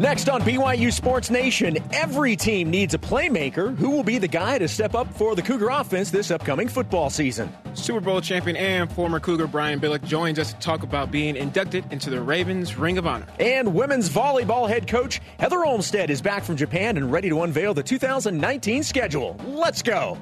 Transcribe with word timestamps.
Next 0.00 0.30
on 0.30 0.40
BYU 0.40 0.90
Sports 0.90 1.28
Nation, 1.28 1.76
every 1.92 2.34
team 2.34 2.70
needs 2.70 2.94
a 2.94 2.98
playmaker. 2.98 3.76
Who 3.76 3.90
will 3.90 4.02
be 4.02 4.16
the 4.16 4.26
guy 4.26 4.56
to 4.56 4.66
step 4.66 4.94
up 4.94 5.12
for 5.12 5.34
the 5.34 5.42
Cougar 5.42 5.68
offense 5.68 6.10
this 6.10 6.30
upcoming 6.30 6.68
football 6.68 7.10
season? 7.10 7.52
Super 7.74 8.00
Bowl 8.00 8.22
champion 8.22 8.56
and 8.56 8.90
former 8.90 9.20
Cougar 9.20 9.48
Brian 9.48 9.78
Billick 9.78 10.02
joins 10.02 10.38
us 10.38 10.54
to 10.54 10.58
talk 10.58 10.84
about 10.84 11.10
being 11.10 11.36
inducted 11.36 11.84
into 11.92 12.08
the 12.08 12.18
Ravens 12.18 12.78
Ring 12.78 12.96
of 12.96 13.06
Honor. 13.06 13.26
And 13.40 13.74
women's 13.74 14.08
volleyball 14.08 14.66
head 14.66 14.88
coach 14.88 15.20
Heather 15.38 15.66
Olmstead 15.66 16.08
is 16.08 16.22
back 16.22 16.44
from 16.44 16.56
Japan 16.56 16.96
and 16.96 17.12
ready 17.12 17.28
to 17.28 17.42
unveil 17.42 17.74
the 17.74 17.82
2019 17.82 18.82
schedule. 18.82 19.36
Let's 19.48 19.82
go. 19.82 20.16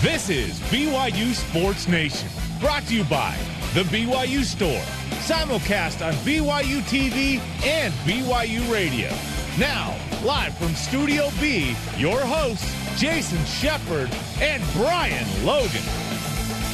This 0.00 0.30
is 0.30 0.58
BYU 0.70 1.34
Sports 1.34 1.86
Nation, 1.86 2.30
brought 2.60 2.86
to 2.86 2.94
you 2.94 3.04
by 3.04 3.36
The 3.74 3.82
BYU 3.82 4.44
Store 4.44 4.82
simulcast 5.28 6.04
on 6.04 6.14
BYU 6.24 6.80
TV 6.80 7.38
and 7.62 7.92
BYU 8.06 8.72
Radio. 8.72 9.10
Now, 9.58 9.94
live 10.24 10.56
from 10.56 10.74
Studio 10.74 11.28
B, 11.38 11.76
your 11.98 12.18
hosts, 12.18 12.74
Jason 12.98 13.44
Shepard 13.44 14.10
and 14.40 14.62
Brian 14.72 15.26
Logan. 15.44 15.82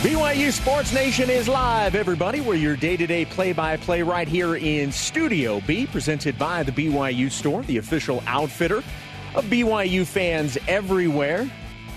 BYU 0.02 0.52
Sports 0.52 0.94
Nation 0.94 1.30
is 1.30 1.48
live, 1.48 1.96
everybody. 1.96 2.40
We're 2.40 2.54
your 2.54 2.76
day 2.76 2.96
to 2.96 3.08
day 3.08 3.24
play 3.24 3.52
by 3.52 3.76
play 3.76 4.02
right 4.02 4.28
here 4.28 4.54
in 4.54 4.92
Studio 4.92 5.60
B, 5.66 5.86
presented 5.86 6.38
by 6.38 6.62
the 6.62 6.70
BYU 6.70 7.28
Store, 7.28 7.64
the 7.64 7.78
official 7.78 8.22
outfitter 8.28 8.84
of 9.34 9.44
BYU 9.46 10.06
fans 10.06 10.56
everywhere. 10.68 11.50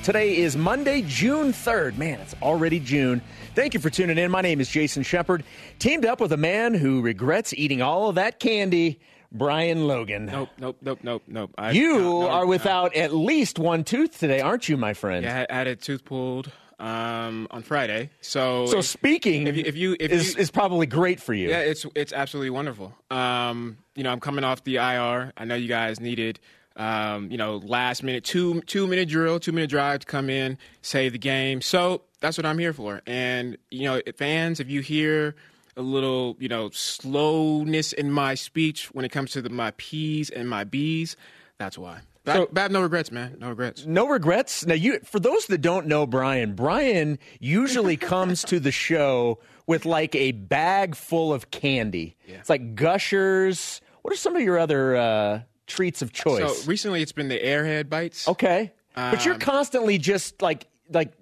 Today 0.07 0.37
is 0.37 0.55
Monday, 0.55 1.01
June 1.01 1.51
3rd. 1.51 1.97
Man, 1.97 2.19
it's 2.21 2.33
already 2.41 2.79
June. 2.79 3.21
Thank 3.57 3.73
you 3.73 3.79
for 3.79 3.89
tuning 3.89 4.19
in. 4.19 4.29
My 4.29 4.41
name 4.41 4.61
is 4.61 4.69
Jason 4.69 5.01
Shepard. 5.01 5.43
Teamed 5.79 6.05
up 6.05 6.21
with 6.21 6.31
a 6.31 6.37
man 6.37 6.75
who 6.75 7.01
regrets 7.01 7.55
eating 7.55 7.81
all 7.81 8.07
of 8.07 8.13
that 8.13 8.39
candy, 8.39 8.99
Brian 9.31 9.87
Logan. 9.87 10.27
Nope, 10.27 10.49
nope, 10.59 10.77
nope, 10.79 10.99
nope, 11.01 11.23
nope. 11.25 11.55
I, 11.57 11.71
you 11.71 11.97
no, 11.97 12.21
no, 12.21 12.29
are 12.29 12.45
without 12.45 12.95
no. 12.95 13.01
at 13.01 13.15
least 13.15 13.57
one 13.57 13.83
tooth 13.83 14.19
today, 14.19 14.41
aren't 14.41 14.69
you, 14.69 14.77
my 14.77 14.93
friend? 14.93 15.23
Yeah, 15.23 15.47
I 15.49 15.55
had 15.55 15.65
a 15.65 15.75
tooth 15.75 16.05
pulled 16.05 16.51
um, 16.77 17.47
on 17.49 17.63
Friday. 17.63 18.11
So, 18.21 18.67
so 18.67 18.81
speaking, 18.81 19.47
if 19.47 19.57
you, 19.57 19.63
if 19.65 19.75
you 19.75 19.95
if 19.99 20.11
is, 20.11 20.35
you, 20.35 20.41
is 20.41 20.51
probably 20.51 20.85
great 20.85 21.19
for 21.19 21.33
you. 21.33 21.49
Yeah, 21.49 21.61
it's 21.61 21.83
it's 21.95 22.13
absolutely 22.13 22.51
wonderful. 22.51 22.93
Um, 23.09 23.79
you 23.95 24.03
know, 24.03 24.11
I'm 24.11 24.19
coming 24.19 24.43
off 24.43 24.65
the 24.65 24.75
IR. 24.75 25.33
I 25.35 25.45
know 25.45 25.55
you 25.55 25.67
guys 25.67 25.99
needed 25.99 26.39
um, 26.77 27.29
you 27.31 27.37
know, 27.37 27.57
last 27.57 28.03
minute, 28.03 28.23
two 28.23 28.61
two 28.61 28.87
minute 28.87 29.09
drill, 29.09 29.39
two 29.39 29.51
minute 29.51 29.69
drive 29.69 29.99
to 30.01 30.05
come 30.05 30.29
in, 30.29 30.57
save 30.81 31.11
the 31.11 31.17
game. 31.17 31.61
So 31.61 32.03
that's 32.21 32.37
what 32.37 32.45
I'm 32.45 32.59
here 32.59 32.73
for. 32.73 33.01
And 33.05 33.57
you 33.69 33.83
know, 33.83 34.01
fans, 34.15 34.59
if 34.59 34.69
you 34.69 34.81
hear 34.81 35.35
a 35.75 35.81
little, 35.81 36.37
you 36.39 36.47
know, 36.47 36.69
slowness 36.71 37.93
in 37.93 38.11
my 38.11 38.35
speech 38.35 38.87
when 38.93 39.05
it 39.05 39.09
comes 39.09 39.31
to 39.31 39.41
the, 39.41 39.49
my 39.49 39.71
P's 39.77 40.29
and 40.29 40.49
my 40.49 40.63
B's, 40.63 41.17
that's 41.57 41.77
why. 41.77 41.99
So, 42.25 42.49
have 42.57 42.71
no 42.71 42.81
regrets, 42.81 43.09
man. 43.09 43.37
No 43.39 43.49
regrets. 43.49 43.85
No 43.85 44.05
regrets. 44.05 44.65
Now, 44.65 44.73
you 44.73 44.99
for 44.99 45.19
those 45.19 45.45
that 45.45 45.59
don't 45.59 45.87
know 45.87 46.05
Brian, 46.05 46.55
Brian 46.55 47.19
usually 47.39 47.95
comes 47.97 48.43
to 48.45 48.59
the 48.59 48.71
show 48.71 49.39
with 49.65 49.85
like 49.85 50.13
a 50.13 50.33
bag 50.33 50.95
full 50.95 51.33
of 51.33 51.51
candy. 51.51 52.17
Yeah. 52.27 52.35
It's 52.35 52.49
like 52.49 52.75
Gushers. 52.75 53.81
What 54.01 54.13
are 54.13 54.17
some 54.17 54.35
of 54.35 54.41
your 54.41 54.57
other 54.57 54.95
uh, 54.95 55.41
treats 55.67 56.01
of 56.01 56.11
choice? 56.11 56.61
So 56.61 56.67
recently, 56.67 57.01
it's 57.01 57.11
been 57.11 57.27
the 57.27 57.39
Airhead 57.39 57.89
bites. 57.89 58.27
Okay, 58.27 58.73
um, 58.95 59.11
but 59.11 59.25
you're 59.25 59.35
um, 59.35 59.39
constantly 59.39 59.97
just 59.97 60.41
like 60.41 60.65
like 60.89 61.13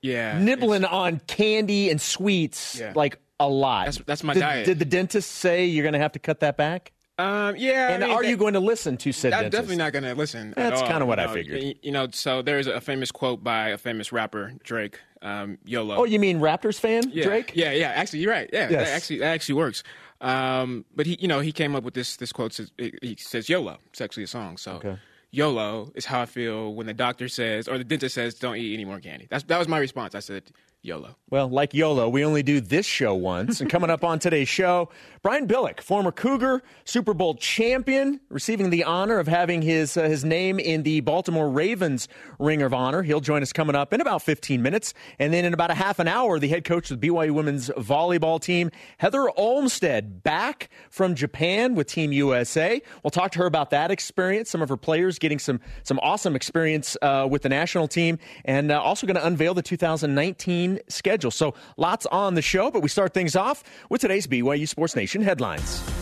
yeah 0.00 0.38
nibbling 0.38 0.84
on 0.84 1.20
candy 1.26 1.90
and 1.90 2.00
sweets 2.00 2.78
yeah. 2.78 2.92
like 2.96 3.18
a 3.40 3.48
lot. 3.48 3.86
That's, 3.86 3.98
that's 3.98 4.24
my 4.24 4.34
did, 4.34 4.40
diet. 4.40 4.66
Did 4.66 4.78
the 4.78 4.84
dentist 4.84 5.30
say 5.30 5.66
you're 5.66 5.82
going 5.82 5.94
to 5.94 5.98
have 5.98 6.12
to 6.12 6.18
cut 6.18 6.40
that 6.40 6.56
back? 6.56 6.92
Um, 7.18 7.56
yeah. 7.56 7.90
And 7.90 8.02
I 8.02 8.06
mean, 8.08 8.16
are 8.16 8.24
you 8.24 8.36
going 8.36 8.54
to 8.54 8.60
listen 8.60 8.96
to 8.98 9.12
said 9.12 9.32
I'm 9.32 9.42
dentist? 9.42 9.52
definitely 9.52 9.76
not 9.76 9.92
going 9.92 10.04
to 10.04 10.14
listen. 10.14 10.54
That's 10.56 10.80
kind 10.82 11.02
of 11.02 11.08
what 11.08 11.18
I 11.18 11.32
figured. 11.32 11.76
You 11.82 11.92
know, 11.92 12.08
so 12.10 12.42
there's 12.42 12.66
a 12.66 12.80
famous 12.80 13.12
quote 13.12 13.44
by 13.44 13.68
a 13.68 13.78
famous 13.78 14.12
rapper, 14.12 14.54
Drake, 14.64 14.98
um, 15.20 15.58
YOLO. 15.64 15.96
Oh, 15.96 16.04
you 16.04 16.18
mean 16.18 16.40
Raptors 16.40 16.80
fan, 16.80 17.10
yeah. 17.10 17.24
Drake? 17.24 17.52
Yeah, 17.54 17.72
yeah. 17.72 17.88
Actually, 17.90 18.20
you're 18.20 18.32
right. 18.32 18.48
Yeah, 18.52 18.70
yes. 18.70 18.88
that 18.88 18.96
actually 18.96 19.18
that 19.18 19.34
actually 19.34 19.54
works. 19.56 19.82
Um, 20.22 20.84
but 20.94 21.04
he, 21.06 21.18
you 21.20 21.28
know, 21.28 21.40
he 21.40 21.52
came 21.52 21.74
up 21.74 21.82
with 21.82 21.94
this 21.94 22.16
this 22.16 22.32
quote. 22.32 22.58
He 22.78 23.16
says 23.18 23.48
YOLO. 23.48 23.78
It's 23.90 24.00
actually 24.00 24.22
a 24.22 24.28
song. 24.28 24.56
So 24.56 24.74
okay. 24.74 24.96
YOLO 25.32 25.90
is 25.94 26.06
how 26.06 26.22
I 26.22 26.26
feel 26.26 26.72
when 26.74 26.86
the 26.86 26.94
doctor 26.94 27.28
says 27.28 27.68
or 27.68 27.76
the 27.76 27.84
dentist 27.84 28.14
says 28.14 28.34
don't 28.34 28.56
eat 28.56 28.72
any 28.72 28.84
more 28.84 29.00
candy. 29.00 29.26
That's 29.28 29.44
that 29.44 29.58
was 29.58 29.68
my 29.68 29.78
response. 29.78 30.14
I 30.14 30.20
said 30.20 30.44
YOLO. 30.84 31.16
Well, 31.30 31.48
like 31.48 31.74
YOLO, 31.74 32.08
we 32.08 32.24
only 32.24 32.42
do 32.42 32.60
this 32.60 32.84
show 32.84 33.14
once. 33.14 33.60
and 33.60 33.70
coming 33.70 33.88
up 33.88 34.02
on 34.02 34.18
today's 34.18 34.48
show, 34.48 34.90
Brian 35.22 35.46
Billick, 35.46 35.80
former 35.80 36.10
Cougar, 36.10 36.60
Super 36.84 37.14
Bowl 37.14 37.36
champion, 37.36 38.20
receiving 38.28 38.70
the 38.70 38.82
honor 38.82 39.20
of 39.20 39.28
having 39.28 39.62
his 39.62 39.96
uh, 39.96 40.02
his 40.02 40.24
name 40.24 40.58
in 40.58 40.82
the 40.82 41.00
Baltimore 41.00 41.48
Ravens 41.48 42.08
Ring 42.40 42.62
of 42.62 42.74
Honor. 42.74 43.04
He'll 43.04 43.20
join 43.20 43.42
us 43.42 43.52
coming 43.52 43.76
up 43.76 43.94
in 43.94 44.00
about 44.00 44.22
15 44.22 44.60
minutes. 44.60 44.92
And 45.20 45.32
then 45.32 45.44
in 45.44 45.54
about 45.54 45.70
a 45.70 45.74
half 45.74 46.00
an 46.00 46.08
hour, 46.08 46.40
the 46.40 46.48
head 46.48 46.64
coach 46.64 46.90
of 46.90 47.00
the 47.00 47.08
BYU 47.08 47.30
women's 47.30 47.68
volleyball 47.70 48.40
team, 48.40 48.72
Heather 48.98 49.30
Olmstead, 49.36 50.24
back 50.24 50.68
from 50.90 51.14
Japan 51.14 51.76
with 51.76 51.86
Team 51.86 52.12
USA. 52.12 52.82
We'll 53.04 53.12
talk 53.12 53.30
to 53.32 53.38
her 53.38 53.46
about 53.46 53.70
that 53.70 53.92
experience, 53.92 54.50
some 54.50 54.60
of 54.60 54.68
her 54.68 54.76
players 54.76 55.20
getting 55.20 55.38
some, 55.38 55.60
some 55.84 56.00
awesome 56.02 56.34
experience 56.34 56.96
uh, 57.00 57.28
with 57.30 57.42
the 57.42 57.48
national 57.48 57.86
team, 57.86 58.18
and 58.44 58.72
uh, 58.72 58.80
also 58.82 59.06
going 59.06 59.16
to 59.16 59.24
unveil 59.24 59.54
the 59.54 59.62
2019 59.62 60.71
schedule. 60.88 61.30
So 61.30 61.54
lots 61.76 62.06
on 62.06 62.34
the 62.34 62.42
show, 62.42 62.70
but 62.70 62.82
we 62.82 62.88
start 62.88 63.14
things 63.14 63.36
off 63.36 63.62
with 63.90 64.00
today's 64.00 64.26
BYU 64.26 64.68
Sports 64.68 64.96
Nation 64.96 65.22
headlines. 65.22 66.01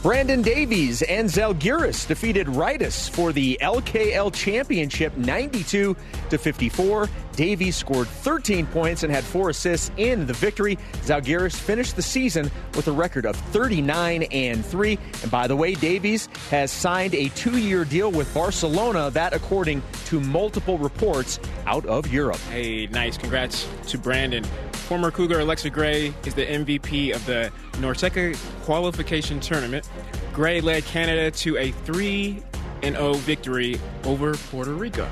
Brandon 0.00 0.42
Davies 0.42 1.02
and 1.02 1.28
Zalgiris 1.28 2.06
defeated 2.06 2.46
Rytas 2.46 3.10
for 3.10 3.32
the 3.32 3.58
LKL 3.60 4.32
Championship 4.32 5.16
92 5.16 5.96
to 6.30 6.38
54. 6.38 7.08
Davies 7.32 7.76
scored 7.76 8.06
13 8.06 8.66
points 8.66 9.02
and 9.02 9.12
had 9.12 9.24
four 9.24 9.50
assists 9.50 9.90
in 9.96 10.24
the 10.24 10.32
victory. 10.34 10.78
Zalgiris 11.02 11.56
finished 11.56 11.96
the 11.96 12.02
season 12.02 12.48
with 12.76 12.86
a 12.86 12.92
record 12.92 13.26
of 13.26 13.34
39 13.34 14.22
and 14.22 14.64
3. 14.64 14.98
And 15.22 15.30
by 15.32 15.48
the 15.48 15.56
way, 15.56 15.74
Davies 15.74 16.28
has 16.50 16.70
signed 16.70 17.14
a 17.14 17.28
2-year 17.30 17.84
deal 17.84 18.12
with 18.12 18.32
Barcelona, 18.32 19.10
that 19.10 19.32
according 19.32 19.82
to 20.06 20.20
multiple 20.20 20.78
reports 20.78 21.40
out 21.66 21.84
of 21.86 22.06
Europe. 22.12 22.38
Hey, 22.50 22.86
nice. 22.86 23.18
Congrats 23.18 23.68
to 23.88 23.98
Brandon. 23.98 24.44
Former 24.88 25.10
Cougar 25.10 25.40
Alexa 25.40 25.68
Gray 25.68 26.14
is 26.24 26.32
the 26.32 26.46
MVP 26.46 27.14
of 27.14 27.26
the 27.26 27.52
NORCECA 27.72 28.34
qualification 28.64 29.38
tournament. 29.38 29.86
Gray 30.32 30.62
led 30.62 30.82
Canada 30.86 31.30
to 31.30 31.58
a 31.58 31.72
3 31.72 32.42
0 32.82 33.12
victory 33.12 33.78
over 34.04 34.34
Puerto 34.34 34.72
Rico. 34.72 35.06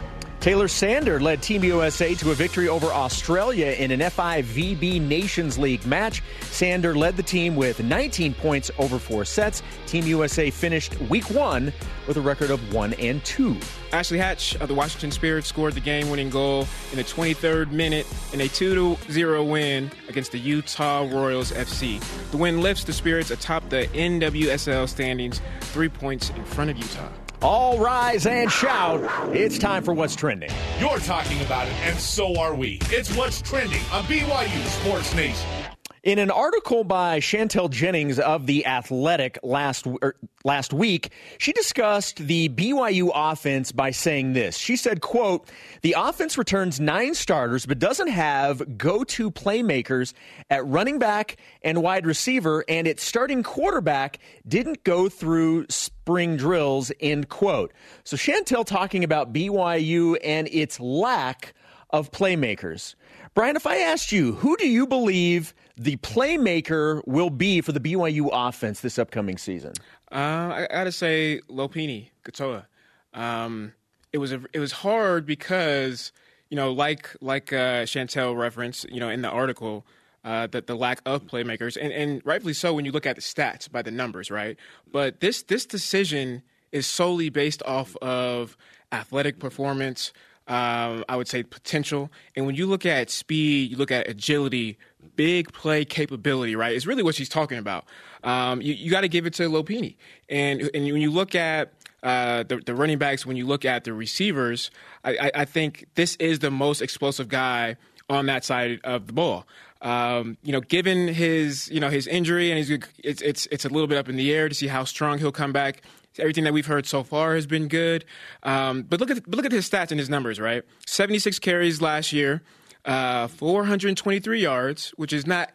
Taylor 0.47 0.69
Sander 0.69 1.19
led 1.19 1.43
Team 1.43 1.65
USA 1.65 2.15
to 2.15 2.31
a 2.31 2.35
victory 2.37 2.69
over 2.69 2.87
Australia 2.87 3.67
in 3.67 3.91
an 3.91 3.99
FIVB 3.99 5.01
Nations 5.01 5.59
League 5.59 5.85
match. 5.85 6.23
Sander 6.43 6.95
led 6.95 7.17
the 7.17 7.23
team 7.25 7.57
with 7.57 7.83
19 7.83 8.33
points 8.33 8.71
over 8.79 9.01
four 9.01 9.25
sets. 9.25 9.65
Team 9.87 10.07
USA 10.07 10.49
finished 10.53 11.01
week 11.11 11.29
one 11.31 11.73
with 12.07 12.17
a 12.17 12.21
record 12.21 12.53
of 12.53 12.73
1 12.73 12.95
and 12.95 13.25
2. 13.25 13.57
Ashley 13.91 14.19
Hatch 14.19 14.55
of 14.61 14.69
the 14.69 14.75
Washington 14.75 15.11
Spirit 15.11 15.45
scored 15.45 15.75
the 15.75 15.81
game 15.81 16.11
winning 16.11 16.31
goal 16.31 16.69
in 16.93 16.97
the 16.97 17.03
23rd 17.03 17.73
minute 17.73 18.07
in 18.33 18.41
a 18.43 18.47
2 18.47 18.97
0 19.11 19.43
win 19.43 19.91
against 20.09 20.31
the 20.31 20.39
Utah 20.39 21.09
Royals 21.11 21.51
FC. 21.51 22.01
The 22.31 22.37
win 22.37 22.61
lifts 22.61 22.85
the 22.85 22.93
Spirits 22.93 23.33
atop 23.33 23.69
the 23.69 23.89
NWSL 23.89 24.89
standings, 24.89 25.41
three 25.61 25.89
points 25.89 26.31
in 26.31 26.45
front 26.45 26.71
of 26.71 26.77
Utah. 26.77 27.09
All 27.43 27.79
rise 27.79 28.27
and 28.27 28.51
shout. 28.51 29.01
It's 29.35 29.59
time 29.59 29.83
for 29.83 29.93
What's 29.93 30.17
Trending. 30.17 30.51
You're 30.81 30.99
talking 30.99 31.41
about 31.43 31.69
it, 31.69 31.75
and 31.83 31.99
so 31.99 32.39
are 32.39 32.55
we. 32.55 32.79
It's 32.85 33.15
What's 33.15 33.43
Trending 33.43 33.83
on 33.93 34.05
BYU 34.05 34.67
Sports 34.67 35.15
Nation. 35.15 35.66
In 36.07 36.21
an 36.21 36.31
article 36.31 36.85
by 36.85 37.19
Chantel 37.19 37.69
Jennings 37.69 38.21
of 38.21 38.47
The 38.47 38.65
Athletic 38.65 39.41
last, 39.43 39.89
er, 40.05 40.15
last 40.45 40.73
week, 40.73 41.11
she 41.37 41.53
discussed 41.53 42.19
the 42.19 42.49
BYU 42.49 43.11
offense 43.13 43.73
by 43.73 43.91
saying 43.91 44.33
this. 44.33 44.57
She 44.57 44.77
said, 44.77 45.01
quote, 45.01 45.51
the 45.83 45.97
offense 45.99 46.39
returns 46.39 46.79
nine 46.79 47.15
starters, 47.15 47.67
but 47.67 47.81
doesn't 47.81 48.07
have 48.07 48.79
go-to 48.79 49.33
playmakers 49.33 50.13
at 50.49 50.65
running 50.65 51.01
back 51.01 51.39
and 51.63 51.83
wide 51.83 52.07
receiver, 52.07 52.65
and 52.69 52.87
its 52.87 53.03
starting 53.03 53.43
quarterback 53.43 54.21
didn't 54.47 54.85
go 54.85 55.09
through 55.09 55.67
spring 55.71 56.37
drills, 56.37 56.93
end 57.01 57.31
quote. 57.31 57.73
So 58.05 58.17
Chantel 58.17 58.65
talking 58.65 59.03
about 59.03 59.33
BYU 59.33 60.19
and 60.23 60.47
its 60.53 60.79
lack 60.79 61.53
of 61.91 62.13
playmakers. 62.13 62.95
Brian, 63.35 63.57
if 63.57 63.67
I 63.67 63.79
asked 63.79 64.13
you, 64.13 64.35
who 64.35 64.57
do 64.57 64.69
you 64.69 64.87
believe– 64.87 65.53
the 65.77 65.97
playmaker 65.99 67.03
will 67.07 67.31
be 67.31 67.61
for 67.61 67.73
the 67.73 67.81
BYU 67.81 68.29
offense 68.33 68.81
this 68.81 68.99
upcoming 68.99 69.39
season? 69.39 69.75
Uh, 70.11 70.15
I 70.15 70.69
got 70.71 70.85
to 70.85 70.93
say 70.93 71.41
Lopini 71.49 72.11
Katoa. 72.25 72.67
Um, 73.13 73.73
it 74.13 74.19
was 74.19 74.33
a, 74.33 74.41
it 74.53 74.59
was 74.59 74.73
hard 74.73 75.27
because 75.27 76.13
you 76.51 76.57
know, 76.57 76.73
like 76.73 77.15
like 77.21 77.53
uh, 77.53 77.85
Chantel 77.85 78.37
referenced, 78.37 78.89
you 78.91 79.01
know, 79.01 79.09
in 79.09 79.23
the 79.23 79.31
article. 79.31 79.87
Uh, 80.25 80.45
that 80.49 80.67
the 80.67 80.75
lack 80.75 81.01
of 81.07 81.25
playmakers, 81.25 81.79
and, 81.81 81.93
and 81.93 82.21
rightfully 82.25 82.53
so 82.53 82.75
when 82.75 82.85
you 82.85 82.91
look 82.91 83.07
at 83.07 83.15
the 83.15 83.23
stats 83.23 83.71
by 83.71 83.81
the 83.81 83.93
numbers, 83.93 84.29
right? 84.29 84.57
But 84.91 85.21
this 85.21 85.45
this 85.45 85.65
decision 85.65 86.43
is 86.73 86.85
solely 86.85 87.29
based 87.29 87.63
off 87.63 87.95
of 87.99 88.57
athletic 88.91 89.39
performance. 89.39 90.13
Um, 90.49 91.05
I 91.09 91.17
would 91.17 91.27
say 91.27 91.43
potential. 91.43 92.11
And 92.37 92.47
when 92.47 92.55
you 92.55 92.67
look 92.67 92.87
at 92.87 93.11
speed, 93.11 93.71
you 93.71 93.77
look 93.77 93.91
at 93.91 94.09
agility, 94.09 94.79
big 95.17 95.53
play 95.53 95.85
capability, 95.85 96.55
right? 96.55 96.75
It's 96.75 96.87
really 96.87 97.03
what 97.03 97.15
she's 97.17 97.29
talking 97.29 97.59
about. 97.59 97.85
Um, 98.23 98.63
you, 98.63 98.73
you 98.75 98.91
got 98.91 99.01
to 99.01 99.09
give 99.09 99.27
it 99.27 99.35
to 99.35 99.49
Lopini. 99.49 99.97
And 100.29 100.71
and 100.73 100.85
when 100.85 101.03
you 101.03 101.11
look 101.11 101.35
at 101.35 101.73
uh, 102.03 102.45
the, 102.45 102.59
the 102.59 102.75
running 102.75 102.99
backs, 102.99 103.27
when 103.27 103.37
you 103.37 103.47
look 103.47 103.65
at 103.65 103.85
the 103.85 103.93
receivers, 103.93 104.71
I, 105.05 105.17
I, 105.17 105.31
I 105.35 105.45
think 105.45 105.87
this 105.95 106.17
is 106.17 106.39
the 106.39 106.51
most 106.51 106.81
explosive 106.81 107.29
guy 107.29 107.77
on 108.09 108.27
that 108.27 108.45
side 108.45 108.81
of 108.85 109.09
the 109.09 109.13
ball. 109.13 109.47
Um, 109.83 110.37
you 110.43 110.53
know, 110.53 110.61
given 110.61 111.09
his 111.09 111.69
you 111.71 111.81
know 111.81 111.91
his 111.91 112.07
injury 112.07 112.51
and 112.51 112.59
his 112.59 112.71
it's 113.03 113.21
it's 113.23 113.47
it's 113.47 113.65
a 113.65 113.69
little 113.69 113.87
bit 113.87 113.99
up 113.99 114.09
in 114.09 114.17
the 114.17 114.33
air 114.33 114.49
to 114.49 114.55
see 114.55 114.69
how 114.69 114.85
strong 114.85 115.19
he'll 115.19 115.33
come 115.33 115.53
back. 115.53 115.83
Everything 116.19 116.45
that 116.45 116.53
we've 116.53 116.67
heard 116.67 116.87
so 116.87 117.03
far 117.03 117.35
has 117.35 117.47
been 117.47 117.69
good, 117.69 118.05
um, 118.43 118.83
but 118.83 119.01
look 119.01 119.11
at 119.11 119.23
but 119.25 119.37
look 119.37 119.47
at 119.47 119.53
his 119.53 119.69
stats 119.69 119.91
and 119.91 120.01
his 120.01 120.09
numbers. 120.09 120.41
Right, 120.41 120.63
seventy 120.87 121.19
six 121.19 121.39
carries 121.39 121.81
last 121.81 122.13
year, 122.13 122.43
uh, 122.85 123.29
four 123.29 123.65
hundred 123.65 123.97
twenty 123.97 124.21
three 124.21 124.41
yards, 124.41 124.93
which 124.97 125.13
is 125.13 125.27
not 125.27 125.53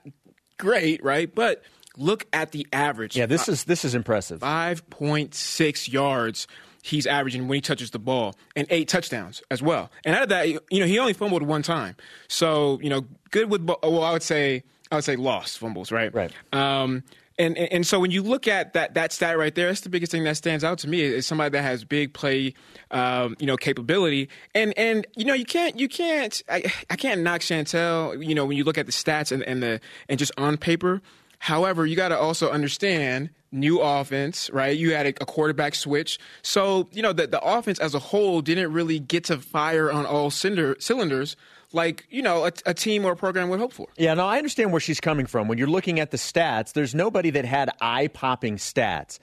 great, 0.57 1.03
right? 1.03 1.33
But 1.33 1.63
look 1.97 2.25
at 2.33 2.51
the 2.51 2.67
average. 2.71 3.15
Yeah, 3.17 3.25
this 3.25 3.47
is 3.47 3.65
this 3.65 3.85
is 3.85 3.95
impressive. 3.95 4.39
Five 4.39 4.89
point 4.89 5.33
six 5.33 5.87
yards 5.89 6.47
he's 6.83 7.05
averaging 7.05 7.47
when 7.47 7.57
he 7.57 7.61
touches 7.61 7.91
the 7.91 7.99
ball, 7.99 8.35
and 8.55 8.67
eight 8.69 8.87
touchdowns 8.87 9.41
as 9.51 9.61
well. 9.61 9.91
And 10.03 10.15
out 10.15 10.23
of 10.23 10.29
that, 10.29 10.47
you 10.47 10.79
know, 10.79 10.85
he 10.85 10.99
only 10.99 11.13
fumbled 11.13 11.43
one 11.43 11.61
time. 11.61 11.95
So 12.27 12.79
you 12.81 12.89
know, 12.89 13.05
good 13.31 13.49
with 13.49 13.63
well, 13.63 14.03
I 14.03 14.11
would 14.11 14.23
say 14.23 14.63
I 14.91 14.95
would 14.95 15.03
say 15.03 15.15
lost 15.15 15.59
fumbles, 15.59 15.91
right? 15.91 16.13
Right. 16.13 16.31
Um, 16.51 17.03
and, 17.41 17.57
and, 17.57 17.73
and 17.73 17.87
so 17.87 17.99
when 17.99 18.11
you 18.11 18.21
look 18.21 18.47
at 18.47 18.73
that 18.73 18.93
that 18.93 19.11
stat 19.11 19.37
right 19.37 19.53
there, 19.53 19.67
that's 19.67 19.81
the 19.81 19.89
biggest 19.89 20.11
thing 20.11 20.23
that 20.25 20.37
stands 20.37 20.63
out 20.63 20.77
to 20.79 20.87
me 20.87 21.01
is 21.01 21.25
somebody 21.25 21.49
that 21.51 21.63
has 21.63 21.83
big 21.83 22.13
play, 22.13 22.53
um, 22.91 23.35
you 23.39 23.47
know, 23.47 23.57
capability. 23.57 24.29
And 24.53 24.77
and 24.77 25.07
you 25.15 25.25
know 25.25 25.33
you 25.33 25.45
can't 25.45 25.79
you 25.79 25.89
can't 25.89 26.41
I, 26.47 26.71
I 26.89 26.95
can't 26.95 27.21
knock 27.21 27.41
Chantel. 27.41 28.25
You 28.25 28.35
know 28.35 28.45
when 28.45 28.57
you 28.57 28.63
look 28.63 28.77
at 28.77 28.85
the 28.85 28.91
stats 28.91 29.31
and, 29.31 29.43
and 29.43 29.63
the 29.63 29.81
and 30.07 30.19
just 30.19 30.31
on 30.37 30.57
paper. 30.57 31.01
However, 31.41 31.87
you 31.87 31.95
got 31.95 32.09
to 32.09 32.19
also 32.19 32.51
understand 32.51 33.31
new 33.51 33.79
offense, 33.79 34.47
right? 34.53 34.77
You 34.77 34.93
had 34.93 35.07
a, 35.07 35.09
a, 35.09 35.25
quarterback 35.25 35.73
switch. 35.73 36.19
So, 36.43 36.87
you 36.91 37.01
know, 37.01 37.13
the, 37.13 37.25
the 37.25 37.41
offense 37.41 37.79
as 37.79 37.95
a 37.95 37.99
whole 37.99 38.41
didn't 38.41 38.71
really 38.71 38.99
get 38.99 39.23
to 39.25 39.39
fire 39.39 39.91
on 39.91 40.05
all 40.05 40.29
cinder, 40.29 40.75
cylinders 40.79 41.35
like, 41.73 42.05
you 42.11 42.21
know, 42.21 42.45
a, 42.45 42.51
a, 42.67 42.73
team 42.75 43.05
or 43.05 43.13
a 43.13 43.15
program 43.15 43.49
would 43.49 43.59
hope 43.59 43.73
for. 43.73 43.87
Yeah, 43.97 44.13
no, 44.13 44.27
I 44.27 44.37
understand 44.37 44.71
where 44.71 44.81
she's 44.81 44.99
coming 44.99 45.25
from. 45.25 45.47
When 45.47 45.57
you're 45.57 45.67
looking 45.67 45.99
at 45.99 46.11
the 46.11 46.17
stats, 46.17 46.73
there's 46.73 46.93
nobody 46.93 47.31
that 47.31 47.45
had 47.45 47.71
eye 47.81 48.07
popping 48.07 48.57
stats. 48.57 49.17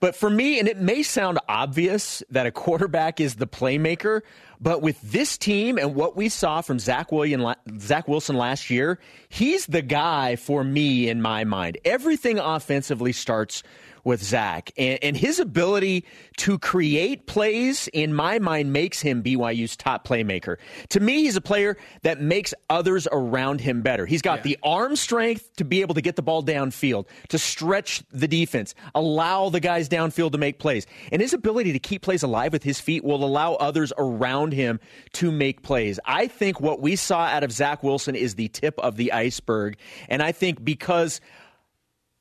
But 0.00 0.14
for 0.14 0.28
me, 0.28 0.58
and 0.58 0.68
it 0.68 0.78
may 0.78 1.02
sound 1.02 1.38
obvious 1.48 2.22
that 2.30 2.46
a 2.46 2.50
quarterback 2.50 3.20
is 3.20 3.36
the 3.36 3.46
playmaker, 3.46 4.20
but 4.64 4.80
with 4.80 4.98
this 5.02 5.36
team 5.36 5.76
and 5.76 5.94
what 5.94 6.16
we 6.16 6.30
saw 6.30 6.62
from 6.62 6.78
Zach, 6.78 7.12
William, 7.12 7.54
Zach 7.78 8.08
Wilson 8.08 8.34
last 8.34 8.70
year, 8.70 8.98
he's 9.28 9.66
the 9.66 9.82
guy 9.82 10.36
for 10.36 10.64
me 10.64 11.06
in 11.10 11.20
my 11.20 11.44
mind. 11.44 11.76
Everything 11.84 12.38
offensively 12.38 13.12
starts 13.12 13.62
with 14.04 14.22
Zach. 14.22 14.70
And, 14.76 14.98
and, 15.02 15.16
his 15.16 15.40
ability 15.40 16.04
to 16.38 16.58
create 16.58 17.26
plays, 17.26 17.88
in 17.88 18.12
my 18.12 18.38
mind, 18.38 18.72
makes 18.72 19.00
him 19.00 19.22
BYU's 19.22 19.76
top 19.76 20.06
playmaker. 20.06 20.56
To 20.90 21.00
me, 21.00 21.22
he's 21.22 21.36
a 21.36 21.40
player 21.40 21.76
that 22.02 22.20
makes 22.20 22.52
others 22.68 23.08
around 23.10 23.60
him 23.60 23.80
better. 23.80 24.04
He's 24.06 24.22
got 24.22 24.38
yeah. 24.38 24.42
the 24.42 24.58
arm 24.62 24.96
strength 24.96 25.56
to 25.56 25.64
be 25.64 25.80
able 25.80 25.94
to 25.94 26.00
get 26.00 26.16
the 26.16 26.22
ball 26.22 26.42
downfield, 26.42 27.06
to 27.28 27.38
stretch 27.38 28.02
the 28.10 28.28
defense, 28.28 28.74
allow 28.94 29.48
the 29.48 29.60
guys 29.60 29.88
downfield 29.88 30.32
to 30.32 30.38
make 30.38 30.58
plays. 30.58 30.86
And 31.10 31.22
his 31.22 31.32
ability 31.32 31.72
to 31.72 31.78
keep 31.78 32.02
plays 32.02 32.22
alive 32.22 32.52
with 32.52 32.62
his 32.62 32.80
feet 32.80 33.04
will 33.04 33.24
allow 33.24 33.54
others 33.54 33.92
around 33.96 34.52
him 34.52 34.80
to 35.14 35.32
make 35.32 35.62
plays. 35.62 35.98
I 36.04 36.26
think 36.26 36.60
what 36.60 36.80
we 36.80 36.96
saw 36.96 37.20
out 37.20 37.44
of 37.44 37.52
Zach 37.52 37.82
Wilson 37.82 38.14
is 38.14 38.34
the 38.34 38.48
tip 38.48 38.78
of 38.80 38.96
the 38.96 39.12
iceberg. 39.12 39.76
And 40.08 40.22
I 40.22 40.32
think 40.32 40.64
because 40.64 41.20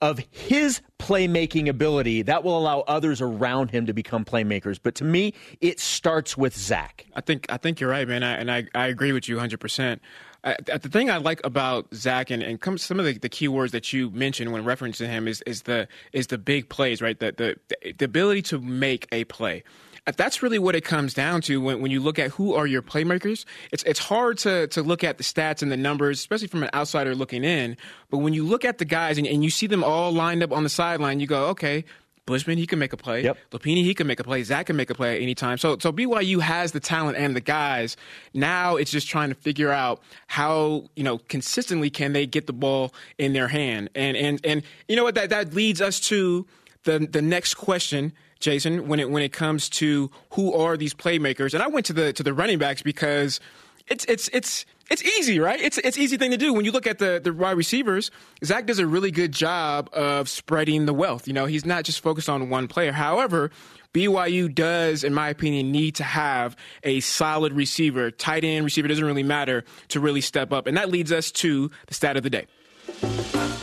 of 0.03 0.19
his 0.31 0.81
playmaking 0.99 1.69
ability 1.69 2.23
that 2.23 2.43
will 2.43 2.57
allow 2.57 2.81
others 2.81 3.21
around 3.21 3.71
him 3.71 3.85
to 3.85 3.93
become 3.93 4.25
playmakers. 4.25 4.77
But 4.81 4.95
to 4.95 5.05
me, 5.05 5.33
it 5.61 5.79
starts 5.79 6.35
with 6.35 6.57
Zach. 6.57 7.05
I 7.15 7.21
think 7.21 7.45
I 7.49 7.55
think 7.55 7.79
you're 7.79 7.89
right, 7.89 8.05
man, 8.05 8.21
I, 8.21 8.33
and 8.33 8.51
I, 8.51 8.65
I 8.75 8.87
agree 8.87 9.13
with 9.13 9.29
you 9.29 9.35
100. 9.35 9.61
percent 9.61 10.01
uh, 10.43 10.55
the 10.65 10.89
thing 10.89 11.09
I 11.09 11.17
like 11.17 11.39
about 11.45 11.87
Zach 11.95 12.29
and, 12.29 12.43
and 12.43 12.59
come, 12.59 12.77
some 12.77 12.99
of 12.99 13.05
the, 13.05 13.17
the 13.17 13.29
key 13.29 13.47
words 13.47 13.71
that 13.71 13.93
you 13.93 14.09
mentioned 14.09 14.51
when 14.51 14.65
referencing 14.65 15.07
him 15.07 15.25
is, 15.25 15.41
is 15.43 15.61
the 15.61 15.87
is 16.11 16.27
the 16.27 16.37
big 16.37 16.67
plays, 16.67 17.01
right? 17.01 17.17
The, 17.17 17.57
the 17.81 17.93
the 17.93 18.03
ability 18.03 18.41
to 18.43 18.59
make 18.59 19.07
a 19.13 19.23
play 19.23 19.63
that's 20.05 20.43
really 20.43 20.59
what 20.59 20.75
it 20.75 20.83
comes 20.83 21.13
down 21.13 21.41
to 21.41 21.61
when, 21.61 21.81
when 21.81 21.91
you 21.91 21.99
look 22.01 22.19
at 22.19 22.31
who 22.31 22.53
are 22.53 22.67
your 22.67 22.81
playmakers. 22.81 23.45
It's 23.71 23.83
it's 23.83 23.99
hard 23.99 24.37
to 24.39 24.67
to 24.67 24.83
look 24.83 25.03
at 25.03 25.17
the 25.17 25.23
stats 25.23 25.61
and 25.61 25.71
the 25.71 25.77
numbers, 25.77 26.19
especially 26.19 26.47
from 26.47 26.63
an 26.63 26.69
outsider 26.73 27.15
looking 27.15 27.43
in. 27.43 27.77
But 28.09 28.17
when 28.17 28.33
you 28.33 28.45
look 28.45 28.65
at 28.65 28.77
the 28.77 28.85
guys 28.85 29.17
and, 29.17 29.25
and 29.25 29.43
you 29.43 29.49
see 29.49 29.67
them 29.67 29.83
all 29.83 30.11
lined 30.11 30.43
up 30.43 30.51
on 30.51 30.63
the 30.63 30.69
sideline, 30.69 31.19
you 31.19 31.27
go, 31.27 31.47
okay, 31.47 31.85
Bushman, 32.25 32.57
he 32.57 32.65
can 32.65 32.79
make 32.79 32.93
a 32.93 32.97
play. 32.97 33.23
Yep. 33.23 33.37
Lopini, 33.51 33.83
he 33.83 33.93
can 33.93 34.07
make 34.07 34.19
a 34.19 34.23
play. 34.23 34.43
Zach 34.43 34.67
can 34.67 34.77
make 34.77 34.89
a 34.89 34.95
play 34.95 35.15
at 35.17 35.21
any 35.21 35.35
time. 35.35 35.57
So, 35.57 35.77
so 35.79 35.91
BYU 35.91 36.39
has 36.39 36.71
the 36.71 36.79
talent 36.79 37.17
and 37.17 37.35
the 37.35 37.41
guys. 37.41 37.97
Now 38.33 38.77
it's 38.77 38.91
just 38.91 39.09
trying 39.09 39.29
to 39.29 39.35
figure 39.35 39.71
out 39.71 40.01
how 40.27 40.85
you 40.95 41.03
know 41.03 41.17
consistently 41.17 41.89
can 41.89 42.13
they 42.13 42.25
get 42.25 42.47
the 42.47 42.53
ball 42.53 42.93
in 43.17 43.33
their 43.33 43.47
hand. 43.49 43.89
And 43.93 44.15
and 44.15 44.39
and 44.43 44.63
you 44.87 44.95
know 44.95 45.03
what 45.03 45.15
that 45.15 45.29
that 45.31 45.53
leads 45.53 45.81
us 45.81 45.99
to 46.01 46.45
the 46.83 46.99
the 46.99 47.21
next 47.21 47.55
question 47.55 48.13
Jason, 48.43 48.87
when 48.87 48.99
it 48.99 49.09
when 49.09 49.23
it 49.23 49.33
comes 49.33 49.69
to 49.69 50.11
who 50.31 50.53
are 50.53 50.77
these 50.77 50.93
playmakers. 50.93 51.53
And 51.53 51.63
I 51.63 51.67
went 51.67 51.85
to 51.87 51.93
the 51.93 52.13
to 52.13 52.23
the 52.23 52.33
running 52.33 52.59
backs 52.59 52.81
because 52.81 53.39
it's 53.87 54.05
it's 54.05 54.29
it's 54.33 54.65
it's 54.91 55.03
easy, 55.03 55.39
right? 55.39 55.59
It's 55.59 55.77
it's 55.79 55.97
easy 55.97 56.17
thing 56.17 56.31
to 56.31 56.37
do. 56.37 56.53
When 56.53 56.65
you 56.65 56.71
look 56.71 56.85
at 56.85 56.99
the 56.99 57.19
the 57.23 57.33
wide 57.33 57.57
receivers, 57.57 58.11
Zach 58.43 58.65
does 58.65 58.79
a 58.79 58.85
really 58.85 59.11
good 59.11 59.31
job 59.31 59.89
of 59.93 60.29
spreading 60.29 60.85
the 60.85 60.93
wealth. 60.93 61.27
You 61.27 61.33
know, 61.33 61.45
he's 61.45 61.65
not 61.65 61.83
just 61.83 62.01
focused 62.01 62.29
on 62.29 62.49
one 62.49 62.67
player. 62.67 62.91
However, 62.91 63.49
BYU 63.93 64.53
does, 64.53 65.03
in 65.03 65.13
my 65.13 65.29
opinion, 65.29 65.71
need 65.71 65.95
to 65.95 66.03
have 66.03 66.55
a 66.83 66.99
solid 66.99 67.53
receiver, 67.53 68.11
tight 68.11 68.43
end 68.43 68.65
receiver 68.65 68.87
doesn't 68.87 69.05
really 69.05 69.23
matter 69.23 69.63
to 69.89 69.99
really 69.99 70.21
step 70.21 70.51
up. 70.51 70.67
And 70.67 70.75
that 70.77 70.89
leads 70.89 71.11
us 71.11 71.31
to 71.33 71.69
the 71.87 71.93
stat 71.93 72.17
of 72.17 72.23
the 72.23 72.29
day. 72.29 72.47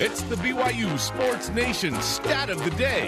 It's 0.03 0.23
the 0.23 0.37
BYU 0.37 0.99
Sports 0.99 1.51
Nation 1.51 1.95
stat 2.01 2.49
of 2.49 2.65
the 2.65 2.71
day. 2.71 3.03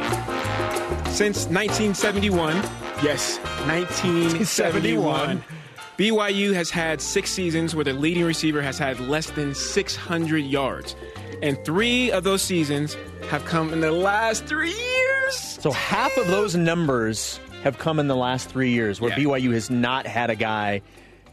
Since 1.10 1.46
1971, 1.46 2.56
yes, 3.02 3.38
1971, 3.66 5.42
BYU 5.96 6.52
has 6.52 6.68
had 6.68 7.00
six 7.00 7.30
seasons 7.30 7.74
where 7.74 7.86
the 7.86 7.94
leading 7.94 8.24
receiver 8.24 8.60
has 8.60 8.76
had 8.76 9.00
less 9.00 9.30
than 9.30 9.54
600 9.54 10.36
yards. 10.40 10.94
And 11.40 11.56
three 11.64 12.12
of 12.12 12.24
those 12.24 12.42
seasons 12.42 12.94
have 13.30 13.42
come 13.46 13.72
in 13.72 13.80
the 13.80 13.90
last 13.90 14.44
three 14.44 14.74
years. 14.74 15.34
So 15.34 15.70
half 15.70 16.14
of 16.18 16.26
those 16.26 16.56
numbers 16.56 17.40
have 17.62 17.78
come 17.78 18.00
in 18.00 18.08
the 18.08 18.16
last 18.16 18.50
three 18.50 18.70
years 18.70 19.00
where 19.00 19.18
yeah. 19.18 19.24
BYU 19.24 19.54
has 19.54 19.70
not 19.70 20.06
had 20.06 20.28
a 20.28 20.36
guy 20.36 20.82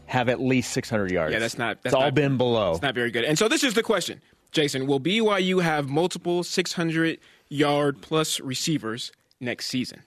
have 0.06 0.30
at 0.30 0.40
least 0.40 0.72
600 0.72 1.10
yards. 1.10 1.34
Yeah, 1.34 1.38
that's 1.38 1.58
not. 1.58 1.82
That's 1.82 1.92
it's 1.92 1.94
all 1.94 2.04
not, 2.04 2.14
been 2.14 2.38
below. 2.38 2.72
It's 2.72 2.80
not 2.80 2.94
very 2.94 3.10
good. 3.10 3.24
And 3.24 3.38
so 3.38 3.46
this 3.46 3.62
is 3.62 3.74
the 3.74 3.82
question 3.82 4.22
Jason, 4.52 4.86
will 4.86 5.00
BYU 5.00 5.62
have 5.62 5.88
multiple 5.88 6.42
600 6.42 7.18
yard 7.48 8.00
plus 8.00 8.40
receivers 8.40 9.12
next 9.40 9.66
season? 9.66 10.02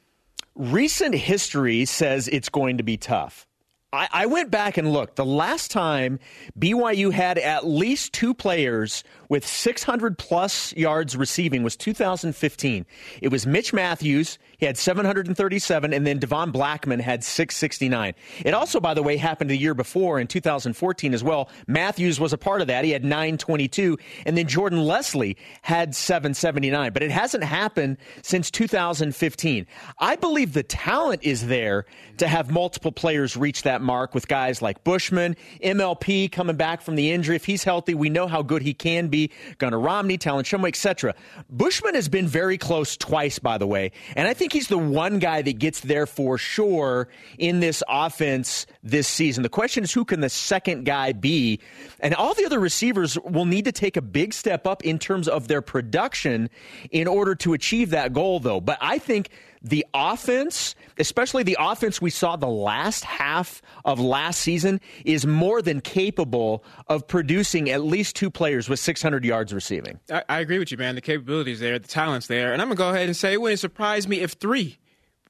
Recent 0.55 1.15
history 1.15 1.85
says 1.85 2.27
it's 2.27 2.49
going 2.49 2.77
to 2.77 2.83
be 2.83 2.97
tough. 2.97 3.47
I, 3.93 4.07
I, 4.11 4.25
went 4.25 4.49
back 4.49 4.77
and 4.77 4.91
looked. 4.91 5.17
The 5.17 5.25
last 5.25 5.69
time 5.69 6.19
BYU 6.57 7.11
had 7.11 7.37
at 7.37 7.67
least 7.67 8.11
two 8.11 8.33
players 8.33 9.03
with 9.29 9.45
600 9.45 10.17
plus 10.17 10.73
yards 10.75 11.15
receiving 11.15 11.61
was 11.61 11.75
2015. 11.75 12.87
It 13.21 13.27
was 13.27 13.45
Mitch 13.45 13.71
Matthews. 13.71 14.39
He 14.63 14.67
had 14.67 14.77
737, 14.77 15.91
and 15.91 16.07
then 16.07 16.19
Devon 16.19 16.53
Blackmon 16.53 17.01
had 17.01 17.21
669. 17.25 18.13
It 18.45 18.53
also, 18.53 18.79
by 18.79 18.93
the 18.93 19.03
way, 19.03 19.17
happened 19.17 19.49
the 19.49 19.57
year 19.57 19.73
before 19.73 20.21
in 20.21 20.27
2014 20.27 21.13
as 21.13 21.21
well. 21.21 21.49
Mathews 21.67 22.17
was 22.17 22.31
a 22.31 22.37
part 22.37 22.61
of 22.61 22.67
that. 22.67 22.85
He 22.85 22.91
had 22.91 23.03
922, 23.03 23.97
and 24.25 24.37
then 24.37 24.47
Jordan 24.47 24.85
Leslie 24.85 25.35
had 25.63 25.93
779. 25.93 26.93
But 26.93 27.03
it 27.03 27.11
hasn't 27.11 27.43
happened 27.43 27.97
since 28.21 28.49
2015. 28.51 29.67
I 29.99 30.15
believe 30.15 30.53
the 30.53 30.63
talent 30.63 31.23
is 31.23 31.47
there 31.47 31.85
to 32.19 32.27
have 32.29 32.49
multiple 32.49 32.93
players 32.93 33.35
reach 33.35 33.63
that 33.63 33.81
mark 33.81 34.15
with 34.15 34.29
guys 34.29 34.61
like 34.61 34.85
Bushman, 34.85 35.35
MLP 35.61 36.31
coming 36.31 36.55
back 36.55 36.81
from 36.81 36.95
the 36.95 37.11
injury. 37.11 37.35
If 37.35 37.43
he's 37.43 37.65
healthy, 37.65 37.95
we 37.95 38.09
know 38.09 38.27
how 38.27 38.41
good 38.41 38.61
he 38.61 38.73
can 38.73 39.09
be. 39.09 39.29
Gunnar 39.57 39.79
Romney, 39.79 40.17
Talon 40.17 40.45
Shumway, 40.45 40.69
etc. 40.69 41.15
Bushman 41.49 41.95
has 41.95 42.07
been 42.07 42.29
very 42.29 42.57
close 42.57 42.95
twice, 42.95 43.39
by 43.39 43.57
the 43.57 43.67
way, 43.67 43.91
and 44.15 44.25
I 44.25 44.33
think 44.33 44.52
he's 44.53 44.67
the 44.67 44.77
one 44.77 45.19
guy 45.19 45.41
that 45.41 45.59
gets 45.59 45.81
there 45.81 46.05
for 46.05 46.37
sure 46.37 47.07
in 47.37 47.59
this 47.59 47.83
offense 47.89 48.65
this 48.83 49.07
season. 49.07 49.43
The 49.43 49.49
question 49.49 49.83
is, 49.83 49.91
who 49.91 50.05
can 50.05 50.21
the 50.21 50.29
second 50.29 50.85
guy 50.85 51.11
be? 51.11 51.59
And 51.99 52.15
all 52.15 52.33
the 52.33 52.45
other 52.45 52.59
receivers 52.59 53.17
will 53.19 53.45
need 53.45 53.65
to 53.65 53.71
take 53.71 53.97
a 53.97 54.01
big 54.01 54.33
step 54.33 54.65
up 54.65 54.83
in 54.83 54.99
terms 54.99 55.27
of 55.27 55.47
their 55.47 55.61
production 55.61 56.49
in 56.91 57.07
order 57.07 57.35
to 57.35 57.53
achieve 57.53 57.89
that 57.89 58.13
goal, 58.13 58.39
though. 58.39 58.61
But 58.61 58.77
I 58.81 58.97
think 58.97 59.29
the 59.63 59.85
offense, 59.93 60.75
especially 60.97 61.43
the 61.43 61.57
offense 61.59 62.01
we 62.01 62.09
saw 62.09 62.35
the 62.35 62.47
last 62.47 63.05
half 63.05 63.61
of 63.85 63.99
last 63.99 64.41
season, 64.41 64.81
is 65.05 65.25
more 65.25 65.61
than 65.61 65.79
capable 65.79 66.63
of 66.87 67.07
producing 67.07 67.69
at 67.69 67.81
least 67.81 68.15
two 68.15 68.29
players 68.29 68.67
with 68.67 68.79
600 68.79 69.23
yards 69.23 69.53
receiving. 69.53 69.99
I, 70.11 70.23
I 70.27 70.39
agree 70.39 70.59
with 70.59 70.71
you, 70.71 70.77
man. 70.77 70.95
The 70.95 71.01
capabilities 71.01 71.61
there, 71.61 71.79
the 71.79 71.87
talent's 71.87 72.27
there, 72.27 72.51
and 72.51 72.61
I'm 72.61 72.67
gonna 72.67 72.77
go 72.77 72.89
ahead 72.89 73.07
and 73.07 73.15
say 73.15 73.33
it 73.33 73.41
wouldn't 73.41 73.59
surprise 73.59 74.07
me 74.07 74.19
if 74.19 74.33
three 74.33 74.79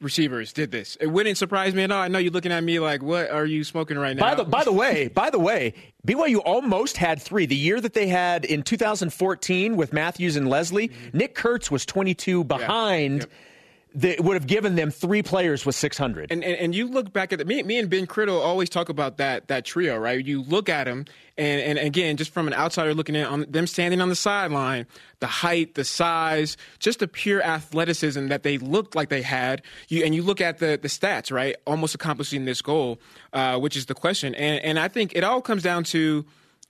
receivers 0.01 0.51
did 0.51 0.71
this. 0.71 0.97
It 0.99 1.07
wouldn't 1.07 1.37
surprise 1.37 1.73
me 1.73 1.83
at 1.83 1.91
all. 1.91 2.01
I 2.01 2.07
know 2.07 2.19
you're 2.19 2.31
looking 2.31 2.51
at 2.51 2.63
me 2.63 2.79
like, 2.79 3.01
"What 3.03 3.29
are 3.29 3.45
you 3.45 3.63
smoking 3.63 3.97
right 3.97 4.15
now?" 4.15 4.23
By 4.23 4.35
the 4.35 4.43
by 4.43 4.63
the 4.63 4.71
way, 4.71 5.07
by 5.13 5.29
the 5.29 5.39
way, 5.39 5.73
BYU 6.07 6.41
almost 6.43 6.97
had 6.97 7.21
three. 7.21 7.45
The 7.45 7.55
year 7.55 7.79
that 7.79 7.93
they 7.93 8.07
had 8.07 8.45
in 8.45 8.63
2014 8.63 9.75
with 9.75 9.93
Mathews 9.93 10.35
and 10.35 10.49
Leslie, 10.49 10.89
mm-hmm. 10.89 11.17
Nick 11.17 11.35
Kurtz 11.35 11.69
was 11.69 11.85
22 11.85 12.43
behind. 12.43 13.21
Yeah. 13.21 13.23
Yep 13.23 13.31
that 13.95 14.21
would 14.21 14.33
have 14.33 14.47
given 14.47 14.75
them 14.75 14.89
three 14.89 15.21
players 15.21 15.65
with 15.65 15.75
600. 15.75 16.31
And, 16.31 16.43
and, 16.43 16.57
and 16.57 16.75
you 16.75 16.87
look 16.87 17.13
back 17.13 17.31
at 17.31 17.39
the, 17.39 17.45
me, 17.45 17.61
me 17.61 17.77
and 17.77 17.89
Ben 17.89 18.07
Criddle 18.07 18.41
always 18.41 18.69
talk 18.69 18.89
about 18.89 19.17
that 19.17 19.47
that 19.49 19.65
trio, 19.65 19.97
right? 19.97 20.23
You 20.23 20.41
look 20.41 20.67
at 20.67 20.85
them, 20.85 21.05
and, 21.37 21.61
and 21.61 21.79
again, 21.79 22.17
just 22.17 22.31
from 22.31 22.47
an 22.47 22.53
outsider 22.53 22.93
looking 22.93 23.15
at 23.15 23.27
on 23.27 23.45
them 23.49 23.67
standing 23.67 24.01
on 24.01 24.09
the 24.09 24.15
sideline, 24.15 24.87
the 25.19 25.27
height, 25.27 25.75
the 25.75 25.83
size, 25.83 26.57
just 26.79 26.99
the 26.99 27.07
pure 27.07 27.43
athleticism 27.43 28.27
that 28.27 28.43
they 28.43 28.57
looked 28.57 28.95
like 28.95 29.09
they 29.09 29.21
had. 29.21 29.61
You 29.89 30.03
and 30.03 30.15
you 30.15 30.23
look 30.23 30.41
at 30.41 30.57
the 30.57 30.79
the 30.81 30.87
stats, 30.87 31.31
right? 31.31 31.55
Almost 31.67 31.93
accomplishing 31.93 32.45
this 32.45 32.61
goal, 32.61 32.99
uh, 33.31 33.59
which 33.59 33.77
is 33.77 33.85
the 33.85 33.95
question. 33.95 34.33
And 34.33 34.63
and 34.63 34.79
I 34.79 34.87
think 34.87 35.15
it 35.15 35.23
all 35.23 35.41
comes 35.41 35.61
down 35.61 35.83
to 35.85 36.25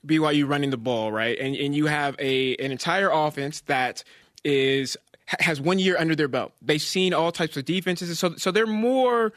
BYU 0.06 0.48
running 0.48 0.72
the 0.72 0.77
ball, 0.77 1.12
right? 1.12 1.38
And 1.39 1.56
and 1.56 1.74
you 1.74 1.86
have 1.86 2.18
a 2.20 2.56
an 2.58 2.72
entire 2.72 3.10
offense 3.10 3.62
that 3.62 4.03
is 4.44 4.98
has 5.40 5.62
one 5.62 5.80
year 5.80 5.98
under 5.98 6.16
their 6.16 6.28
belt. 6.28 6.54
They've 6.62 6.82
seen 6.82 7.13
all 7.13 7.32
types 7.32 7.58
of 7.58 7.66
defenses, 7.66 8.18
so 8.20 8.36
so 8.36 8.52
they're 8.52 8.68
more 8.68 9.34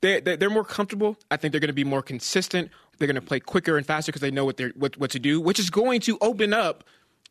they're, 0.00 0.20
they're 0.20 0.50
more 0.50 0.64
comfortable. 0.64 1.16
I 1.30 1.36
think 1.36 1.52
they're 1.52 1.60
going 1.60 1.68
to 1.68 1.74
be 1.74 1.84
more 1.84 2.02
consistent. 2.02 2.70
They're 2.98 3.06
going 3.06 3.14
to 3.14 3.22
play 3.22 3.40
quicker 3.40 3.76
and 3.76 3.86
faster 3.86 4.10
because 4.10 4.20
they 4.20 4.30
know 4.30 4.44
what 4.44 4.56
they're 4.56 4.72
what, 4.76 4.96
what 4.98 5.10
to 5.12 5.18
do, 5.18 5.40
which 5.40 5.58
is 5.58 5.70
going 5.70 6.00
to 6.02 6.18
open 6.20 6.52
up 6.52 6.84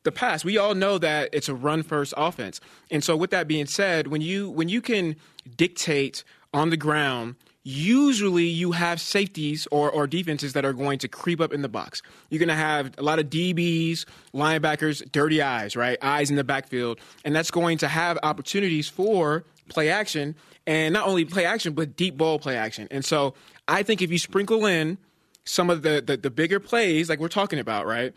the 0.04 0.12
pass. 0.12 0.44
We 0.44 0.58
all 0.58 0.74
know 0.74 0.98
that 0.98 1.30
it's 1.34 1.50
a 1.50 1.54
run 1.56 1.84
first 1.84 2.14
offense, 2.18 2.60
and 2.90 3.04
so 3.04 3.16
with 3.16 3.32
that 3.32 3.48
being 3.48 3.66
said, 3.66 4.08
when 4.08 4.22
you 4.22 4.50
when 4.50 4.70
you 4.70 4.82
can 4.82 5.16
dictate 5.56 6.24
on 6.54 6.70
the 6.70 6.78
ground 6.78 7.36
usually 7.64 8.46
you 8.46 8.72
have 8.72 9.00
safeties 9.00 9.68
or, 9.72 9.90
or 9.90 10.08
defenses 10.08 10.54
that 10.54 10.66
are 10.66 10.74
going 10.74 11.00
to 11.00 11.08
creep 11.08 11.40
up 11.40 11.54
in 11.54 11.62
the 11.62 11.70
box. 11.70 12.02
You're 12.30 12.40
going 12.40 12.50
to 12.50 12.56
have 12.56 12.94
a 12.98 13.04
lot 13.04 13.20
of 13.20 13.28
DBs, 13.28 14.06
linebackers, 14.34 15.10
dirty 15.12 15.42
eyes, 15.42 15.76
right? 15.76 15.98
Eyes 16.02 16.30
in 16.30 16.36
the 16.36 16.44
backfield. 16.44 17.00
And 17.24 17.36
that's 17.36 17.52
going 17.52 17.78
to 17.80 17.88
have 17.88 18.18
opportunities 18.24 18.90
for 18.90 19.44
play 19.70 19.90
action 19.90 20.36
and 20.66 20.94
not 20.94 21.08
only 21.08 21.26
play 21.26 21.46
action, 21.46 21.74
but 21.74 21.96
deep 21.96 22.18
ball 22.18 22.40
play 22.40 22.58
action. 22.58 22.88
And 22.92 23.06
so 23.06 23.34
I 23.68 23.84
think 23.84 24.02
if 24.02 24.12
you 24.12 24.18
sprinkle 24.18 24.66
in 24.66 24.98
some 25.44 25.70
of 25.70 25.82
the, 25.82 26.04
the, 26.06 26.18
the 26.18 26.30
bigger 26.32 26.60
plays 26.60 27.10
like 27.10 27.20
we're 27.20 27.28
talking 27.28 27.60
about, 27.60 27.86
right? 27.86 28.14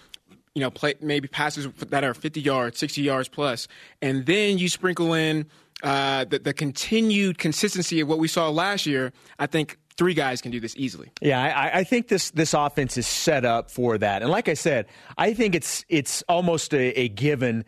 You 0.55 0.61
know, 0.61 0.71
play 0.71 0.95
maybe 1.01 1.27
passes 1.27 1.67
that 1.89 2.05
are 2.05 2.15
50 2.15 2.41
yards, 2.41 2.79
60 2.79 3.03
yards 3.03 3.29
plus, 3.29 3.67
and 4.01 4.25
then 4.25 4.59
you 4.59 4.69
sprinkle 4.69 5.13
in 5.13 5.47
uh, 5.85 6.25
the, 6.25 6.39
the 6.39 6.55
continued 6.55 7.39
consistency 7.39 8.01
of 8.01 8.09
what 8.09 8.19
we 8.19 8.27
saw 8.27 8.49
last 8.49 8.87
year, 8.87 9.13
I 9.39 9.47
think 9.47 9.79
three 9.97 10.15
guys 10.15 10.41
can 10.41 10.51
do 10.51 10.59
this 10.59 10.75
easily. 10.77 11.11
Yeah, 11.21 11.41
I, 11.41 11.81
I, 11.81 11.85
think 11.85 12.09
this 12.09 12.31
this 12.31 12.55
offense 12.55 12.97
is 12.97 13.07
set 13.07 13.45
up 13.45 13.71
for 13.71 13.99
that. 13.99 14.23
And 14.23 14.31
like 14.31 14.49
I 14.49 14.55
said, 14.55 14.87
I 15.19 15.35
think 15.35 15.55
it's 15.55 15.85
it's 15.89 16.23
almost 16.23 16.73
a, 16.73 16.99
a 16.99 17.09
given 17.09 17.65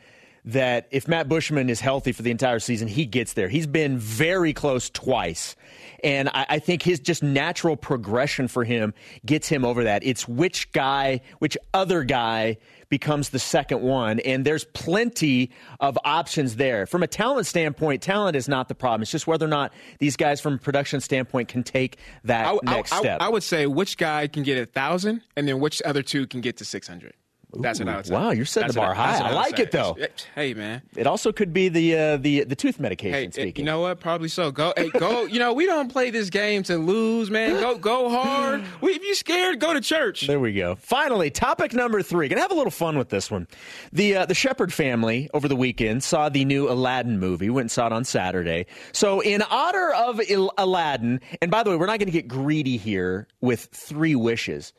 that 0.47 0.87
if 0.93 1.09
Matt 1.09 1.29
Bushman 1.29 1.69
is 1.69 1.81
healthy 1.81 2.13
for 2.13 2.23
the 2.23 2.31
entire 2.31 2.61
season, 2.61 2.87
he 2.87 3.05
gets 3.05 3.33
there. 3.33 3.49
He's 3.49 3.67
been 3.67 3.99
very 3.99 4.53
close 4.53 4.89
twice. 4.89 5.57
And 6.05 6.29
I, 6.29 6.47
I, 6.51 6.59
think 6.61 6.83
his 6.83 7.01
just 7.01 7.23
natural 7.23 7.77
progression 7.77 8.47
for 8.47 8.63
him 8.63 8.95
gets 9.25 9.49
him 9.49 9.65
over 9.65 9.85
that. 9.85 10.05
It's 10.05 10.29
which 10.29 10.71
guy, 10.71 11.21
which 11.41 11.59
other 11.75 12.05
guy 12.05 12.59
becomes 12.89 13.31
the 13.31 13.41
second 13.41 13.83
one. 13.83 14.21
And 14.21 14.45
there's 14.45 14.65
plenty 14.65 15.51
of 15.81 15.99
options 16.05 16.57
there. 16.57 16.87
From 16.87 17.03
a 17.03 17.09
talent 17.09 17.47
standpoint, 17.47 18.03
talent 18.03 18.37
is 18.37 18.49
not 18.49 18.69
the 18.69 18.77
problem. 18.77 19.03
It's 19.03 19.11
just 19.11 19.27
whether 19.27 19.45
or 19.45 19.49
not 19.49 19.73
these 19.99 20.17
guys 20.17 20.41
from 20.41 20.55
a 20.55 20.59
production 20.59 21.01
standpoint 21.01 21.49
can 21.49 21.65
take 21.65 21.99
that 22.23 22.47
I, 22.47 22.59
next 22.63 22.93
I, 22.93 22.99
step. 23.01 23.21
I 23.21 23.29
would 23.29 23.43
say 23.43 23.67
which 23.67 23.97
guy 23.97 24.29
can 24.29 24.45
get 24.45 24.59
a 24.59 24.67
thousand 24.67 25.23
and 25.37 25.49
then 25.49 25.59
which 25.59 25.83
other 25.85 26.03
two 26.03 26.29
can 26.29 26.41
get 26.41 26.59
to 26.59 26.65
600. 26.65 27.15
That's 27.53 27.79
what 27.79 27.89
I 27.89 27.97
would 27.97 28.07
say. 28.07 28.15
Wow, 28.15 28.31
you're 28.31 28.45
setting 28.45 28.67
That's 28.69 28.75
the 28.75 28.81
bar 28.81 28.95
high. 28.95 29.19
I, 29.19 29.33
like 29.33 29.59
it 29.59 29.71
though. 29.71 29.97
Hey 30.35 30.53
man, 30.55 30.83
it 30.97 31.07
also 31.07 31.33
could 31.33 31.53
be 31.53 31.69
the 31.69 31.97
uh, 31.97 32.17
the 32.19 32.45
the 32.45 32.57
tooth 32.57 32.79
medication. 32.81 33.15
Hey, 33.15 33.31
speaking, 33.31 33.49
it, 33.49 33.59
you 33.59 33.65
know 33.65 33.81
what? 33.81 34.01
Probably 34.01 34.29
so. 34.29 34.51
Go, 34.51 34.73
hey, 34.77 34.91
go. 34.91 35.25
You 35.37 35.41
know, 35.41 35.53
we 35.53 35.67
don't 35.67 35.91
play 35.91 36.11
this 36.11 36.31
game 36.31 36.63
to 36.65 36.79
lose, 36.79 37.31
man. 37.31 37.61
Go, 37.61 37.77
go 37.77 38.09
hard. 38.09 38.65
We, 38.81 38.93
if 38.93 39.03
you're 39.03 39.15
scared, 39.15 39.61
go 39.61 39.73
to 39.75 39.81
church. 39.81 40.27
There 40.27 40.39
we 40.41 40.53
go. 40.53 40.77
Finally, 40.77 41.31
topic 41.31 41.73
number 41.73 42.03
three. 42.03 42.29
Gonna 42.29 42.41
have 42.41 42.53
a 42.53 42.55
little 42.55 42.71
fun 42.71 42.97
with 42.99 43.09
this 43.09 43.31
one. 43.31 43.47
The 43.93 44.17
uh, 44.17 44.27
the 44.27 44.35
Shepard 44.35 44.73
family 44.73 45.29
over 45.35 45.49
the 45.49 45.57
weekend 45.57 46.03
saw 46.03 46.29
the 46.29 46.45
new 46.45 46.69
Aladdin 46.71 47.19
movie. 47.19 47.51
Went 47.51 47.65
and 47.65 47.71
saw 47.71 47.87
it 47.87 47.93
on 47.93 48.05
Saturday. 48.05 48.67
So 48.93 49.21
in 49.21 49.43
honor 49.43 49.91
of 49.93 50.21
Il- 50.29 50.53
Aladdin, 50.59 51.21
and 51.43 51.51
by 51.51 51.63
the 51.63 51.71
way, 51.71 51.77
we're 51.77 51.87
not 51.87 51.99
going 51.99 52.07
to 52.07 52.13
get 52.13 52.29
greedy 52.29 52.77
here 52.77 53.27
with 53.41 53.69
three 53.73 54.15
wishes. 54.15 54.73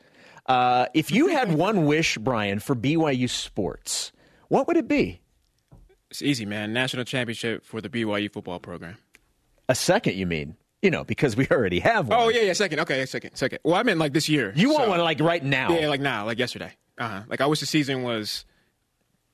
Uh, 0.48 0.86
if 0.94 1.10
you 1.10 1.28
had 1.28 1.52
one 1.52 1.84
wish, 1.84 2.16
Brian, 2.16 2.58
for 2.58 2.74
BYU 2.74 3.28
sports, 3.28 4.12
what 4.48 4.66
would 4.66 4.78
it 4.78 4.88
be? 4.88 5.20
It's 6.10 6.22
easy, 6.22 6.46
man. 6.46 6.72
National 6.72 7.04
championship 7.04 7.64
for 7.66 7.82
the 7.82 7.90
BYU 7.90 8.32
football 8.32 8.58
program. 8.58 8.96
A 9.68 9.74
second, 9.74 10.14
you 10.14 10.26
mean? 10.26 10.56
You 10.80 10.90
know, 10.90 11.04
because 11.04 11.36
we 11.36 11.46
already 11.50 11.80
have 11.80 12.08
one. 12.08 12.18
Oh 12.18 12.28
yeah, 12.30 12.42
yeah, 12.42 12.52
second. 12.54 12.80
Okay, 12.80 13.04
second, 13.04 13.34
second. 13.34 13.58
Well, 13.64 13.74
I 13.74 13.82
meant 13.82 13.98
like 13.98 14.12
this 14.14 14.28
year. 14.28 14.52
You 14.56 14.70
want 14.70 14.84
so, 14.84 14.90
one 14.90 15.00
like 15.00 15.20
right 15.20 15.44
now? 15.44 15.70
Yeah, 15.76 15.88
like 15.88 16.00
now, 16.00 16.24
like 16.24 16.38
yesterday. 16.38 16.72
Uh 16.96 17.08
huh. 17.08 17.22
Like 17.28 17.40
I 17.40 17.46
wish 17.46 17.60
the 17.60 17.66
season 17.66 18.02
was 18.02 18.44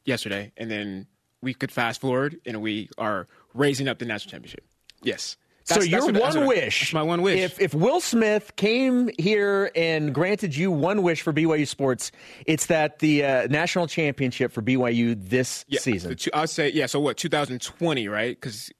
yesterday, 0.04 0.52
and 0.56 0.71
then 0.71 1.06
we 1.42 1.54
could 1.54 1.71
fast 1.71 2.00
forward, 2.00 2.40
and 2.47 2.61
we 2.61 2.88
are 2.99 3.28
raising 3.52 3.87
up 3.87 3.99
the 3.99 4.06
national 4.06 4.33
championship. 4.33 4.64
Yes. 5.02 5.37
That's, 5.66 5.80
so 5.80 5.90
your 5.90 6.12
that's 6.12 6.37
one 6.37 6.47
wish, 6.47 6.80
that's 6.80 6.92
my 6.92 7.02
one 7.02 7.23
wish. 7.23 7.40
If 7.40 7.59
if 7.59 7.75
Will 7.75 8.00
Smith 8.00 8.54
came 8.56 9.09
here 9.18 9.71
and 9.75 10.14
granted 10.14 10.54
you 10.54 10.71
one 10.71 11.02
wish 11.02 11.23
for 11.23 11.33
BYU 11.33 11.66
sports, 11.66 12.12
it's 12.44 12.66
that 12.66 12.99
the 12.99 13.25
uh, 13.25 13.47
national 13.47 13.87
championship 13.87 14.52
for 14.52 14.61
BYU 14.61 15.16
this 15.18 15.64
yeah, 15.68 15.80
season. 15.80 16.16
Two, 16.16 16.30
I'd 16.35 16.50
say 16.50 16.71
yeah. 16.71 16.85
So 16.85 17.00
what? 17.00 17.16
2020, 17.16 18.09
right? 18.09 18.38
Because 18.38 18.71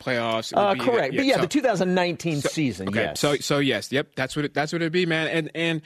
playoffs. 0.00 0.52
Uh, 0.56 0.74
correct, 0.74 1.14
yeah, 1.14 1.20
but 1.20 1.26
yeah, 1.26 1.34
so, 1.36 1.40
the 1.42 1.46
2019 1.46 2.40
so, 2.40 2.48
season. 2.48 2.88
Okay, 2.88 3.02
yes. 3.02 3.20
so 3.20 3.36
so 3.36 3.58
yes, 3.58 3.92
yep. 3.92 4.08
That's 4.16 4.34
what 4.34 4.46
it, 4.46 4.54
that's 4.54 4.72
what 4.72 4.82
it'd 4.82 4.92
be, 4.92 5.06
man. 5.06 5.28
And, 5.28 5.50
and 5.54 5.82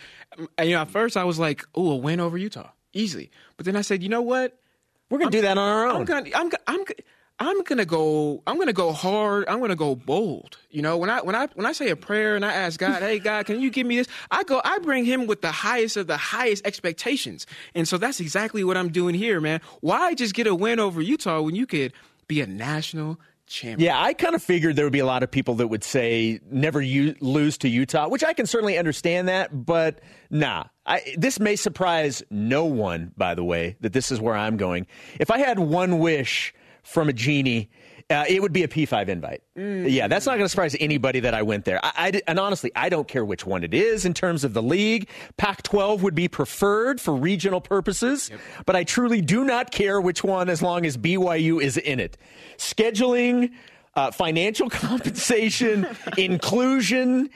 and 0.57 0.69
you 0.69 0.75
know, 0.75 0.83
at 0.83 0.91
first 0.91 1.17
I 1.17 1.25
was 1.25 1.39
like, 1.39 1.65
oh, 1.75 1.91
a 1.91 1.97
win 1.97 2.19
over 2.19 2.39
Utah, 2.39 2.71
easily. 2.95 3.31
But 3.57 3.67
then 3.67 3.77
I 3.77 3.83
said, 3.83 4.03
you 4.03 4.09
know 4.09 4.23
what? 4.23 4.59
We're 5.11 5.19
gonna 5.19 5.27
I'm, 5.27 5.33
do 5.33 5.41
that 5.43 5.59
on 5.59 5.69
our 5.69 5.87
own. 5.87 5.97
I'm 5.97 6.05
gonna, 6.05 6.31
I'm, 6.35 6.51
I'm, 6.67 6.85
I'm 7.39 7.63
gonna 7.65 7.85
go. 7.85 8.43
I'm 8.47 8.59
gonna 8.59 8.73
go 8.73 8.93
hard. 8.93 9.45
I'm 9.49 9.61
gonna 9.61 9.77
go 9.77 9.95
bold. 9.95 10.57
You 10.71 10.81
know, 10.81 10.97
when 10.97 11.11
I 11.11 11.21
when 11.21 11.35
I 11.35 11.49
when 11.55 11.67
I 11.67 11.73
say 11.73 11.91
a 11.91 11.97
prayer 11.97 12.35
and 12.35 12.45
I 12.45 12.53
ask 12.53 12.81
God, 12.81 13.03
"Hey 13.03 13.19
God, 13.19 13.45
can 13.47 13.61
you 13.61 13.71
give 13.71 13.87
me 13.87 13.97
this?" 13.97 14.09
I 14.31 14.43
go. 14.43 14.61
I 14.65 14.79
bring 14.79 15.05
Him 15.05 15.27
with 15.27 15.43
the 15.43 15.53
highest 15.53 15.99
of 15.99 16.07
the 16.07 16.17
highest 16.17 16.67
expectations, 16.67 17.47
and 17.75 17.87
so 17.87 17.99
that's 17.99 18.21
exactly 18.21 18.65
what 18.65 18.77
I'm 18.79 18.89
doing 18.89 19.15
here, 19.15 19.41
man. 19.41 19.61
Why 19.81 20.15
just 20.15 20.35
get 20.35 20.47
a 20.47 20.55
win 20.55 20.81
over 20.81 21.03
Utah 21.03 21.43
when 21.43 21.55
you 21.55 21.67
could 21.67 21.93
be 22.27 22.41
a 22.41 22.47
national 22.47 23.21
champion? 23.47 23.81
Yeah, 23.81 24.01
I 24.01 24.15
kind 24.15 24.35
of 24.35 24.43
figured 24.43 24.77
there 24.77 24.87
would 24.87 24.93
be 24.93 24.99
a 25.01 25.07
lot 25.07 25.23
of 25.23 25.31
people 25.31 25.57
that 25.57 25.69
would 25.69 25.85
say 25.85 26.41
never 26.51 26.81
u- 26.81 27.17
lose 27.21 27.59
to 27.59 27.69
Utah, 27.69 28.09
which 28.09 28.25
I 28.25 28.33
can 28.33 28.47
certainly 28.47 28.79
understand 28.79 29.29
that, 29.29 29.67
but 29.67 30.01
nah. 30.31 30.65
I, 30.89 31.03
this 31.19 31.41
may 31.41 31.57
surprise 31.57 32.23
no 32.31 32.65
one, 32.65 33.13
by 33.17 33.35
the 33.35 33.43
way, 33.43 33.77
that 33.81 33.93
this 33.93 34.13
is 34.13 34.21
where 34.21 34.37
I'm 34.37 34.57
going. 34.57 34.87
If 35.19 35.33
I 35.33 35.39
had 35.39 35.59
one 35.59 35.99
wish 35.99 36.55
from 36.87 37.09
a 37.09 37.13
genie, 37.13 37.69
uh, 38.09 38.25
it 38.29 38.41
would 38.41 38.53
be 38.53 38.63
a 38.63 38.69
P5 38.69 39.09
invite. 39.09 39.43
Mm. 39.59 39.91
Yeah, 39.91 40.07
that's 40.07 40.27
not 40.27 40.33
going 40.33 40.45
to 40.45 40.49
surprise 40.49 40.77
anybody 40.79 41.21
that 41.21 41.35
I 41.35 41.43
went 41.43 41.65
there. 41.65 41.85
I, 41.85 41.93
I, 41.97 42.23
and 42.29 42.39
honestly, 42.39 42.71
I 42.77 42.89
don't 42.89 43.09
care 43.09 43.25
which 43.25 43.45
one 43.45 43.65
it 43.65 43.75
is 43.75 44.05
in 44.05 44.15
terms 44.15 44.45
of 44.45 44.55
the 44.55 44.63
league. 44.63 45.09
Pac 45.37 45.63
12 45.65 46.05
would 46.05 46.15
be 46.15 46.29
preferred 46.29 47.01
for 47.01 47.15
regional 47.15 47.61
purposes, 47.61 48.31
yep. 48.31 48.39
but 48.65 48.77
I 48.77 48.85
truly 48.85 49.21
do 49.21 49.45
not 49.45 49.73
care 49.73 50.01
which 50.01 50.23
one 50.23 50.49
as 50.49 50.63
long 50.63 50.87
as 50.87 50.97
BYU 50.97 51.61
is 51.61 51.77
in 51.77 51.99
it. 51.99 52.17
Scheduling, 52.59 53.53
uh, 53.97 54.13
financial 54.13 54.71
compensation, 54.71 55.89
inclusion, 56.17 57.29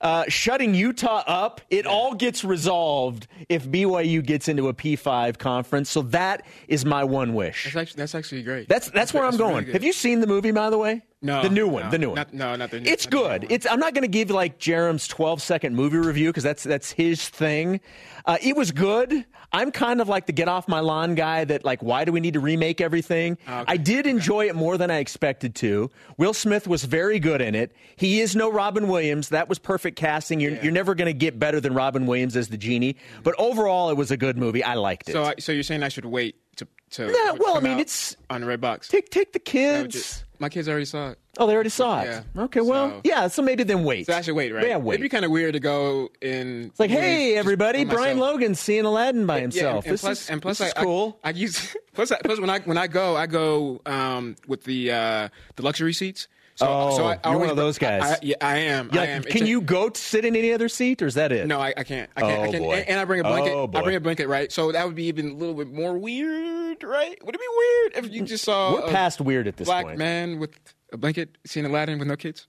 uh, 0.00 0.24
shutting 0.28 0.74
Utah 0.74 1.22
up, 1.26 1.60
it 1.70 1.86
all 1.86 2.14
gets 2.14 2.44
resolved 2.44 3.26
if 3.48 3.66
BYU 3.66 4.24
gets 4.24 4.48
into 4.48 4.68
a 4.68 4.74
P5 4.74 5.38
conference. 5.38 5.90
So 5.90 6.02
that 6.02 6.44
is 6.68 6.84
my 6.84 7.04
one 7.04 7.34
wish. 7.34 7.64
That's 7.64 7.76
actually, 7.76 7.98
that's 7.98 8.14
actually 8.14 8.42
great. 8.42 8.68
That's 8.68 8.86
that's, 8.86 8.94
that's 8.94 9.14
where 9.14 9.24
I'm 9.24 9.36
going. 9.36 9.64
Really 9.64 9.72
Have 9.72 9.84
you 9.84 9.92
seen 9.92 10.20
the 10.20 10.26
movie, 10.26 10.50
by 10.50 10.70
the 10.70 10.78
way? 10.78 11.02
No, 11.22 11.42
the 11.42 11.48
new 11.48 11.66
one, 11.66 11.84
no, 11.84 11.90
the 11.90 11.98
new 11.98 12.08
one. 12.08 12.16
Not, 12.16 12.34
no, 12.34 12.56
not 12.56 12.70
the 12.70 12.78
new. 12.80 12.90
It's 12.90 13.06
new 13.06 13.10
good. 13.18 13.42
one. 13.44 13.50
It's. 13.50 13.66
I'm 13.66 13.80
not 13.80 13.94
going 13.94 14.02
to 14.02 14.08
give 14.08 14.30
like 14.30 14.58
Jerem's 14.58 15.08
12 15.08 15.40
second 15.40 15.74
movie 15.74 15.96
review 15.96 16.28
because 16.28 16.44
that's 16.44 16.62
that's 16.62 16.90
his 16.92 17.26
thing. 17.28 17.80
Uh, 18.26 18.36
it 18.42 18.54
was 18.54 18.70
good. 18.70 19.24
I'm 19.52 19.70
kind 19.72 20.00
of 20.02 20.08
like 20.08 20.26
the 20.26 20.32
get 20.32 20.46
off 20.48 20.68
my 20.68 20.80
lawn 20.80 21.14
guy 21.14 21.44
that 21.44 21.64
like 21.64 21.82
why 21.82 22.04
do 22.04 22.12
we 22.12 22.20
need 22.20 22.34
to 22.34 22.40
remake 22.40 22.80
everything? 22.82 23.38
Okay. 23.48 23.64
I 23.66 23.76
did 23.78 24.06
enjoy 24.06 24.48
it 24.48 24.54
more 24.54 24.76
than 24.76 24.90
I 24.90 24.98
expected 24.98 25.54
to. 25.56 25.90
Will 26.18 26.34
Smith 26.34 26.68
was 26.68 26.84
very 26.84 27.18
good 27.18 27.40
in 27.40 27.54
it. 27.54 27.74
He 27.96 28.20
is 28.20 28.36
no 28.36 28.50
Robin 28.52 28.86
Williams. 28.86 29.30
That 29.30 29.48
was 29.48 29.58
perfect 29.58 29.96
casting. 29.96 30.38
You're, 30.38 30.52
Yeah. 30.52 30.62
you're 30.64 30.72
never 30.72 30.94
going 30.94 31.06
to 31.06 31.14
get 31.18 31.38
better 31.38 31.60
than 31.60 31.72
Robin 31.72 32.06
Williams 32.06 32.36
as 32.36 32.48
the 32.48 32.58
genie. 32.58 32.96
But 33.22 33.34
overall, 33.38 33.88
it 33.88 33.96
was 33.96 34.10
a 34.10 34.16
good 34.18 34.36
movie. 34.36 34.62
I 34.62 34.74
liked 34.74 35.08
it. 35.08 35.12
So, 35.12 35.24
I, 35.24 35.34
so 35.38 35.52
you're 35.52 35.62
saying 35.62 35.82
I 35.82 35.88
should 35.88 36.04
wait 36.04 36.36
to 36.56 36.66
to? 36.90 37.06
Yeah, 37.06 37.32
well, 37.38 37.56
I 37.56 37.60
mean, 37.60 37.78
it's- 37.78 38.16
on 38.28 38.42
the 38.42 38.46
red 38.46 38.60
box. 38.60 38.88
take 38.88 39.08
take 39.10 39.32
the 39.32 39.38
kids. 39.38 40.24
My 40.38 40.48
kids 40.48 40.68
already 40.68 40.84
saw 40.84 41.10
it. 41.10 41.18
Oh, 41.38 41.46
they 41.46 41.54
already 41.54 41.68
saw 41.70 42.00
it. 42.02 42.06
Yeah. 42.06 42.44
Okay, 42.44 42.60
well, 42.60 42.90
So- 42.90 43.00
yeah. 43.04 43.28
So 43.28 43.42
maybe 43.42 43.62
then 43.62 43.84
wait. 43.84 44.06
So 44.06 44.14
I 44.14 44.20
should 44.22 44.34
wait, 44.34 44.52
right? 44.52 44.66
Yeah, 44.66 44.76
wait. 44.78 44.94
It'd 44.94 45.02
be 45.02 45.08
kind 45.08 45.24
of 45.24 45.30
weird 45.30 45.52
to 45.54 45.60
go 45.60 46.08
in. 46.20 46.66
It's 46.66 46.80
like, 46.80 46.90
hey, 46.90 47.36
everybody, 47.36 47.84
Brian 47.84 48.18
Logan. 48.18 48.34
Logan's 48.40 48.60
seeing 48.60 48.84
Aladdin 48.84 49.26
by 49.26 49.40
himself. 49.40 49.62
Yeah, 49.62 49.68
and, 49.76 49.84
and 49.86 49.92
this 49.94 50.00
plus, 50.00 50.22
is, 50.22 50.30
and 50.30 50.42
plus, 50.42 50.58
this 50.58 50.68
is 50.68 50.74
I, 50.76 50.82
cool. 50.82 51.18
I, 51.22 51.28
I 51.28 51.32
use 51.32 51.76
plus, 51.94 52.10
I, 52.12 52.18
plus 52.24 52.40
when 52.40 52.50
I 52.50 52.60
when 52.60 52.78
I 52.78 52.86
go, 52.86 53.16
I 53.16 53.26
go 53.26 53.80
um, 53.86 54.36
with 54.46 54.64
the 54.64 54.92
uh, 54.92 55.28
the 55.56 55.62
luxury 55.62 55.92
seats. 55.92 56.28
So, 56.58 56.66
Oh, 56.66 56.96
so 56.96 57.04
I, 57.04 57.18
I 57.22 57.32
you're 57.32 57.38
one 57.38 57.50
of 57.50 57.56
those 57.58 57.76
guys. 57.76 58.02
I, 58.02 58.12
I, 58.14 58.18
yeah, 58.22 58.34
I 58.40 58.56
am. 58.60 58.88
Yeah, 58.90 59.02
I 59.02 59.06
am. 59.08 59.22
can 59.24 59.42
a- 59.42 59.46
you 59.46 59.60
go 59.60 59.90
to 59.90 60.00
sit 60.00 60.24
in 60.24 60.34
any 60.34 60.54
other 60.54 60.70
seat, 60.70 61.02
or 61.02 61.06
is 61.06 61.12
that 61.12 61.30
it? 61.30 61.46
No, 61.46 61.60
I, 61.60 61.74
I 61.76 61.84
can't. 61.84 62.08
I 62.16 62.22
can't. 62.22 62.38
Oh, 62.38 62.42
I 62.44 62.50
can, 62.50 62.62
boy. 62.62 62.74
And, 62.76 62.88
and 62.88 62.98
I 63.00 63.04
bring 63.04 63.20
a 63.20 63.24
blanket. 63.24 63.52
Oh, 63.52 63.66
boy. 63.66 63.78
I 63.78 63.82
bring 63.82 63.96
a 63.96 64.00
blanket, 64.00 64.26
right? 64.26 64.50
So 64.50 64.72
that 64.72 64.86
would 64.86 64.94
be 64.94 65.04
even 65.04 65.32
a 65.32 65.34
little 65.34 65.52
bit 65.52 65.70
more 65.70 65.98
weird, 65.98 66.55
right? 66.82 67.16
Would 67.24 67.34
it 67.34 67.40
be 67.40 67.46
weird 67.56 68.04
if 68.06 68.12
you 68.12 68.22
just 68.22 68.44
saw 68.44 68.74
We're 68.74 68.80
a 68.80 68.90
past 68.90 69.20
weird 69.20 69.46
at 69.46 69.56
this 69.56 69.66
black 69.66 69.86
point. 69.86 69.98
man 69.98 70.38
with 70.38 70.58
a 70.92 70.96
blanket 70.96 71.36
seeing 71.46 71.66
Aladdin 71.66 71.98
with 71.98 72.08
no 72.08 72.16
kids? 72.16 72.46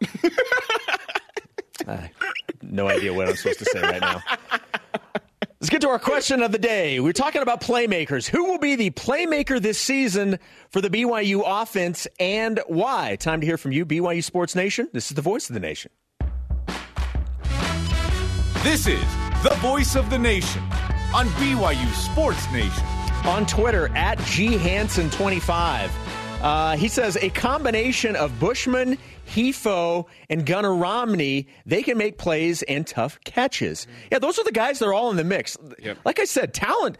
No 2.62 2.88
idea 2.88 3.12
what 3.12 3.28
I'm 3.28 3.36
supposed 3.36 3.58
to 3.60 3.64
say 3.66 3.80
right 3.82 4.00
now. 4.00 4.22
Let's 5.60 5.70
get 5.70 5.80
to 5.82 5.88
our 5.88 5.98
question 5.98 6.42
of 6.42 6.50
the 6.50 6.58
day. 6.58 6.98
We're 6.98 7.12
talking 7.12 7.40
about 7.40 7.60
playmakers. 7.60 8.26
Who 8.26 8.44
will 8.44 8.58
be 8.58 8.74
the 8.74 8.90
playmaker 8.90 9.60
this 9.60 9.78
season 9.78 10.38
for 10.70 10.80
the 10.80 10.90
BYU 10.90 11.42
offense 11.44 12.06
and 12.18 12.60
why? 12.66 13.16
Time 13.16 13.40
to 13.40 13.46
hear 13.46 13.56
from 13.56 13.72
you, 13.72 13.86
BYU 13.86 14.24
Sports 14.24 14.54
Nation. 14.54 14.88
This 14.92 15.10
is 15.10 15.14
the 15.14 15.22
voice 15.22 15.48
of 15.48 15.54
the 15.54 15.60
nation. 15.60 15.90
This 18.62 18.86
is 18.86 19.04
the 19.42 19.54
voice 19.60 19.94
of 19.94 20.10
the 20.10 20.18
nation 20.18 20.62
on 21.14 21.26
BYU 21.36 21.92
Sports 21.94 22.50
Nation. 22.50 22.84
On 23.24 23.46
Twitter 23.46 23.88
at 23.96 24.18
ghanson25. 24.18 25.90
Uh, 26.42 26.76
he 26.76 26.88
says 26.88 27.16
a 27.16 27.30
combination 27.30 28.16
of 28.16 28.38
Bushman, 28.38 28.98
Hifo, 29.26 30.06
and 30.28 30.44
Gunnar 30.44 30.74
Romney, 30.74 31.48
they 31.64 31.82
can 31.82 31.96
make 31.96 32.18
plays 32.18 32.62
and 32.64 32.86
tough 32.86 33.18
catches. 33.24 33.86
Yeah, 34.12 34.18
those 34.18 34.38
are 34.38 34.44
the 34.44 34.52
guys 34.52 34.78
that 34.80 34.86
are 34.86 34.92
all 34.92 35.10
in 35.10 35.16
the 35.16 35.24
mix. 35.24 35.56
Yep. 35.78 35.98
Like 36.04 36.20
I 36.20 36.26
said, 36.26 36.52
talent. 36.52 36.98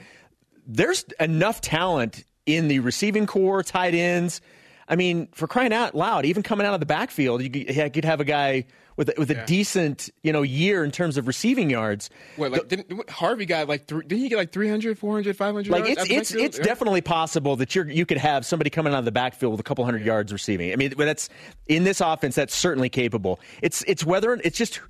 There's 0.66 1.04
enough 1.20 1.60
talent 1.60 2.24
in 2.46 2.68
the 2.68 2.78
receiving 2.78 3.26
corps, 3.26 3.62
tight 3.62 3.94
ends. 3.94 4.40
I 4.88 4.96
mean, 4.96 5.28
for 5.32 5.46
crying 5.46 5.74
out 5.74 5.94
loud, 5.94 6.24
even 6.24 6.42
coming 6.42 6.66
out 6.66 6.72
of 6.72 6.80
the 6.80 6.86
backfield, 6.86 7.42
you 7.42 7.50
could, 7.50 7.76
you 7.76 7.90
could 7.90 8.04
have 8.06 8.20
a 8.20 8.24
guy 8.24 8.64
with 8.96 9.08
a, 9.08 9.14
with 9.18 9.30
a 9.30 9.34
Yeah. 9.34 9.44
decent 9.46 10.10
you 10.22 10.32
know 10.32 10.42
year 10.42 10.84
in 10.84 10.90
terms 10.90 11.16
of 11.16 11.26
receiving 11.26 11.70
yards. 11.70 12.10
What, 12.36 12.52
like, 12.52 12.68
didn't, 12.68 12.92
what- 12.96 13.10
Harvey 13.10 13.46
got 13.46 13.68
like, 13.68 13.86
three, 13.86 14.02
didn't 14.06 14.22
he 14.22 14.28
get 14.28 14.36
like 14.36 14.52
300, 14.52 14.98
400, 14.98 15.36
500 15.36 15.70
Like 15.70 15.84
yards 15.86 16.02
it's 16.02 16.10
it's 16.10 16.34
it's 16.34 16.58
Yeah. 16.58 16.64
definitely 16.64 17.00
possible 17.00 17.56
that 17.56 17.74
you're 17.74 17.88
you 17.90 18.06
could 18.06 18.18
have 18.18 18.44
somebody 18.46 18.70
coming 18.70 18.92
out 18.92 18.98
of 19.00 19.04
the 19.04 19.12
backfield 19.12 19.52
with 19.52 19.60
a 19.60 19.64
couple 19.64 19.84
hundred 19.84 20.04
yards 20.04 20.32
receiving. 20.32 20.72
I 20.72 20.76
mean, 20.76 20.92
that's 20.96 21.28
in 21.66 21.84
this 21.84 22.00
offense 22.00 22.34
that's 22.34 22.54
certainly 22.54 22.88
capable. 22.88 23.40
It's 23.62 23.82
it's 23.86 24.04
whether 24.04 24.32
it's 24.34 24.58
just 24.58 24.80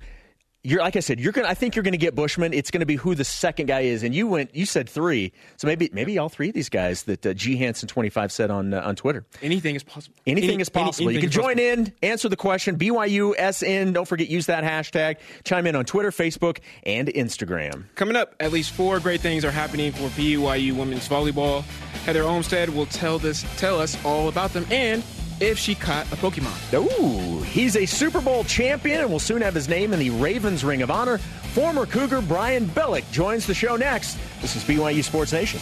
you're 0.65 0.81
like 0.81 0.95
I 0.95 0.99
said, 0.99 1.19
you're 1.19 1.31
gonna 1.31 1.47
I 1.47 1.53
think 1.53 1.75
you're 1.75 1.83
gonna 1.83 1.97
get 1.97 2.15
Bushman. 2.15 2.53
It's 2.53 2.71
gonna 2.71 2.85
be 2.85 2.95
who 2.95 3.15
the 3.15 3.23
second 3.23 3.67
guy 3.67 3.81
is, 3.81 4.03
and 4.03 4.13
you 4.15 4.27
went 4.27 4.55
you 4.55 4.65
said 4.65 4.89
three, 4.89 5.31
so 5.57 5.67
maybe 5.67 5.89
maybe 5.93 6.17
all 6.17 6.29
three 6.29 6.49
of 6.49 6.53
these 6.55 6.69
guys 6.69 7.03
that 7.03 7.25
uh, 7.25 7.33
G 7.33 7.55
Hansen 7.57 7.87
twenty 7.87 8.09
five 8.09 8.31
said 8.31 8.49
on 8.51 8.73
uh, 8.73 8.81
on 8.81 8.95
Twitter. 8.95 9.25
Anything 9.41 9.75
is 9.75 9.83
possible. 9.83 10.15
Anything 10.27 10.51
Any- 10.55 10.61
is 10.61 10.69
possible. 10.69 11.09
any- 11.09 11.15
you 11.15 11.21
can 11.21 11.29
anything 11.29 11.41
join 11.43 11.59
in, 11.59 11.93
answer 12.03 12.27
the 12.29 12.35
question, 12.35 12.77
BYUSN. 12.77 13.93
Don't 13.93 14.07
forget, 14.07 14.27
use 14.27 14.47
that 14.47 14.63
hashtag. 14.63 15.17
Chime 15.43 15.67
in 15.67 15.75
on 15.75 15.85
Twitter, 15.85 16.11
Facebook, 16.11 16.59
and 16.83 17.07
Instagram. 17.09 17.85
Coming 17.95 18.15
up, 18.15 18.35
at 18.39 18.51
least 18.51 18.71
four 18.71 18.99
great 18.99 19.21
things 19.21 19.45
are 19.45 19.51
happening 19.51 19.91
for 19.91 20.07
BYU 20.19 20.75
women's 20.75 21.07
volleyball. 21.07 21.61
Heather 22.05 22.23
Olmstead 22.23 22.69
will 22.69 22.85
tell 22.87 23.19
this 23.19 23.43
tell 23.57 23.79
us 23.79 23.97
all 24.05 24.29
about 24.29 24.53
them 24.53 24.65
and 24.71 25.03
if 25.39 25.57
she 25.57 25.75
caught 25.75 26.05
a 26.11 26.15
Pokemon. 26.15 26.55
Ooh, 26.73 27.41
he's 27.43 27.75
a 27.75 27.85
Super 27.85 28.21
Bowl 28.21 28.43
champion 28.43 29.01
and 29.01 29.11
will 29.11 29.19
soon 29.19 29.41
have 29.41 29.53
his 29.53 29.67
name 29.67 29.93
in 29.93 29.99
the 29.99 30.09
Ravens 30.11 30.63
Ring 30.63 30.81
of 30.81 30.91
Honor. 30.91 31.17
Former 31.53 31.85
Cougar 31.85 32.21
Brian 32.21 32.65
Billick 32.67 33.09
joins 33.11 33.45
the 33.45 33.53
show 33.53 33.75
next. 33.75 34.17
This 34.41 34.55
is 34.55 34.63
BYU 34.63 35.03
Sports 35.03 35.31
Nation. 35.31 35.59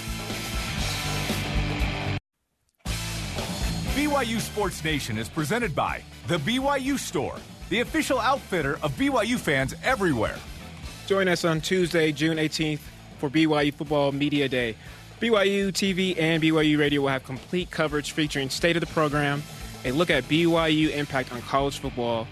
BYU 3.95 4.39
Sports 4.39 4.83
Nation 4.83 5.17
is 5.17 5.29
presented 5.29 5.75
by 5.75 6.01
The 6.27 6.37
BYU 6.37 6.97
Store, 6.97 7.35
the 7.69 7.81
official 7.81 8.19
outfitter 8.19 8.79
of 8.81 8.91
BYU 8.93 9.37
fans 9.37 9.75
everywhere. 9.83 10.37
Join 11.07 11.27
us 11.27 11.45
on 11.45 11.61
Tuesday, 11.61 12.11
June 12.11 12.37
18th 12.37 12.79
for 13.17 13.29
BYU 13.29 13.73
Football 13.73 14.11
Media 14.11 14.49
Day. 14.49 14.75
BYU 15.19 15.69
TV 15.69 16.19
and 16.19 16.41
BYU 16.43 16.77
Radio 16.77 17.01
will 17.01 17.09
have 17.09 17.23
complete 17.23 17.71
coverage 17.71 18.11
featuring 18.11 18.49
state 18.49 18.75
of 18.75 18.81
the 18.81 18.87
program, 18.87 19.41
a 19.85 19.91
look 19.91 20.09
at 20.09 20.23
BYU 20.25 20.89
impact 20.89 21.31
on 21.31 21.41
college 21.41 21.79
football, 21.79 22.27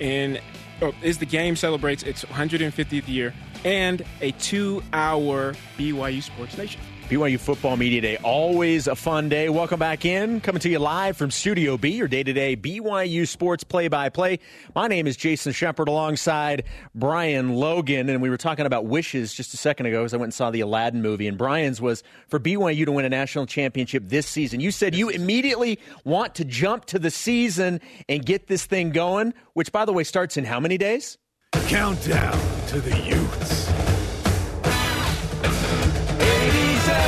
and 0.00 0.40
oh, 0.82 0.92
as 1.02 1.18
the 1.18 1.26
game 1.26 1.56
celebrates 1.56 2.02
its 2.02 2.24
150th 2.24 3.08
year, 3.08 3.34
and 3.64 4.02
a 4.20 4.32
two-hour 4.32 5.54
BYU 5.76 6.22
Sports 6.22 6.56
Nation. 6.56 6.80
BYU 7.10 7.40
Football 7.40 7.76
Media 7.76 8.00
Day, 8.00 8.16
always 8.18 8.86
a 8.86 8.94
fun 8.94 9.28
day. 9.28 9.48
Welcome 9.48 9.80
back 9.80 10.04
in. 10.04 10.40
Coming 10.40 10.60
to 10.60 10.68
you 10.68 10.78
live 10.78 11.16
from 11.16 11.32
Studio 11.32 11.76
B, 11.76 11.88
your 11.88 12.06
day 12.06 12.22
to 12.22 12.32
day 12.32 12.56
BYU 12.56 13.26
Sports 13.26 13.64
play 13.64 13.88
by 13.88 14.10
play. 14.10 14.38
My 14.76 14.86
name 14.86 15.08
is 15.08 15.16
Jason 15.16 15.52
Shepard 15.52 15.88
alongside 15.88 16.62
Brian 16.94 17.56
Logan, 17.56 18.08
and 18.08 18.22
we 18.22 18.30
were 18.30 18.36
talking 18.36 18.64
about 18.64 18.86
wishes 18.86 19.34
just 19.34 19.52
a 19.54 19.56
second 19.56 19.86
ago 19.86 20.04
as 20.04 20.14
I 20.14 20.18
went 20.18 20.26
and 20.26 20.34
saw 20.34 20.52
the 20.52 20.60
Aladdin 20.60 21.02
movie. 21.02 21.26
And 21.26 21.36
Brian's 21.36 21.80
was 21.80 22.04
for 22.28 22.38
BYU 22.38 22.84
to 22.84 22.92
win 22.92 23.04
a 23.04 23.08
national 23.08 23.46
championship 23.46 24.04
this 24.06 24.28
season. 24.28 24.60
You 24.60 24.70
said 24.70 24.94
you 24.94 25.08
immediately 25.08 25.80
want 26.04 26.36
to 26.36 26.44
jump 26.44 26.84
to 26.86 27.00
the 27.00 27.10
season 27.10 27.80
and 28.08 28.24
get 28.24 28.46
this 28.46 28.66
thing 28.66 28.90
going, 28.90 29.34
which, 29.54 29.72
by 29.72 29.84
the 29.84 29.92
way, 29.92 30.04
starts 30.04 30.36
in 30.36 30.44
how 30.44 30.60
many 30.60 30.78
days? 30.78 31.18
Countdown 31.66 32.38
to 32.68 32.80
the 32.80 32.96
Utes. 33.00 33.69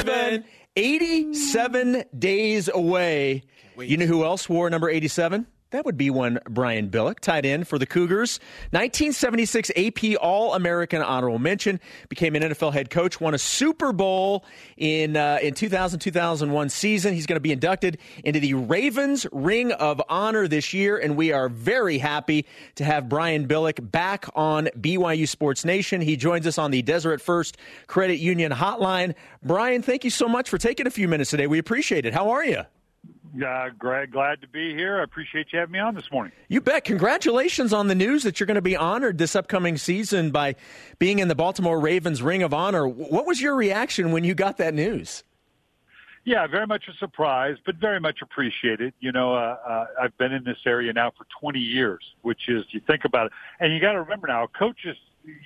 87. 0.09 0.45
87 0.75 2.05
days 2.19 2.69
away. 2.73 3.43
You 3.79 3.97
know 3.97 4.07
who 4.07 4.25
else 4.25 4.49
wore 4.49 4.71
number 4.71 4.89
87? 4.89 5.47
That 5.73 5.87
would 5.87 5.97
be 5.97 6.11
one 6.11 6.39
Brian 6.51 6.91
Billick, 6.91 7.21
tight 7.21 7.47
end 7.47 7.67
for 7.67 7.79
the 7.79 7.87
Cougars. 7.87 8.41
1976 8.73 9.71
AP 9.75 10.17
All 10.21 10.53
American 10.55 11.01
honorable 11.01 11.39
mention, 11.39 11.81
became 12.11 12.37
an 12.37 12.43
NFL 12.43 12.75
head 12.75 12.91
coach, 12.91 13.23
won 13.23 13.33
a 13.33 13.39
Super 13.39 13.93
Bowl 13.93 14.45
in 14.77 15.17
uh, 15.17 15.39
in 15.43 15.55
2000 15.55 15.99
2001 15.99 16.69
season. 16.69 17.15
He's 17.15 17.25
going 17.25 17.37
to 17.37 17.41
be 17.41 17.53
inducted 17.53 17.97
into 18.23 18.39
the 18.39 18.53
Ravens 18.53 19.27
Ring 19.33 19.73
of 19.73 20.03
Honor 20.11 20.47
this 20.47 20.75
year, 20.75 20.99
and 20.99 21.17
we 21.17 21.33
are 21.33 21.49
very 21.49 21.97
happy 21.97 22.45
to 22.75 22.85
have 22.85 23.09
Brian 23.09 23.49
Billick 23.49 23.91
back 23.91 24.29
on 24.35 24.69
BYU 24.79 25.27
Sports 25.27 25.65
Nation. 25.65 26.03
He 26.03 26.17
joins 26.17 26.47
us 26.47 26.59
on 26.59 26.71
the 26.71 26.83
Deseret 26.83 27.23
First 27.23 27.57
Credit 27.87 28.19
Union 28.19 28.53
Hotline. 28.53 29.15
Brian, 29.43 29.81
thank 29.81 30.05
you 30.05 30.11
so 30.11 30.29
much 30.29 30.51
for 30.51 30.59
taking 30.59 30.87
a 30.87 30.91
few 30.91 31.09
minutes 31.09 31.31
today. 31.31 31.47
We 31.47 31.59
appreciate 31.59 32.05
it. 32.05 32.13
How 32.13 32.29
are 32.31 32.45
you? 32.45 32.65
Uh, 33.35 33.71
Greg, 33.79 34.11
glad 34.11 34.43
to 34.43 34.49
be 34.49 34.75
here. 34.75 35.01
I 35.01 35.05
appreciate 35.05 35.47
you 35.53 35.59
having 35.59 35.73
me 35.73 35.79
on 35.79 35.95
this 35.95 36.11
morning. 36.13 36.33
You 36.49 36.61
bet. 36.61 36.85
Congratulations 36.85 37.73
on 37.73 37.89
the 37.89 37.95
news 37.95 38.25
that 38.25 38.39
you're 38.39 38.47
going 38.47 38.57
to 38.57 38.61
be 38.61 38.77
honored 38.77 39.17
this 39.17 39.35
upcoming 39.35 39.79
season 39.79 40.31
by 40.31 40.55
being 40.99 41.19
in 41.19 41.29
the 41.29 41.35
Baltimore 41.35 41.81
Ravens 41.81 42.21
Ring 42.21 42.43
of 42.43 42.53
Honor. 42.53 42.87
What 42.87 43.27
was 43.27 43.41
your 43.41 43.55
reaction 43.55 44.13
when 44.13 44.23
you 44.23 44.35
got 44.35 44.59
that 44.59 44.75
news? 44.75 45.25
Yeah, 46.25 46.47
very 46.47 46.67
much 46.67 46.85
a 46.89 46.97
surprise, 46.99 47.57
but 47.65 47.77
very 47.77 48.01
much 48.01 48.19
appreciated. 48.23 48.93
You 49.01 49.13
know, 49.13 49.35
uh, 49.35 49.57
uh, 49.67 49.87
I've 50.01 50.17
been 50.19 50.33
in 50.33 50.45
this 50.45 50.59
area 50.67 50.93
now 50.93 51.11
for 51.11 51.27
20 51.41 51.59
years, 51.59 52.05
which 52.21 52.49
is, 52.49 52.65
you 52.71 52.81
think 52.81 53.05
about 53.05 53.27
it, 53.27 53.33
and 53.59 53.73
you 53.73 53.81
got 53.81 53.93
to 53.93 54.03
remember 54.03 54.29
now, 54.29 54.47
coaches' 54.47 54.97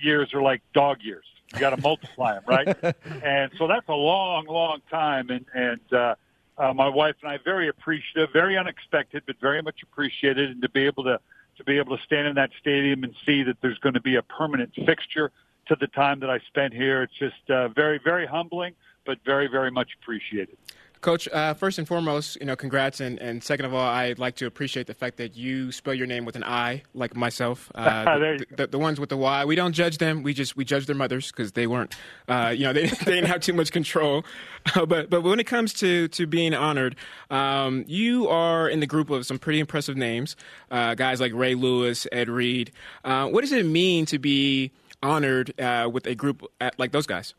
years 0.01 0.33
are 0.33 0.41
like 0.41 0.61
dog 0.73 0.97
years. 1.01 1.25
You 1.53 1.61
got 1.61 1.71
to 1.71 1.81
multiply 1.81 2.33
them, 2.33 2.43
right? 2.45 2.67
and 3.23 3.51
so 3.57 3.67
that's 3.67 3.87
a 3.87 3.93
long, 3.93 4.45
long 4.45 4.81
time. 4.91 5.29
And, 5.29 5.45
and, 5.53 5.93
uh, 5.93 6.15
uh, 6.57 6.73
my 6.73 6.87
wife 6.87 7.15
and 7.21 7.31
I 7.31 7.37
very 7.43 7.67
appreciative, 7.69 8.29
very 8.33 8.57
unexpected, 8.57 9.23
but 9.27 9.39
very 9.39 9.61
much 9.61 9.83
appreciated, 9.83 10.51
and 10.51 10.61
to 10.61 10.69
be 10.69 10.85
able 10.85 11.03
to 11.03 11.19
to 11.57 11.63
be 11.63 11.77
able 11.77 11.97
to 11.97 12.03
stand 12.03 12.27
in 12.27 12.35
that 12.35 12.51
stadium 12.59 13.03
and 13.03 13.15
see 13.25 13.41
that 13.41 13.57
there's 13.61 13.79
going 13.79 13.95
to 13.95 14.01
be 14.01 14.15
a 14.15 14.21
permanent 14.21 14.71
fixture 14.85 15.31
to 15.67 15.75
the 15.79 15.87
time 15.87 16.19
that 16.19 16.29
I 16.29 16.39
spent 16.47 16.73
here. 16.73 17.01
It's 17.01 17.13
just 17.13 17.49
uh, 17.49 17.69
very, 17.69 17.99
very 18.03 18.27
humbling, 18.27 18.75
but 19.07 19.17
very, 19.25 19.47
very 19.47 19.71
much 19.71 19.89
appreciated. 19.99 20.55
Coach, 21.01 21.27
uh, 21.29 21.53
first 21.53 21.77
and 21.77 21.87
foremost, 21.87 22.37
you 22.39 22.45
know, 22.45 22.55
congrats, 22.55 22.99
and, 22.99 23.19
and 23.19 23.43
second 23.43 23.65
of 23.65 23.73
all, 23.73 23.87
I'd 23.87 24.19
like 24.19 24.35
to 24.37 24.45
appreciate 24.45 24.87
the 24.87 24.93
fact 24.93 25.17
that 25.17 25.35
you 25.35 25.71
spell 25.71 25.93
your 25.93 26.07
name 26.07 26.25
with 26.25 26.35
an 26.35 26.43
I, 26.43 26.83
like 26.93 27.15
myself. 27.15 27.71
Uh, 27.75 28.03
the, 28.19 28.45
the, 28.55 28.67
the, 28.67 28.79
ones 28.79 28.99
with 28.99 29.09
the 29.09 29.17
Y, 29.17 29.45
we 29.45 29.55
don't 29.55 29.73
judge 29.73 29.99
them. 29.99 30.23
We 30.23 30.33
just 30.33 30.57
we 30.57 30.65
judge 30.65 30.85
their 30.85 30.95
mothers 30.95 31.31
because 31.31 31.51
they 31.51 31.67
weren't, 31.67 31.95
uh, 32.27 32.53
you 32.55 32.65
know, 32.65 32.73
they, 32.77 32.87
they 32.87 33.15
didn't 33.15 33.27
have 33.27 33.41
too 33.41 33.53
much 33.53 33.71
control. 33.71 34.25
but 34.87 35.09
but 35.09 35.21
when 35.21 35.39
it 35.39 35.45
comes 35.45 35.73
to 35.75 36.07
to 36.09 36.25
being 36.25 36.53
honored, 36.53 36.95
um, 37.29 37.85
you 37.87 38.27
are 38.27 38.67
in 38.67 38.79
the 38.79 38.87
group 38.87 39.09
of 39.09 39.25
some 39.25 39.37
pretty 39.37 39.59
impressive 39.59 39.95
names, 39.97 40.35
uh, 40.71 40.95
guys 40.95 41.19
like 41.21 41.33
Ray 41.33 41.55
Lewis, 41.55 42.07
Ed 42.11 42.29
Reed. 42.29 42.71
Uh, 43.03 43.27
what 43.27 43.41
does 43.41 43.51
it 43.51 43.65
mean 43.65 44.05
to 44.07 44.19
be 44.19 44.71
honored 45.03 45.59
uh, 45.59 45.89
with 45.91 46.07
a 46.07 46.15
group 46.15 46.43
at, 46.59 46.77
like 46.79 46.91
those 46.91 47.05
guys? 47.05 47.33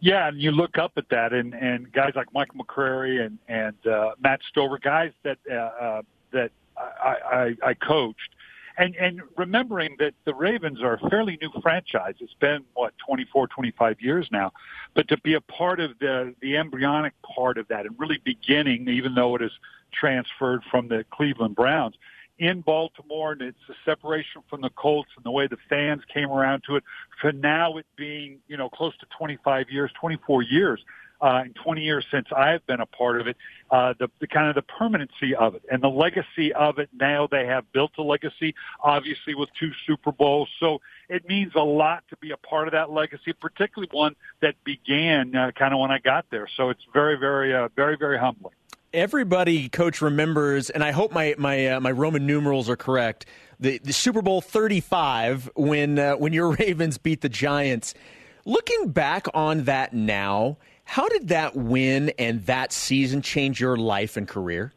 Yeah, 0.00 0.28
and 0.28 0.40
you 0.40 0.50
look 0.50 0.78
up 0.78 0.92
at 0.96 1.08
that, 1.10 1.32
and 1.32 1.54
and 1.54 1.92
guys 1.92 2.12
like 2.14 2.32
Michael 2.32 2.64
McCrary 2.64 3.24
and 3.24 3.38
and 3.48 3.86
uh, 3.86 4.12
Matt 4.20 4.40
Stover, 4.48 4.78
guys 4.78 5.12
that 5.22 5.38
uh, 5.50 5.54
uh, 5.54 6.02
that 6.32 6.50
I, 6.76 7.16
I, 7.62 7.68
I 7.70 7.74
coached, 7.74 8.34
and 8.76 8.94
and 8.96 9.22
remembering 9.36 9.96
that 9.98 10.14
the 10.24 10.34
Ravens 10.34 10.82
are 10.82 10.94
a 10.94 11.10
fairly 11.10 11.38
new 11.40 11.50
franchise. 11.62 12.14
It's 12.20 12.34
been 12.34 12.64
what 12.74 12.92
24, 13.06 13.48
25 13.48 14.00
years 14.00 14.28
now, 14.30 14.52
but 14.94 15.08
to 15.08 15.16
be 15.18 15.34
a 15.34 15.40
part 15.40 15.80
of 15.80 15.98
the 16.00 16.34
the 16.40 16.56
embryonic 16.56 17.14
part 17.22 17.58
of 17.58 17.68
that 17.68 17.86
and 17.86 17.94
really 17.98 18.20
beginning, 18.24 18.88
even 18.88 19.14
though 19.14 19.36
it 19.36 19.42
is 19.42 19.52
transferred 19.92 20.62
from 20.70 20.88
the 20.88 21.04
Cleveland 21.10 21.54
Browns 21.54 21.94
in 22.38 22.60
Baltimore, 22.60 23.32
and 23.32 23.42
it's 23.42 23.58
the 23.68 23.74
separation 23.84 24.42
from 24.48 24.60
the 24.60 24.70
Colts 24.70 25.10
and 25.16 25.24
the 25.24 25.30
way 25.30 25.46
the 25.46 25.56
fans 25.68 26.02
came 26.12 26.30
around 26.30 26.62
to 26.66 26.76
it. 26.76 26.84
For 27.20 27.32
now, 27.32 27.76
it 27.78 27.86
being 27.96 28.38
you 28.48 28.56
know 28.56 28.68
close 28.68 28.96
to 28.98 29.06
25 29.18 29.70
years, 29.70 29.90
24 30.00 30.42
years, 30.42 30.80
uh, 31.20 31.42
and 31.44 31.54
20 31.54 31.80
years 31.80 32.04
since 32.10 32.26
I've 32.36 32.66
been 32.66 32.80
a 32.80 32.86
part 32.86 33.20
of 33.20 33.26
it. 33.26 33.36
Uh, 33.70 33.94
the, 33.98 34.08
the 34.20 34.26
kind 34.26 34.48
of 34.48 34.54
the 34.54 34.62
permanency 34.62 35.34
of 35.34 35.54
it 35.54 35.62
and 35.70 35.82
the 35.82 35.88
legacy 35.88 36.52
of 36.52 36.78
it. 36.78 36.88
Now 36.92 37.26
they 37.30 37.46
have 37.46 37.70
built 37.72 37.92
a 37.98 38.02
legacy, 38.02 38.54
obviously 38.82 39.34
with 39.34 39.48
two 39.58 39.70
Super 39.86 40.12
Bowls. 40.12 40.48
So 40.60 40.80
it 41.08 41.26
means 41.26 41.52
a 41.56 41.62
lot 41.62 42.04
to 42.10 42.16
be 42.18 42.32
a 42.32 42.36
part 42.36 42.68
of 42.68 42.72
that 42.72 42.90
legacy, 42.90 43.32
particularly 43.32 43.88
one 43.92 44.14
that 44.42 44.54
began 44.64 45.34
uh, 45.34 45.52
kind 45.52 45.72
of 45.72 45.80
when 45.80 45.90
I 45.90 45.98
got 45.98 46.26
there. 46.30 46.48
So 46.56 46.70
it's 46.70 46.82
very, 46.92 47.16
very, 47.16 47.54
uh, 47.54 47.68
very, 47.74 47.96
very 47.96 48.18
humbling 48.18 48.54
everybody, 48.94 49.68
coach, 49.68 50.00
remembers, 50.00 50.70
and 50.70 50.82
I 50.82 50.92
hope 50.92 51.12
my 51.12 51.34
my 51.36 51.66
uh, 51.66 51.80
my 51.80 51.90
Roman 51.90 52.26
numerals 52.26 52.70
are 52.70 52.76
correct. 52.76 53.26
The, 53.60 53.78
the 53.78 53.92
Super 53.92 54.22
Bowl 54.22 54.40
thirty 54.40 54.80
five 54.80 55.50
when 55.54 55.98
uh, 55.98 56.14
when 56.14 56.32
your 56.32 56.52
Ravens 56.58 56.96
beat 56.96 57.20
the 57.20 57.28
Giants. 57.28 57.94
Looking 58.46 58.90
back 58.90 59.26
on 59.34 59.64
that 59.64 59.94
now, 59.94 60.58
how 60.84 61.08
did 61.08 61.28
that 61.28 61.56
win 61.56 62.12
and 62.18 62.44
that 62.46 62.72
season 62.72 63.22
change 63.22 63.60
your 63.60 63.76
life 63.76 64.16
and 64.16 64.28
career? 64.28 64.72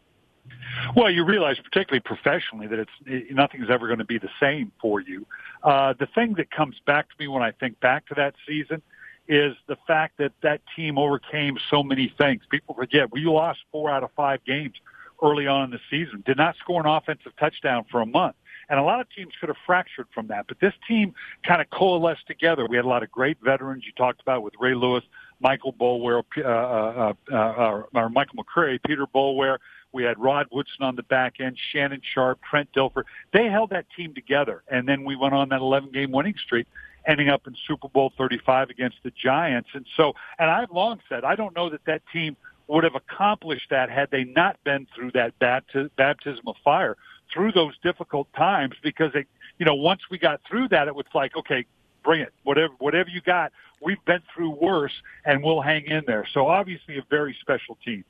Well, 0.95 1.09
you 1.09 1.25
realize, 1.25 1.57
particularly 1.59 1.99
professionally, 1.99 2.67
that 2.67 2.79
it's 2.79 2.91
it, 3.05 3.35
nothing's 3.35 3.69
ever 3.69 3.87
going 3.87 3.99
to 3.99 4.05
be 4.05 4.17
the 4.17 4.29
same 4.39 4.71
for 4.81 4.99
you. 4.99 5.25
Uh, 5.63 5.93
the 5.99 6.07
thing 6.07 6.35
that 6.35 6.49
comes 6.51 6.77
back 6.85 7.09
to 7.09 7.15
me 7.19 7.27
when 7.27 7.43
I 7.43 7.51
think 7.51 7.79
back 7.79 8.07
to 8.07 8.15
that 8.15 8.35
season 8.47 8.81
is 9.27 9.55
the 9.67 9.77
fact 9.87 10.17
that 10.17 10.31
that 10.41 10.61
team 10.75 10.97
overcame 10.97 11.57
so 11.69 11.83
many 11.83 12.13
things. 12.17 12.43
People 12.49 12.75
forget 12.75 13.11
we 13.11 13.25
lost 13.25 13.59
four 13.71 13.89
out 13.89 14.03
of 14.03 14.11
five 14.15 14.43
games 14.45 14.75
early 15.21 15.47
on 15.47 15.65
in 15.65 15.71
the 15.71 15.79
season, 15.89 16.23
did 16.25 16.37
not 16.37 16.55
score 16.57 16.79
an 16.79 16.87
offensive 16.87 17.33
touchdown 17.39 17.85
for 17.89 18.01
a 18.01 18.05
month. 18.05 18.35
And 18.69 18.79
a 18.79 18.83
lot 18.83 18.99
of 18.99 19.07
teams 19.09 19.33
could 19.39 19.49
have 19.49 19.57
fractured 19.65 20.07
from 20.13 20.27
that. 20.27 20.45
But 20.47 20.59
this 20.59 20.73
team 20.87 21.13
kind 21.43 21.61
of 21.61 21.69
coalesced 21.69 22.27
together. 22.27 22.65
We 22.67 22.75
had 22.75 22.85
a 22.85 22.89
lot 22.89 23.01
of 23.01 23.09
great 23.09 23.37
veterans 23.41 23.83
you 23.85 23.93
talked 23.93 24.21
about 24.21 24.43
with 24.43 24.53
Ray 24.59 24.75
Lewis, 24.75 25.03
Michael 25.39 25.71
Boulware, 25.71 26.23
uh, 26.37 26.41
uh, 26.41 27.13
uh, 27.31 27.35
uh, 27.35 27.83
or 27.93 28.09
Michael 28.09 28.43
McCrary, 28.43 28.79
Peter 28.85 29.05
Boulware. 29.07 29.57
We 29.93 30.03
had 30.03 30.19
Rod 30.19 30.47
Woodson 30.51 30.83
on 30.83 30.97
the 30.97 31.03
back 31.03 31.39
end, 31.39 31.57
Shannon 31.71 32.01
Sharpe, 32.13 32.39
Trent 32.47 32.69
Dilfer. 32.73 33.03
They 33.31 33.45
held 33.45 33.69
that 33.69 33.85
team 33.95 34.13
together. 34.13 34.63
And 34.67 34.87
then 34.87 35.05
we 35.05 35.15
went 35.15 35.33
on 35.33 35.49
that 35.49 35.61
11 35.61 35.91
game 35.91 36.11
winning 36.11 36.35
streak 36.37 36.67
ending 37.07 37.29
up 37.29 37.47
in 37.47 37.55
Super 37.67 37.87
Bowl 37.87 38.11
35 38.17 38.69
against 38.69 38.97
the 39.03 39.11
Giants. 39.11 39.69
And 39.73 39.85
so, 39.95 40.13
and 40.37 40.49
I've 40.49 40.71
long 40.71 40.99
said, 41.07 41.23
I 41.23 41.35
don't 41.35 41.55
know 41.55 41.69
that 41.69 41.85
that 41.85 42.01
team 42.11 42.35
would 42.67 42.83
have 42.83 42.95
accomplished 42.95 43.69
that 43.69 43.89
had 43.89 44.11
they 44.11 44.25
not 44.25 44.61
been 44.63 44.87
through 44.93 45.11
that 45.11 45.39
baptism 45.39 46.47
of 46.47 46.55
fire 46.63 46.97
through 47.33 47.53
those 47.53 47.77
difficult 47.81 48.27
times 48.33 48.75
because 48.83 49.11
it, 49.15 49.27
you 49.57 49.65
know, 49.65 49.75
once 49.75 50.01
we 50.11 50.17
got 50.17 50.41
through 50.47 50.67
that, 50.69 50.87
it 50.87 50.95
was 50.95 51.05
like, 51.13 51.35
okay, 51.35 51.65
bring 52.03 52.21
it. 52.21 52.33
Whatever, 52.43 52.73
whatever 52.79 53.09
you 53.09 53.21
got, 53.21 53.51
we've 53.81 54.03
been 54.05 54.21
through 54.33 54.51
worse 54.51 54.93
and 55.25 55.43
we'll 55.43 55.61
hang 55.61 55.85
in 55.85 56.03
there. 56.07 56.25
So 56.33 56.47
obviously 56.47 56.97
a 56.97 57.05
very 57.09 57.35
special 57.41 57.77
team. 57.83 58.03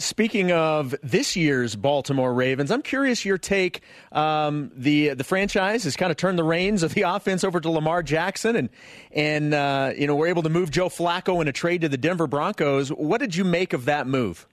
Speaking 0.00 0.52
of 0.52 0.94
this 1.02 1.34
year's 1.34 1.74
Baltimore 1.74 2.32
Ravens, 2.32 2.70
I'm 2.70 2.82
curious 2.82 3.24
your 3.24 3.36
take. 3.36 3.82
Um, 4.12 4.70
the 4.76 5.14
the 5.14 5.24
franchise 5.24 5.82
has 5.82 5.96
kind 5.96 6.12
of 6.12 6.16
turned 6.16 6.38
the 6.38 6.44
reins 6.44 6.84
of 6.84 6.94
the 6.94 7.02
offense 7.06 7.42
over 7.42 7.58
to 7.58 7.68
Lamar 7.68 8.04
Jackson, 8.04 8.54
and 8.54 8.68
and 9.10 9.52
uh, 9.52 9.92
you 9.96 10.06
know 10.06 10.14
we're 10.14 10.28
able 10.28 10.44
to 10.44 10.48
move 10.50 10.70
Joe 10.70 10.88
Flacco 10.88 11.42
in 11.42 11.48
a 11.48 11.52
trade 11.52 11.80
to 11.80 11.88
the 11.88 11.96
Denver 11.96 12.28
Broncos. 12.28 12.90
What 12.90 13.18
did 13.18 13.34
you 13.34 13.42
make 13.42 13.72
of 13.72 13.86
that 13.86 14.06
move? 14.06 14.46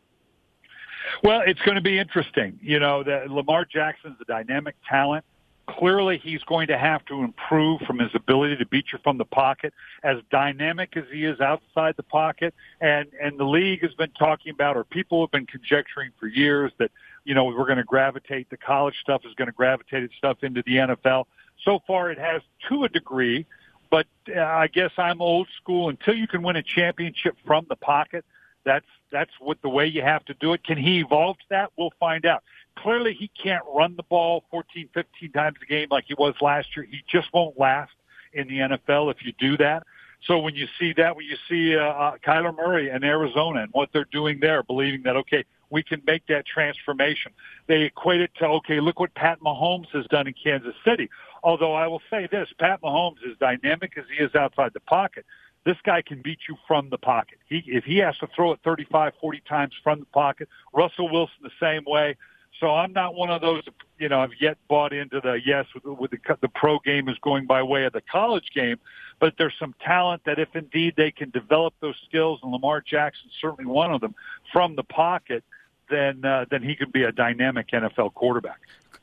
Well, 1.23 1.43
it's 1.45 1.61
going 1.61 1.75
to 1.75 1.81
be 1.81 1.99
interesting. 1.99 2.59
You 2.61 2.79
know, 2.79 3.03
the, 3.03 3.25
Lamar 3.29 3.65
Jackson's 3.65 4.17
a 4.19 4.25
dynamic 4.25 4.75
talent. 4.89 5.25
Clearly, 5.67 6.19
he's 6.23 6.43
going 6.43 6.67
to 6.67 6.77
have 6.77 7.03
to 7.05 7.23
improve 7.23 7.81
from 7.81 7.97
his 7.97 8.11
ability 8.13 8.57
to 8.57 8.65
beat 8.67 8.85
you 8.93 8.99
from 9.03 9.17
the 9.17 9.25
pocket, 9.25 9.73
as 10.03 10.17
dynamic 10.29 10.95
as 10.95 11.05
he 11.11 11.25
is 11.25 11.39
outside 11.39 11.95
the 11.97 12.03
pocket. 12.03 12.53
And 12.81 13.07
and 13.21 13.39
the 13.39 13.45
league 13.45 13.81
has 13.81 13.93
been 13.95 14.11
talking 14.11 14.51
about, 14.51 14.77
or 14.77 14.83
people 14.83 15.23
have 15.23 15.31
been 15.31 15.47
conjecturing 15.47 16.11
for 16.19 16.27
years 16.27 16.71
that 16.77 16.91
you 17.23 17.33
know 17.33 17.45
we're 17.45 17.65
going 17.65 17.77
to 17.77 17.83
gravitate. 17.83 18.49
The 18.49 18.57
college 18.57 18.95
stuff 19.01 19.23
is 19.25 19.33
going 19.33 19.47
to 19.47 19.53
gravitate 19.53 20.03
its 20.03 20.15
stuff 20.15 20.37
into 20.43 20.61
the 20.67 20.75
NFL. 20.75 21.25
So 21.63 21.79
far, 21.87 22.11
it 22.11 22.19
has 22.19 22.43
to 22.69 22.83
a 22.83 22.89
degree, 22.89 23.47
but 23.89 24.05
uh, 24.35 24.39
I 24.39 24.67
guess 24.67 24.91
I'm 24.97 25.19
old 25.19 25.47
school. 25.61 25.89
Until 25.89 26.13
you 26.13 26.27
can 26.27 26.43
win 26.43 26.57
a 26.57 26.63
championship 26.63 27.37
from 27.45 27.65
the 27.69 27.75
pocket, 27.75 28.23
that's 28.65 28.85
that's 29.11 29.31
what 29.39 29.61
the 29.61 29.69
way 29.69 29.87
you 29.87 30.01
have 30.01 30.25
to 30.25 30.33
do 30.35 30.53
it. 30.53 30.63
Can 30.63 30.77
he 30.77 30.99
evolve 30.99 31.37
to 31.37 31.45
that? 31.49 31.71
We'll 31.77 31.93
find 31.99 32.25
out 32.25 32.43
clearly 32.75 33.13
he 33.13 33.29
can't 33.41 33.63
run 33.73 33.95
the 33.95 34.03
ball 34.03 34.43
14, 34.51 34.89
15 34.93 35.31
times 35.31 35.57
a 35.61 35.65
game 35.65 35.87
like 35.91 36.05
he 36.07 36.13
was 36.15 36.35
last 36.41 36.75
year. 36.75 36.85
He 36.89 37.01
just 37.09 37.27
won't 37.33 37.59
last 37.59 37.91
in 38.33 38.47
the 38.47 38.59
NFL 38.59 39.11
if 39.11 39.25
you 39.25 39.33
do 39.39 39.57
that. 39.57 39.83
So 40.25 40.39
when 40.39 40.55
you 40.55 40.67
see 40.79 40.93
that, 40.93 41.15
when 41.15 41.25
you 41.25 41.37
see 41.47 41.75
uh, 41.75 41.83
uh, 41.83 42.17
Kyler 42.25 42.55
Murray 42.55 42.89
in 42.89 43.03
Arizona 43.03 43.61
and 43.61 43.71
what 43.73 43.89
they're 43.93 44.07
doing 44.11 44.39
there, 44.39 44.63
believing 44.63 45.03
that 45.03 45.15
okay, 45.17 45.45
we 45.69 45.83
can 45.83 46.01
make 46.05 46.25
that 46.27 46.45
transformation. 46.45 47.31
They 47.67 47.83
equate 47.83 48.21
it 48.21 48.31
to 48.39 48.45
okay, 48.45 48.79
look 48.79 48.99
what 48.99 49.13
Pat 49.13 49.39
Mahomes 49.39 49.89
has 49.93 50.05
done 50.07 50.27
in 50.27 50.33
Kansas 50.33 50.75
City. 50.83 51.09
Although 51.43 51.73
I 51.73 51.87
will 51.87 52.01
say 52.09 52.27
this, 52.31 52.49
Pat 52.59 52.81
Mahomes 52.81 53.17
is 53.25 53.37
dynamic 53.39 53.93
as 53.97 54.05
he 54.15 54.23
is 54.23 54.33
outside 54.35 54.71
the 54.73 54.79
pocket. 54.79 55.25
This 55.65 55.77
guy 55.83 56.01
can 56.01 56.21
beat 56.21 56.39
you 56.47 56.55
from 56.67 56.89
the 56.89 56.97
pocket. 56.97 57.39
He 57.47 57.63
if 57.67 57.83
he 57.83 57.97
has 57.97 58.17
to 58.19 58.27
throw 58.35 58.51
it 58.53 58.59
35, 58.63 59.13
40 59.19 59.41
times 59.47 59.73
from 59.83 59.99
the 59.99 60.05
pocket. 60.07 60.49
Russell 60.73 61.11
Wilson 61.11 61.37
the 61.43 61.51
same 61.59 61.83
way. 61.85 62.15
So 62.59 62.73
I'm 62.73 62.93
not 62.93 63.15
one 63.15 63.29
of 63.29 63.41
those, 63.41 63.63
you 63.99 64.07
know, 64.07 64.21
I've 64.21 64.39
yet 64.39 64.57
bought 64.69 64.93
into 64.93 65.19
the 65.19 65.39
yes 65.45 65.65
with, 65.73 66.11
the, 66.11 66.37
the 66.41 66.47
pro 66.47 66.79
game 66.79 67.09
is 67.09 67.17
going 67.21 67.45
by 67.45 67.61
way 67.63 67.83
of 67.83 67.93
the 67.93 68.01
college 68.01 68.49
game, 68.53 68.77
but 69.19 69.33
there's 69.37 69.53
some 69.59 69.75
talent 69.83 70.21
that 70.25 70.39
if 70.39 70.55
indeed 70.55 70.93
they 70.95 71.11
can 71.11 71.31
develop 71.31 71.73
those 71.81 71.95
skills, 72.07 72.39
and 72.43 72.51
Lamar 72.51 72.81
Jackson's 72.81 73.33
certainly 73.41 73.65
one 73.65 73.91
of 73.93 73.99
them 73.99 74.15
from 74.53 74.75
the 74.75 74.83
pocket, 74.83 75.43
then 75.89 76.23
uh, 76.23 76.45
then 76.49 76.63
he 76.63 76.75
could 76.75 76.91
be 76.91 77.03
a 77.03 77.11
dynamic 77.11 77.71
NFL 77.71 78.13
quarterback. 78.13 78.59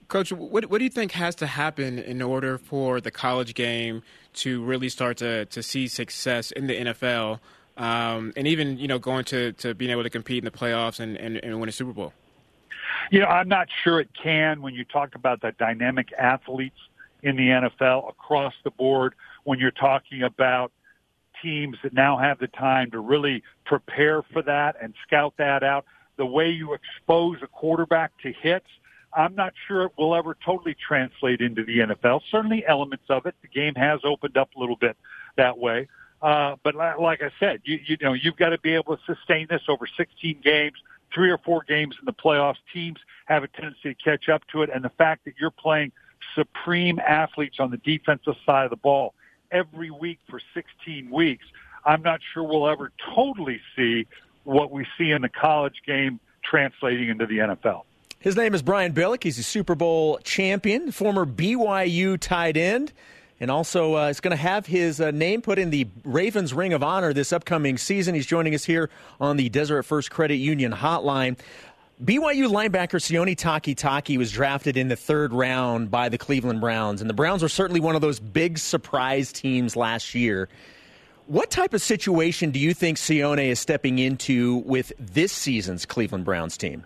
Coach, 0.08 0.32
what 0.32 0.66
what 0.66 0.78
do 0.78 0.84
you 0.84 0.90
think 0.90 1.12
has 1.12 1.34
to 1.36 1.46
happen 1.46 1.98
in 1.98 2.20
order 2.22 2.58
for 2.58 3.00
the 3.00 3.10
college 3.10 3.54
game 3.54 4.02
to 4.34 4.62
really 4.64 4.88
start 4.88 5.18
to 5.18 5.44
to 5.46 5.62
see 5.62 5.88
success 5.88 6.50
in 6.50 6.66
the 6.66 6.76
NFL, 6.76 7.38
um, 7.76 8.32
and 8.36 8.46
even 8.46 8.78
you 8.78 8.88
know 8.88 8.98
going 8.98 9.24
to 9.26 9.52
to 9.52 9.74
being 9.74 9.90
able 9.90 10.02
to 10.02 10.10
compete 10.10 10.38
in 10.38 10.44
the 10.44 10.50
playoffs 10.50 11.00
and, 11.00 11.16
and, 11.16 11.36
and 11.36 11.60
win 11.60 11.68
a 11.68 11.72
Super 11.72 11.92
Bowl? 11.92 12.12
You 13.10 13.20
know, 13.20 13.26
I'm 13.26 13.48
not 13.48 13.68
sure 13.82 14.00
it 14.00 14.10
can 14.20 14.62
when 14.62 14.74
you 14.74 14.84
talk 14.84 15.14
about 15.14 15.40
the 15.40 15.52
dynamic 15.52 16.12
athletes 16.18 16.78
in 17.22 17.36
the 17.36 17.48
NFL 17.48 18.08
across 18.08 18.54
the 18.64 18.70
board, 18.70 19.14
when 19.44 19.58
you're 19.58 19.70
talking 19.70 20.22
about 20.22 20.72
teams 21.42 21.76
that 21.82 21.92
now 21.92 22.16
have 22.16 22.38
the 22.38 22.48
time 22.48 22.90
to 22.90 23.00
really 23.00 23.42
prepare 23.64 24.22
for 24.22 24.42
that 24.42 24.76
and 24.80 24.94
scout 25.06 25.34
that 25.38 25.62
out, 25.62 25.84
the 26.16 26.26
way 26.26 26.50
you 26.50 26.74
expose 26.74 27.38
a 27.42 27.46
quarterback 27.46 28.12
to 28.22 28.32
hits, 28.32 28.66
I'm 29.14 29.34
not 29.34 29.52
sure 29.66 29.84
it 29.84 29.92
will 29.98 30.14
ever 30.14 30.36
totally 30.44 30.74
translate 30.74 31.40
into 31.40 31.64
the 31.64 31.78
NFL. 31.78 32.20
Certainly 32.30 32.64
elements 32.66 33.04
of 33.08 33.26
it. 33.26 33.34
The 33.42 33.48
game 33.48 33.74
has 33.74 34.00
opened 34.04 34.36
up 34.36 34.50
a 34.56 34.60
little 34.60 34.76
bit 34.76 34.96
that 35.36 35.58
way. 35.58 35.88
Uh, 36.22 36.56
but 36.62 36.74
like 36.76 37.20
I 37.20 37.30
said, 37.40 37.60
you, 37.64 37.80
you 37.84 37.96
know, 38.00 38.12
you've 38.12 38.36
got 38.36 38.50
to 38.50 38.58
be 38.58 38.74
able 38.74 38.96
to 38.96 39.02
sustain 39.04 39.48
this 39.50 39.62
over 39.68 39.86
16 39.96 40.40
games 40.42 40.76
three 41.14 41.30
or 41.30 41.38
four 41.38 41.64
games 41.66 41.96
in 41.98 42.04
the 42.04 42.12
playoffs, 42.12 42.56
teams 42.72 42.98
have 43.26 43.42
a 43.42 43.48
tendency 43.48 43.94
to 43.94 43.94
catch 43.94 44.28
up 44.28 44.42
to 44.52 44.62
it. 44.62 44.70
And 44.72 44.84
the 44.84 44.90
fact 44.90 45.24
that 45.24 45.34
you're 45.40 45.50
playing 45.50 45.92
supreme 46.34 46.98
athletes 47.00 47.56
on 47.58 47.70
the 47.70 47.76
defensive 47.78 48.34
side 48.46 48.64
of 48.64 48.70
the 48.70 48.76
ball 48.76 49.14
every 49.50 49.90
week 49.90 50.18
for 50.28 50.40
16 50.54 51.10
weeks, 51.10 51.44
I'm 51.84 52.02
not 52.02 52.20
sure 52.32 52.42
we'll 52.42 52.68
ever 52.68 52.92
totally 53.14 53.60
see 53.76 54.06
what 54.44 54.70
we 54.70 54.86
see 54.98 55.10
in 55.10 55.22
the 55.22 55.28
college 55.28 55.82
game 55.86 56.20
translating 56.42 57.08
into 57.08 57.26
the 57.26 57.38
NFL. 57.38 57.82
His 58.18 58.36
name 58.36 58.54
is 58.54 58.62
Brian 58.62 58.92
Billick. 58.92 59.24
He's 59.24 59.38
a 59.38 59.42
Super 59.42 59.74
Bowl 59.74 60.18
champion, 60.18 60.92
former 60.92 61.26
BYU 61.26 62.18
tight 62.18 62.56
end, 62.56 62.92
and 63.42 63.50
also 63.50 63.96
uh, 63.96 64.08
is 64.08 64.20
going 64.20 64.30
to 64.30 64.40
have 64.40 64.66
his 64.66 65.00
uh, 65.00 65.10
name 65.10 65.42
put 65.42 65.58
in 65.58 65.70
the 65.70 65.88
Ravens 66.04 66.54
Ring 66.54 66.72
of 66.72 66.84
Honor 66.84 67.12
this 67.12 67.32
upcoming 67.32 67.76
season. 67.76 68.14
He's 68.14 68.24
joining 68.24 68.54
us 68.54 68.64
here 68.64 68.88
on 69.20 69.36
the 69.36 69.48
Deseret 69.48 69.84
First 69.84 70.12
Credit 70.12 70.36
Union 70.36 70.70
hotline. 70.72 71.36
BYU 72.02 72.48
linebacker 72.48 73.00
Sione 73.00 73.34
Takitaki 73.34 74.16
was 74.16 74.30
drafted 74.30 74.76
in 74.76 74.86
the 74.86 74.94
third 74.94 75.32
round 75.32 75.90
by 75.90 76.08
the 76.08 76.18
Cleveland 76.18 76.60
Browns, 76.60 77.00
and 77.00 77.10
the 77.10 77.14
Browns 77.14 77.42
were 77.42 77.48
certainly 77.48 77.80
one 77.80 77.96
of 77.96 78.00
those 78.00 78.20
big 78.20 78.58
surprise 78.58 79.32
teams 79.32 79.74
last 79.74 80.14
year. 80.14 80.48
What 81.26 81.50
type 81.50 81.74
of 81.74 81.82
situation 81.82 82.52
do 82.52 82.60
you 82.60 82.72
think 82.74 82.96
Sione 82.96 83.48
is 83.48 83.58
stepping 83.58 83.98
into 83.98 84.58
with 84.58 84.92
this 85.00 85.32
season's 85.32 85.84
Cleveland 85.84 86.24
Browns 86.24 86.56
team? 86.56 86.84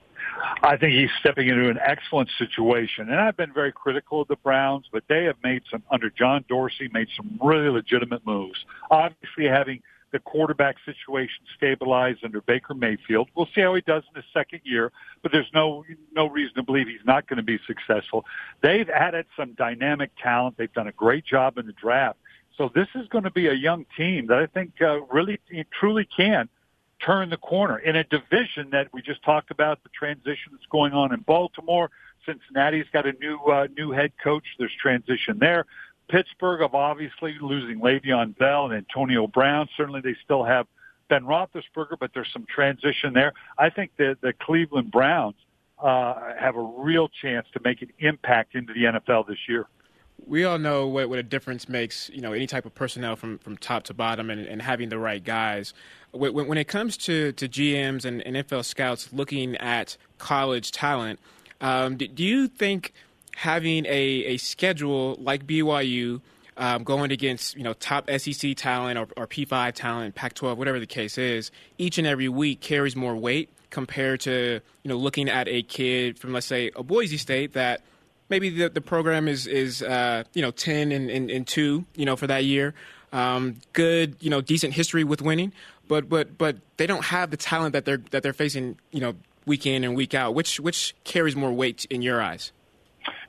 I 0.62 0.76
think 0.76 0.92
he's 0.92 1.10
stepping 1.20 1.48
into 1.48 1.68
an 1.68 1.78
excellent 1.84 2.30
situation. 2.38 3.08
And 3.08 3.18
I've 3.20 3.36
been 3.36 3.52
very 3.52 3.72
critical 3.72 4.22
of 4.22 4.28
the 4.28 4.36
Browns, 4.36 4.86
but 4.92 5.04
they 5.08 5.24
have 5.24 5.36
made 5.42 5.62
some, 5.70 5.82
under 5.90 6.10
John 6.10 6.44
Dorsey, 6.48 6.88
made 6.92 7.08
some 7.16 7.38
really 7.42 7.68
legitimate 7.68 8.26
moves. 8.26 8.58
Obviously 8.90 9.46
having– 9.46 9.82
the 10.12 10.20
quarterback 10.20 10.76
situation 10.84 11.44
stabilized 11.56 12.24
under 12.24 12.40
Baker 12.40 12.74
Mayfield. 12.74 13.28
We'll 13.34 13.48
see 13.54 13.60
how 13.60 13.74
he 13.74 13.82
does 13.82 14.02
in 14.08 14.14
his 14.14 14.24
second 14.32 14.60
year, 14.64 14.92
but 15.22 15.32
there's 15.32 15.50
no 15.52 15.84
no 16.14 16.28
reason 16.28 16.54
to 16.54 16.62
believe 16.62 16.86
he's 16.86 17.04
not 17.04 17.28
going 17.28 17.36
to 17.36 17.42
be 17.42 17.58
successful. 17.66 18.24
They've 18.62 18.88
added 18.88 19.26
some 19.36 19.52
dynamic 19.54 20.12
talent. 20.22 20.56
They've 20.56 20.72
done 20.72 20.86
a 20.86 20.92
great 20.92 21.26
job 21.26 21.58
in 21.58 21.66
the 21.66 21.72
draft. 21.72 22.18
So 22.56 22.70
this 22.74 22.88
is 22.94 23.06
going 23.08 23.24
to 23.24 23.30
be 23.30 23.48
a 23.48 23.52
young 23.52 23.84
team 23.96 24.28
that 24.28 24.38
I 24.38 24.46
think 24.46 24.80
uh, 24.80 25.02
really 25.02 25.38
truly 25.78 26.08
can 26.16 26.48
turn 27.04 27.30
the 27.30 27.36
corner 27.36 27.78
in 27.78 27.96
a 27.96 28.04
division 28.04 28.70
that 28.70 28.88
we 28.92 29.02
just 29.02 29.22
talked 29.22 29.50
about 29.50 29.82
the 29.82 29.90
transition 29.90 30.52
that's 30.52 30.66
going 30.70 30.92
on 30.92 31.12
in 31.12 31.20
Baltimore. 31.20 31.90
Cincinnati's 32.24 32.86
got 32.92 33.06
a 33.06 33.12
new 33.12 33.38
uh, 33.38 33.68
new 33.76 33.92
head 33.92 34.12
coach. 34.22 34.44
There's 34.58 34.72
transition 34.80 35.38
there. 35.38 35.66
Pittsburgh 36.08 36.62
of 36.62 36.74
obviously 36.74 37.36
losing 37.40 37.80
Le'Veon 37.80 38.36
Bell 38.38 38.66
and 38.66 38.74
Antonio 38.74 39.26
Brown. 39.26 39.68
Certainly 39.76 40.02
they 40.02 40.16
still 40.24 40.44
have 40.44 40.66
Ben 41.08 41.24
Roethlisberger, 41.24 41.98
but 41.98 42.10
there's 42.14 42.32
some 42.32 42.46
transition 42.48 43.12
there. 43.12 43.32
I 43.58 43.70
think 43.70 43.92
that 43.98 44.18
the 44.22 44.32
Cleveland 44.32 44.90
Browns 44.90 45.36
uh, 45.78 46.32
have 46.38 46.56
a 46.56 46.62
real 46.62 47.08
chance 47.08 47.46
to 47.52 47.60
make 47.64 47.82
an 47.82 47.92
impact 47.98 48.54
into 48.54 48.72
the 48.72 48.84
NFL 48.84 49.26
this 49.26 49.38
year. 49.48 49.66
We 50.24 50.44
all 50.44 50.58
know 50.58 50.86
what, 50.86 51.08
what 51.08 51.18
a 51.18 51.22
difference 51.22 51.68
makes, 51.68 52.08
you 52.10 52.20
know, 52.20 52.32
any 52.32 52.46
type 52.46 52.66
of 52.66 52.74
personnel 52.74 53.16
from, 53.16 53.38
from 53.38 53.56
top 53.56 53.84
to 53.84 53.94
bottom 53.94 54.30
and, 54.30 54.46
and 54.46 54.62
having 54.62 54.88
the 54.88 54.98
right 54.98 55.22
guys. 55.22 55.74
When, 56.12 56.34
when 56.34 56.58
it 56.58 56.68
comes 56.68 56.96
to, 56.98 57.32
to 57.32 57.48
GMs 57.48 58.04
and, 58.04 58.22
and 58.22 58.36
NFL 58.36 58.64
scouts 58.64 59.12
looking 59.12 59.56
at 59.56 59.96
college 60.18 60.72
talent, 60.72 61.20
um, 61.60 61.96
do, 61.96 62.08
do 62.08 62.24
you 62.24 62.48
think– 62.48 62.92
having 63.36 63.84
a, 63.84 63.90
a 63.90 64.36
schedule 64.38 65.14
like 65.20 65.46
BYU 65.46 66.22
um, 66.56 66.84
going 66.84 67.12
against 67.12 67.54
you 67.54 67.62
know 67.62 67.74
top 67.74 68.08
SEC 68.10 68.56
talent 68.56 68.98
or, 68.98 69.06
or 69.16 69.26
P5 69.26 69.74
talent, 69.74 70.14
Pac-12, 70.14 70.56
whatever 70.56 70.80
the 70.80 70.86
case 70.86 71.18
is, 71.18 71.50
each 71.76 71.98
and 71.98 72.06
every 72.06 72.30
week 72.30 72.60
carries 72.60 72.96
more 72.96 73.14
weight 73.14 73.50
compared 73.68 74.20
to 74.20 74.60
you 74.82 74.88
know 74.88 74.96
looking 74.96 75.28
at 75.28 75.48
a 75.48 75.62
kid 75.62 76.18
from 76.18 76.32
let's 76.32 76.46
say 76.46 76.70
a 76.74 76.82
Boise 76.82 77.18
State 77.18 77.52
that 77.52 77.82
maybe 78.28 78.50
the, 78.50 78.68
the 78.68 78.80
program 78.80 79.28
is 79.28 79.46
is 79.46 79.82
uh, 79.82 80.24
you 80.34 80.42
know 80.42 80.50
ten 80.50 80.92
and, 80.92 81.10
and, 81.10 81.30
and, 81.30 81.46
two 81.46 81.84
you 81.94 82.04
know 82.04 82.16
for 82.16 82.26
that 82.26 82.44
year, 82.44 82.74
um, 83.12 83.56
good 83.72 84.16
you 84.20 84.30
know 84.30 84.40
decent 84.40 84.74
history 84.74 85.04
with 85.04 85.22
winning, 85.22 85.52
but 85.88 86.08
but 86.08 86.38
but 86.38 86.56
they 86.76 86.86
don't 86.86 87.04
have 87.06 87.30
the 87.30 87.36
talent 87.36 87.72
that 87.72 87.84
they're 87.84 88.02
that 88.10 88.22
they're 88.22 88.32
facing 88.32 88.78
you 88.90 89.00
know 89.00 89.14
week 89.44 89.66
in 89.66 89.84
and 89.84 89.96
week 89.96 90.14
out. 90.14 90.34
Which 90.34 90.60
which 90.60 90.94
carries 91.04 91.36
more 91.36 91.52
weight 91.52 91.86
in 91.90 92.02
your 92.02 92.20
eyes? 92.20 92.52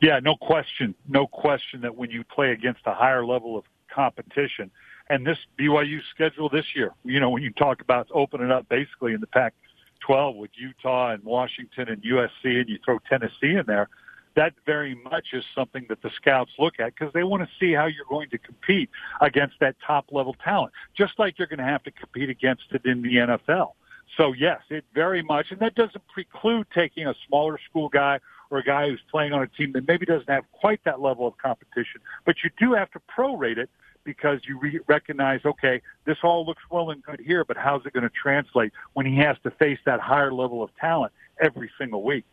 Yeah, 0.02 0.20
no 0.20 0.36
question. 0.36 0.96
No 1.08 1.28
question 1.28 1.82
that 1.82 1.96
when 1.96 2.10
you 2.10 2.24
play 2.24 2.52
against 2.52 2.82
a 2.86 2.94
higher 2.94 3.26
level 3.26 3.58
of 3.58 3.64
competition, 3.94 4.72
and 5.10 5.26
this 5.26 5.38
BYU 5.60 6.00
schedule 6.14 6.50
this 6.50 6.66
year, 6.76 6.92
you 7.04 7.20
know, 7.20 7.30
when 7.30 7.44
you 7.44 7.52
talk 7.52 7.82
about 7.82 8.08
opening 8.14 8.52
up 8.52 8.68
basically 8.70 9.14
in 9.14 9.22
the 9.22 9.28
Pac 9.28 9.54
12 10.02 10.36
with 10.36 10.52
Utah 10.56 11.12
and 11.12 11.24
Washington 11.24 11.90
and 11.90 12.02
USC, 12.02 12.30
and 12.44 12.70
you 12.70 12.80
throw 12.84 13.00
Tennessee 13.10 13.56
in 13.56 13.64
there, 13.68 13.90
that 14.38 14.54
very 14.68 14.94
much 15.04 15.30
is 15.34 15.44
something 15.56 15.88
that 15.90 16.02
the 16.04 16.12
scouts 16.16 16.52
look 16.60 16.80
at 16.80 16.94
because 16.94 17.12
they 17.12 17.24
want 17.24 17.42
to 17.42 17.50
see 17.60 17.74
how 17.74 17.88
you're 17.88 18.06
going 18.08 18.30
to 18.30 18.38
compete 18.38 18.88
against 19.20 19.56
that 19.60 19.76
top 19.86 20.06
level 20.12 20.36
talent, 20.44 20.72
just 20.96 21.14
like 21.18 21.40
you're 21.40 21.48
going 21.48 21.58
to 21.58 21.66
have 21.66 21.84
to 21.84 21.92
compete 21.92 22.30
against 22.30 22.64
it 22.72 22.86
in 22.86 23.02
the 23.02 23.16
NFL. 23.16 23.72
So 24.16 24.34
yes, 24.34 24.62
it 24.70 24.86
very 24.94 25.24
much, 25.24 25.48
and 25.50 25.60
that 25.60 25.74
doesn't 25.74 26.08
preclude 26.08 26.68
taking 26.74 27.08
a 27.08 27.16
smaller 27.28 27.60
school 27.68 27.90
guy 27.90 28.20
or 28.52 28.60
a 28.60 28.64
guy 28.64 28.88
who's 28.88 29.02
playing 29.10 29.34
on 29.34 29.42
a 29.42 29.48
team 29.48 29.72
that 29.74 29.88
maybe 29.88 30.06
doesn't 30.06 30.30
have 30.30 30.44
quite 30.52 30.82
that 30.86 31.02
level 31.02 31.28
of 31.28 31.36
competition. 31.40 32.00
But 32.24 32.36
you 32.44 32.52
do 32.60 32.74
have 32.74 32.92
to 32.92 33.00
prorate 33.00 33.58
it 33.58 33.72
because 34.04 34.40
you 34.48 34.60
re- 34.60 34.80
recognize, 34.88 35.42
okay, 35.46 35.82
this 36.06 36.18
all 36.24 36.46
looks 36.46 36.62
well 36.70 36.92
and 36.92 37.02
good 37.04 37.20
here, 37.26 37.44
but 37.44 37.58
how's 37.58 37.86
it 37.88 37.94
going 37.94 38.08
to 38.08 38.10
translate 38.10 38.72
when 38.94 39.08
he 39.08 39.18
has 39.18 39.36
to 39.44 39.52
face 39.52 39.80
that 39.86 40.00
higher 40.00 40.32
level 40.32 40.62
of 40.62 40.70
talent 40.80 41.12
every 41.42 41.72
single 41.80 42.04
week? 42.04 42.24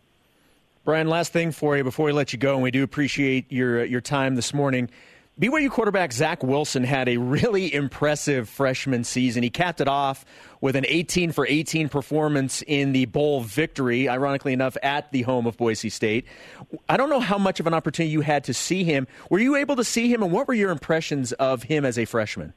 Brian, 0.84 1.08
last 1.08 1.32
thing 1.32 1.50
for 1.50 1.78
you 1.78 1.82
before 1.82 2.04
we 2.04 2.12
let 2.12 2.34
you 2.34 2.38
go, 2.38 2.52
and 2.52 2.62
we 2.62 2.70
do 2.70 2.82
appreciate 2.82 3.50
your 3.50 3.82
your 3.86 4.02
time 4.02 4.34
this 4.34 4.52
morning. 4.52 4.90
BYU 5.40 5.70
quarterback 5.70 6.12
Zach 6.12 6.42
Wilson 6.42 6.84
had 6.84 7.08
a 7.08 7.16
really 7.16 7.72
impressive 7.72 8.50
freshman 8.50 9.02
season. 9.02 9.42
He 9.42 9.48
capped 9.48 9.80
it 9.80 9.88
off 9.88 10.26
with 10.60 10.76
an 10.76 10.84
18 10.86 11.32
for 11.32 11.46
18 11.46 11.88
performance 11.88 12.62
in 12.66 12.92
the 12.92 13.06
bowl 13.06 13.40
victory, 13.40 14.10
ironically 14.10 14.52
enough, 14.52 14.76
at 14.82 15.10
the 15.10 15.22
home 15.22 15.46
of 15.46 15.56
Boise 15.56 15.88
State. 15.88 16.26
I 16.86 16.98
don't 16.98 17.08
know 17.08 17.18
how 17.18 17.38
much 17.38 17.60
of 17.60 17.66
an 17.66 17.72
opportunity 17.72 18.12
you 18.12 18.20
had 18.20 18.44
to 18.44 18.52
see 18.52 18.84
him. 18.84 19.06
Were 19.30 19.40
you 19.40 19.56
able 19.56 19.76
to 19.76 19.84
see 19.84 20.12
him, 20.12 20.22
and 20.22 20.30
what 20.30 20.46
were 20.46 20.54
your 20.54 20.70
impressions 20.70 21.32
of 21.32 21.62
him 21.62 21.86
as 21.86 21.98
a 21.98 22.04
freshman? 22.04 22.52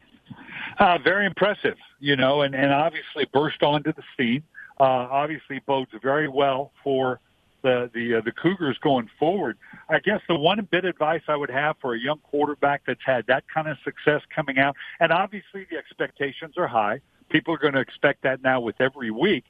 Uh, 0.78 0.98
very 1.02 1.26
impressive, 1.26 1.78
you 2.02 2.18
know, 2.18 2.42
and, 2.42 2.54
and 2.54 2.74
obviously 2.74 3.26
burst 3.32 3.63
onto 3.63 3.94
the 3.94 4.04
scene. 4.18 4.44
Uh, 4.82 4.84
obviously 4.84 5.60
bodes 5.66 5.92
very 6.04 6.28
well 6.28 6.74
for 6.84 7.22
the 7.62 7.89
the 7.93 8.15
uh, 8.15 8.22
the 8.22 8.32
Cougars 8.32 8.78
going 8.80 9.10
forward. 9.20 9.58
I 9.89 10.00
guess 10.00 10.22
the 10.28 10.36
one 10.36 10.65
bit 10.70 10.86
of 10.86 10.89
advice 10.89 11.22
I 11.28 11.36
would 11.36 11.50
have 11.50 11.78
for 11.82 11.93
a 11.93 12.00
young 12.00 12.20
quarterback 12.20 12.84
that's 12.86 13.04
had 13.06 13.26
that 13.28 13.46
kind 13.54 13.67
of 13.67 13.78
success 13.84 14.22
coming 14.34 14.58
out, 14.58 14.76
and 15.00 15.12
obviously 15.12 15.65
the 15.70 15.78
expectations 15.78 16.58
are 16.58 16.67
high. 16.67 17.02
People 17.30 17.54
are 17.54 17.58
going 17.58 17.74
to 17.74 17.82
expect 17.82 18.24
that 18.24 18.41
now 18.41 18.60
with 18.60 18.80
every 18.80 19.12
week. 19.12 19.46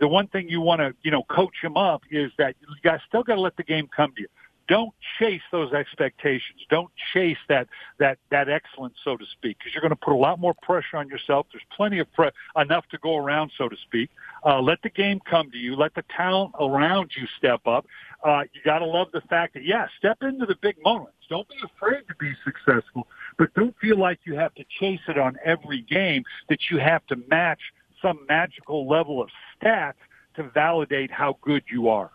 The 0.00 0.08
one 0.08 0.26
thing 0.26 0.48
you 0.48 0.60
want 0.60 0.80
to 0.80 0.94
you 1.02 1.10
know 1.10 1.22
coach 1.24 1.54
him 1.62 1.76
up 1.76 2.02
is 2.10 2.32
that 2.38 2.56
you 2.60 2.68
guys 2.82 3.00
still 3.06 3.22
got 3.22 3.36
to 3.36 3.40
let 3.40 3.56
the 3.56 3.64
game 3.64 3.88
come 3.94 4.12
to 4.16 4.22
you 4.22 4.28
don't 4.68 4.92
chase 5.18 5.42
those 5.52 5.72
expectations. 5.72 6.60
Don't 6.68 6.90
chase 7.12 7.38
that 7.48 7.68
that 7.98 8.18
that 8.30 8.48
excellence, 8.48 8.94
so 9.04 9.16
to 9.16 9.24
speak, 9.26 9.58
because 9.58 9.74
you're 9.74 9.82
going 9.82 9.90
to 9.90 9.96
put 9.96 10.12
a 10.12 10.16
lot 10.16 10.40
more 10.40 10.54
pressure 10.62 10.96
on 10.96 11.08
yourself. 11.08 11.46
There's 11.52 11.64
plenty 11.76 11.98
of 11.98 12.12
pre- 12.12 12.30
enough 12.56 12.84
to 12.90 12.98
go 12.98 13.16
around, 13.16 13.52
so 13.56 13.68
to 13.68 13.76
speak. 13.76 14.10
Uh, 14.44 14.60
let 14.60 14.82
the 14.82 14.90
game 14.90 15.20
come 15.28 15.50
to 15.50 15.58
you. 15.58 15.76
Let 15.76 15.94
the 15.94 16.04
talent 16.16 16.52
around 16.58 17.12
you 17.16 17.26
step 17.38 17.66
up. 17.66 17.86
Uh, 18.24 18.42
you 18.52 18.60
got 18.64 18.80
to 18.80 18.86
love 18.86 19.08
the 19.12 19.20
fact 19.22 19.54
that 19.54 19.64
yeah, 19.64 19.86
step 19.98 20.18
into 20.22 20.46
the 20.46 20.56
big 20.60 20.76
moments. 20.82 21.12
Don't 21.28 21.48
be 21.48 21.56
afraid 21.64 22.02
to 22.08 22.14
be 22.18 22.32
successful, 22.44 23.06
but 23.38 23.52
don't 23.54 23.76
feel 23.80 23.98
like 23.98 24.20
you 24.24 24.34
have 24.34 24.54
to 24.54 24.64
chase 24.80 25.00
it 25.08 25.18
on 25.18 25.36
every 25.44 25.82
game. 25.82 26.24
That 26.48 26.70
you 26.70 26.78
have 26.78 27.06
to 27.06 27.16
match 27.28 27.60
some 28.02 28.26
magical 28.28 28.88
level 28.88 29.22
of 29.22 29.28
stats 29.60 29.94
to 30.34 30.42
validate 30.42 31.10
how 31.10 31.38
good 31.42 31.62
you 31.70 31.88
are. 31.88 32.10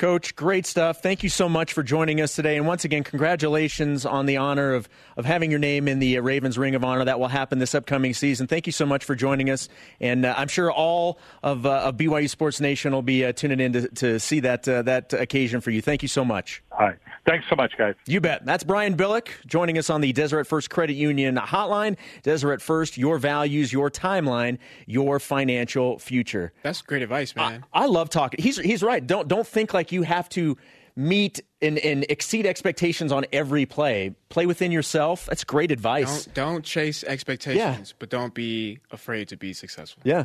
Coach, 0.00 0.34
great 0.34 0.64
stuff. 0.64 1.02
Thank 1.02 1.22
you 1.22 1.28
so 1.28 1.46
much 1.46 1.74
for 1.74 1.82
joining 1.82 2.22
us 2.22 2.34
today. 2.34 2.56
And 2.56 2.66
once 2.66 2.86
again, 2.86 3.04
congratulations 3.04 4.06
on 4.06 4.24
the 4.24 4.38
honor 4.38 4.72
of, 4.72 4.88
of 5.18 5.26
having 5.26 5.50
your 5.50 5.60
name 5.60 5.88
in 5.88 5.98
the 5.98 6.18
Ravens 6.20 6.56
Ring 6.56 6.74
of 6.74 6.82
Honor. 6.82 7.04
That 7.04 7.20
will 7.20 7.28
happen 7.28 7.58
this 7.58 7.74
upcoming 7.74 8.14
season. 8.14 8.46
Thank 8.46 8.64
you 8.64 8.72
so 8.72 8.86
much 8.86 9.04
for 9.04 9.14
joining 9.14 9.50
us. 9.50 9.68
And 10.00 10.24
uh, 10.24 10.32
I'm 10.38 10.48
sure 10.48 10.72
all 10.72 11.18
of, 11.42 11.66
uh, 11.66 11.80
of, 11.80 11.98
BYU 11.98 12.30
Sports 12.30 12.62
Nation 12.62 12.94
will 12.94 13.02
be 13.02 13.26
uh, 13.26 13.32
tuning 13.32 13.60
in 13.60 13.74
to, 13.74 13.88
to 13.88 14.18
see 14.20 14.40
that, 14.40 14.66
uh, 14.66 14.80
that 14.80 15.12
occasion 15.12 15.60
for 15.60 15.70
you. 15.70 15.82
Thank 15.82 16.00
you 16.00 16.08
so 16.08 16.24
much. 16.24 16.62
Hi. 16.72 16.96
Thanks 17.26 17.46
so 17.48 17.56
much, 17.56 17.76
guys. 17.76 17.94
You 18.06 18.20
bet. 18.20 18.44
That's 18.44 18.64
Brian 18.64 18.96
Billick 18.96 19.28
joining 19.46 19.76
us 19.76 19.90
on 19.90 20.00
the 20.00 20.12
Deseret 20.12 20.46
First 20.46 20.70
Credit 20.70 20.94
Union 20.94 21.36
hotline. 21.36 21.96
Deseret 22.22 22.62
First, 22.62 22.96
your 22.96 23.18
values, 23.18 23.72
your 23.72 23.90
timeline, 23.90 24.58
your 24.86 25.18
financial 25.18 25.98
future. 25.98 26.52
That's 26.62 26.80
great 26.82 27.02
advice, 27.02 27.34
man. 27.36 27.64
I, 27.72 27.82
I 27.82 27.86
love 27.86 28.08
talking. 28.08 28.42
He's, 28.42 28.56
he's 28.58 28.82
right. 28.82 29.04
Don't, 29.04 29.28
don't 29.28 29.46
think 29.46 29.74
like 29.74 29.92
you 29.92 30.02
have 30.02 30.28
to 30.30 30.56
meet 30.96 31.40
and, 31.62 31.78
and, 31.78 32.04
exceed 32.08 32.46
expectations 32.46 33.12
on 33.12 33.24
every 33.32 33.66
play. 33.66 34.14
Play 34.28 34.46
within 34.46 34.72
yourself. 34.72 35.26
That's 35.26 35.44
great 35.44 35.70
advice. 35.70 36.24
Don't, 36.26 36.34
don't 36.34 36.64
chase 36.64 37.04
expectations, 37.04 37.90
yeah. 37.90 37.96
but 37.98 38.10
don't 38.10 38.34
be 38.34 38.78
afraid 38.90 39.28
to 39.28 39.36
be 39.36 39.52
successful. 39.52 40.02
Yeah. 40.04 40.24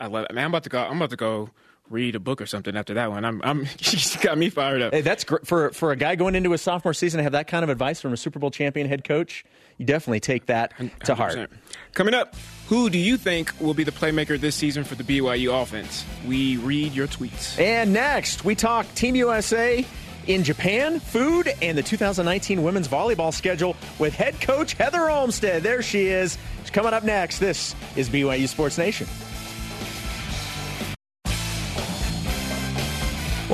I 0.00 0.06
love. 0.06 0.26
it. 0.30 0.34
Man, 0.34 0.44
I'm 0.44 0.50
about 0.50 0.64
to 0.64 0.70
go. 0.70 0.82
I'm 0.82 0.96
about 0.96 1.10
to 1.10 1.16
go 1.16 1.50
read 1.90 2.14
a 2.14 2.20
book 2.20 2.40
or 2.40 2.46
something 2.46 2.76
after 2.76 2.94
that 2.94 3.10
one. 3.10 3.24
I'm, 3.24 3.40
I'm 3.42 3.64
she's 3.80 4.16
got 4.16 4.38
me 4.38 4.50
fired 4.50 4.82
up. 4.82 4.92
Hey, 4.92 5.00
that's 5.00 5.24
great 5.24 5.46
for 5.46 5.70
for 5.70 5.92
a 5.92 5.96
guy 5.96 6.16
going 6.16 6.34
into 6.34 6.52
his 6.52 6.62
sophomore 6.62 6.94
season 6.94 7.18
to 7.18 7.22
have 7.22 7.32
that 7.32 7.46
kind 7.46 7.62
of 7.62 7.68
advice 7.68 8.00
from 8.00 8.12
a 8.12 8.16
Super 8.16 8.38
Bowl 8.38 8.50
champion 8.50 8.88
head 8.88 9.04
coach. 9.04 9.44
You 9.78 9.86
definitely 9.86 10.20
take 10.20 10.46
that 10.46 10.72
to 11.04 11.14
heart. 11.14 11.34
100%. 11.34 11.48
Coming 11.92 12.14
up, 12.14 12.36
who 12.68 12.88
do 12.88 12.98
you 12.98 13.16
think 13.16 13.52
will 13.60 13.74
be 13.74 13.84
the 13.84 13.92
playmaker 13.92 14.38
this 14.38 14.54
season 14.54 14.84
for 14.84 14.94
the 14.94 15.02
BYU 15.02 15.60
offense? 15.60 16.04
We 16.26 16.56
read 16.58 16.92
your 16.92 17.08
tweets. 17.08 17.58
And 17.58 17.92
next, 17.92 18.44
we 18.44 18.54
talk 18.54 18.86
Team 18.94 19.16
USA 19.16 19.84
in 20.26 20.44
Japan, 20.44 21.00
food, 21.00 21.52
and 21.60 21.76
the 21.76 21.82
2019 21.82 22.62
women's 22.62 22.88
volleyball 22.88 23.32
schedule 23.34 23.76
with 23.98 24.14
head 24.14 24.40
coach 24.40 24.74
Heather 24.74 25.10
Olmstead. 25.10 25.62
There 25.62 25.82
she 25.82 26.06
is. 26.06 26.38
She's 26.60 26.70
coming 26.70 26.94
up 26.94 27.02
next. 27.04 27.40
This 27.40 27.74
is 27.96 28.08
BYU 28.08 28.48
Sports 28.48 28.78
Nation. 28.78 29.06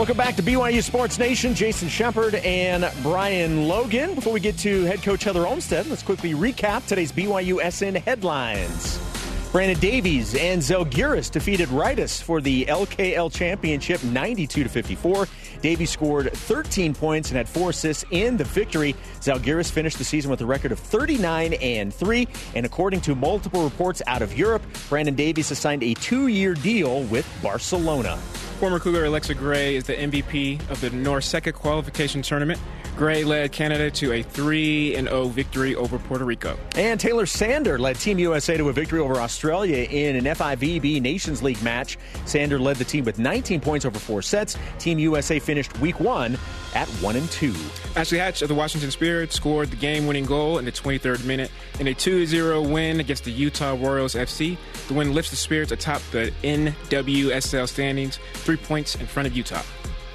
Welcome 0.01 0.17
back 0.17 0.35
to 0.37 0.43
BYU 0.43 0.83
Sports 0.83 1.19
Nation. 1.19 1.55
Jason 1.55 1.87
Shepard 1.87 2.35
and 2.37 2.91
Brian 3.03 3.69
Logan. 3.69 4.15
Before 4.15 4.33
we 4.33 4.41
get 4.41 4.57
to 4.61 4.85
head 4.85 5.03
coach 5.03 5.25
Heather 5.25 5.47
Olmstead, 5.47 5.89
let's 5.89 6.03
quickly 6.03 6.33
recap 6.33 6.87
today's 6.87 7.13
BYU 7.13 7.61
SN 7.71 7.97
headlines. 7.97 9.10
Brandon 9.53 9.81
Davies 9.81 10.37
and 10.37 10.63
Zalgiris 10.63 11.29
defeated 11.29 11.69
Rytas 11.71 12.23
for 12.23 12.41
the 12.41 12.67
LKL 12.67 13.33
Championship 13.33 14.01
92 14.05 14.63
to 14.63 14.69
54. 14.69 15.27
Davies 15.61 15.91
scored 15.91 16.33
13 16.33 16.95
points 16.95 17.31
and 17.31 17.37
had 17.37 17.49
four 17.49 17.71
assists 17.71 18.05
in 18.13 18.37
the 18.37 18.45
victory. 18.45 18.95
Zalgiris 19.19 19.69
finished 19.69 19.99
the 19.99 20.05
season 20.05 20.31
with 20.31 20.41
a 20.41 20.47
record 20.47 20.71
of 20.71 20.79
39 20.79 21.55
and 21.55 21.93
3. 21.93 22.29
And 22.55 22.65
according 22.65 23.01
to 23.01 23.17
multiple 23.17 23.65
reports 23.65 24.01
out 24.07 24.23
of 24.23 24.39
Europe, 24.39 24.63
Brandon 24.89 25.17
Davies 25.17 25.49
has 25.49 25.59
signed 25.59 25.83
a 25.83 25.95
two 25.95 26.29
year 26.29 26.55
deal 26.55 27.03
with 27.05 27.27
Barcelona. 27.43 28.19
Former 28.61 28.79
Cougar 28.79 29.07
Alexa 29.07 29.35
Gray 29.35 29.75
is 29.75 29.85
the 29.85 29.95
MVP 29.95 30.61
of 30.71 30.81
the 30.81 30.91
NORCECA 30.91 31.55
qualification 31.55 32.23
tournament. 32.23 32.61
Gray 32.97 33.25
led 33.25 33.51
Canada 33.53 33.91
to 33.93 34.13
a 34.13 34.23
3 34.23 34.95
0 34.95 35.29
victory 35.29 35.75
over 35.75 35.99
Puerto 35.99 36.27
Rico. 36.27 36.59
And 36.77 37.01
Taylor 37.01 37.25
Sander 37.25 37.79
led 37.79 37.97
Team 37.97 38.19
USA 38.19 38.59
to 38.59 38.69
a 38.69 38.73
victory 38.73 39.01
over 39.01 39.17
Australia 39.17 39.40
in 39.45 40.17
an 40.17 40.25
FIVB 40.25 41.01
Nations 41.01 41.43
League 41.43 41.63
match. 41.63 41.99
Sander 42.25 42.59
led 42.59 42.77
the 42.77 42.85
team 42.85 43.05
with 43.05 43.19
19 43.19 43.61
points 43.61 43.85
over 43.85 43.99
four 43.99 44.23
sets. 44.23 44.57
Team 44.79 44.99
USA 44.99 45.39
finished 45.39 45.79
week 45.81 46.01
one 46.01 46.39
at 46.75 46.89
1 46.89 47.17
and 47.17 47.31
2. 47.31 47.55
Ashley 47.97 48.19
Hatch 48.19 48.43
of 48.43 48.49
the 48.49 48.55
Washington 48.55 48.91
Spirit 48.91 49.33
scored 49.33 49.71
the 49.71 49.77
game 49.77 50.07
winning 50.07 50.25
goal 50.27 50.59
in 50.59 50.65
the 50.65 50.73
23rd 50.73 51.25
minute 51.25 51.51
in 51.79 51.89
a 51.89 51.95
2 51.95 52.27
0 52.27 52.63
win 52.63 53.01
against 53.01 53.25
the 53.25 53.33
Utah 53.33 53.77
Royals 53.81 54.15
FC. 54.15 54.57
The 54.89 54.95
win 54.95 55.15
lifts 55.15 55.31
the 55.31 55.37
Spirits 55.37 55.73
atop 55.73 56.03
the 56.13 56.33
NWSL 56.43 57.69
standings, 57.69 58.19
three 58.35 58.57
points 58.57 58.95
in 58.95 59.07
front 59.07 59.27
of 59.27 59.37
Utah. 59.37 59.63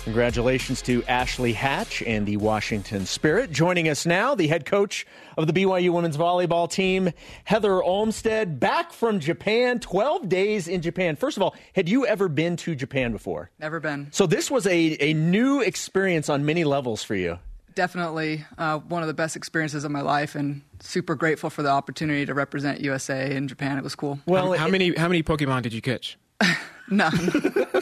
Congratulations 0.05 0.83
to 0.83 1.03
Ashley 1.05 1.51
Hatch 1.51 2.03
and 2.03 2.27
the 2.27 2.37
Washington 2.37 3.07
Spirit. 3.07 3.51
Joining 3.51 3.89
us 3.89 4.05
now, 4.05 4.35
the 4.35 4.45
head 4.45 4.63
coach 4.63 5.07
of 5.35 5.47
the 5.47 5.51
BYU 5.51 5.89
women's 5.89 6.15
volleyball 6.15 6.69
team, 6.69 7.09
Heather 7.43 7.81
Olmstead, 7.81 8.59
back 8.59 8.93
from 8.93 9.19
Japan, 9.19 9.79
12 9.79 10.29
days 10.29 10.67
in 10.67 10.83
Japan. 10.83 11.15
First 11.15 11.37
of 11.37 11.43
all, 11.43 11.55
had 11.73 11.89
you 11.89 12.05
ever 12.05 12.29
been 12.29 12.55
to 12.57 12.75
Japan 12.75 13.13
before? 13.13 13.49
Never 13.57 13.79
been. 13.79 14.09
So 14.11 14.27
this 14.27 14.51
was 14.51 14.67
a, 14.67 14.95
a 15.03 15.13
new 15.15 15.61
experience 15.61 16.29
on 16.29 16.45
many 16.45 16.65
levels 16.65 17.01
for 17.01 17.15
you. 17.15 17.39
Definitely 17.73 18.45
uh, 18.59 18.77
one 18.77 19.01
of 19.01 19.07
the 19.07 19.15
best 19.15 19.35
experiences 19.35 19.85
of 19.85 19.91
my 19.91 20.01
life, 20.01 20.35
and 20.35 20.61
super 20.81 21.15
grateful 21.15 21.49
for 21.49 21.63
the 21.63 21.71
opportunity 21.71 22.27
to 22.27 22.35
represent 22.35 22.79
USA 22.79 23.35
in 23.35 23.47
Japan. 23.47 23.79
It 23.79 23.83
was 23.83 23.95
cool. 23.95 24.19
Well, 24.27 24.51
how, 24.51 24.59
how 24.59 24.67
many 24.67 24.95
how 24.95 25.07
many 25.07 25.23
Pokemon 25.23 25.63
did 25.63 25.73
you 25.73 25.81
catch? 25.81 26.15
None. 26.91 27.65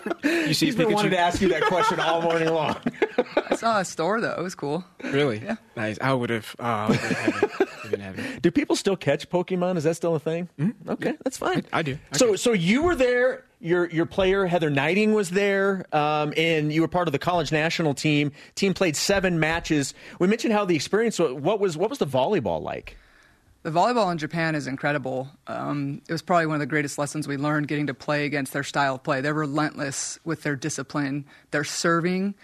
You 0.48 0.54
see 0.54 0.65
He's 0.67 0.76
been 0.76 0.91
wanting 0.91 1.12
to 1.12 1.19
ask 1.19 1.41
you 1.41 1.50
that 1.50 1.63
question 1.63 2.00
all 2.00 2.22
morning 2.22 2.50
long. 2.54 2.76
I 3.50 3.56
saw 3.56 3.80
a 3.80 3.86
store 3.86 4.19
though. 4.22 4.36
It 4.38 4.41
was 4.41 4.56
cool. 4.56 4.84
Really? 5.04 5.39
Yeah. 5.39 5.56
Nice. 5.76 5.98
I 6.02 6.13
would 6.13 6.30
have. 6.30 6.56
Oh, 6.60 6.63
I 6.65 6.88
would 6.89 7.00
have 7.00 7.91
been 7.91 8.00
heaven. 8.00 8.39
Do 8.41 8.52
people 8.52 8.76
still 8.76 8.96
catch 8.96 9.30
Pokemon? 9.30 9.78
Is 9.78 9.84
that 9.86 9.96
still 9.96 10.15
a 10.15 10.19
thing? 10.19 10.50
Okay, 10.88 11.13
that's 11.24 11.38
fine. 11.38 11.62
Mm-hmm. 11.63 11.76
I- 11.76 11.80
I 11.80 11.82
do. 11.82 11.98
I 12.12 12.17
so, 12.17 12.32
do. 12.32 12.38
so 12.38 12.54
you 12.54 12.84
were 12.84 12.96
there. 12.96 13.46
Your 13.60 13.89
your 13.89 14.06
player 14.06 14.46
Heather 14.46 14.69
Gneiting 14.69 15.13
was 15.13 15.30
there, 15.30 15.86
um, 15.96 16.34
and 16.36 16.74
you 16.74 16.82
were 16.82 16.89
part 16.89 17.08
of 17.08 17.13
the 17.13 17.19
college 17.19 17.50
national 17.54 17.93
team. 17.93 18.34
Team 18.56 18.74
played 18.74 18.98
seven 18.98 19.39
matches. 19.39 19.93
We 20.19 20.28
mentioned 20.28 20.52
how 20.54 20.65
the 20.65 20.76
experience. 20.76 21.17
What 21.17 21.62
was 21.62 21.78
what 21.78 21.89
was 21.89 22.00
the 22.00 22.06
volleyball 22.08 22.62
like? 22.62 22.98
The 23.63 23.71
volleyball 23.71 24.12
in 24.12 24.17
Japan 24.17 24.56
is 24.56 24.67
incredible. 24.67 25.30
Um, 25.47 26.02
it 26.10 26.12
was 26.12 26.21
probably 26.21 26.47
one 26.47 26.56
of 26.56 26.60
the 26.60 26.65
greatest 26.65 26.97
lessons 26.97 27.30
we 27.30 27.38
learned 27.38 27.69
getting 27.69 27.88
to 27.88 27.93
play 27.93 28.26
against 28.26 28.52
their 28.52 28.63
style 28.63 28.95
of 28.95 29.04
play. 29.04 29.21
They're 29.21 29.34
relentless 29.34 30.19
with 30.26 30.43
their 30.43 30.58
discipline, 30.58 31.23
their 31.52 31.63
serving, 31.63 32.36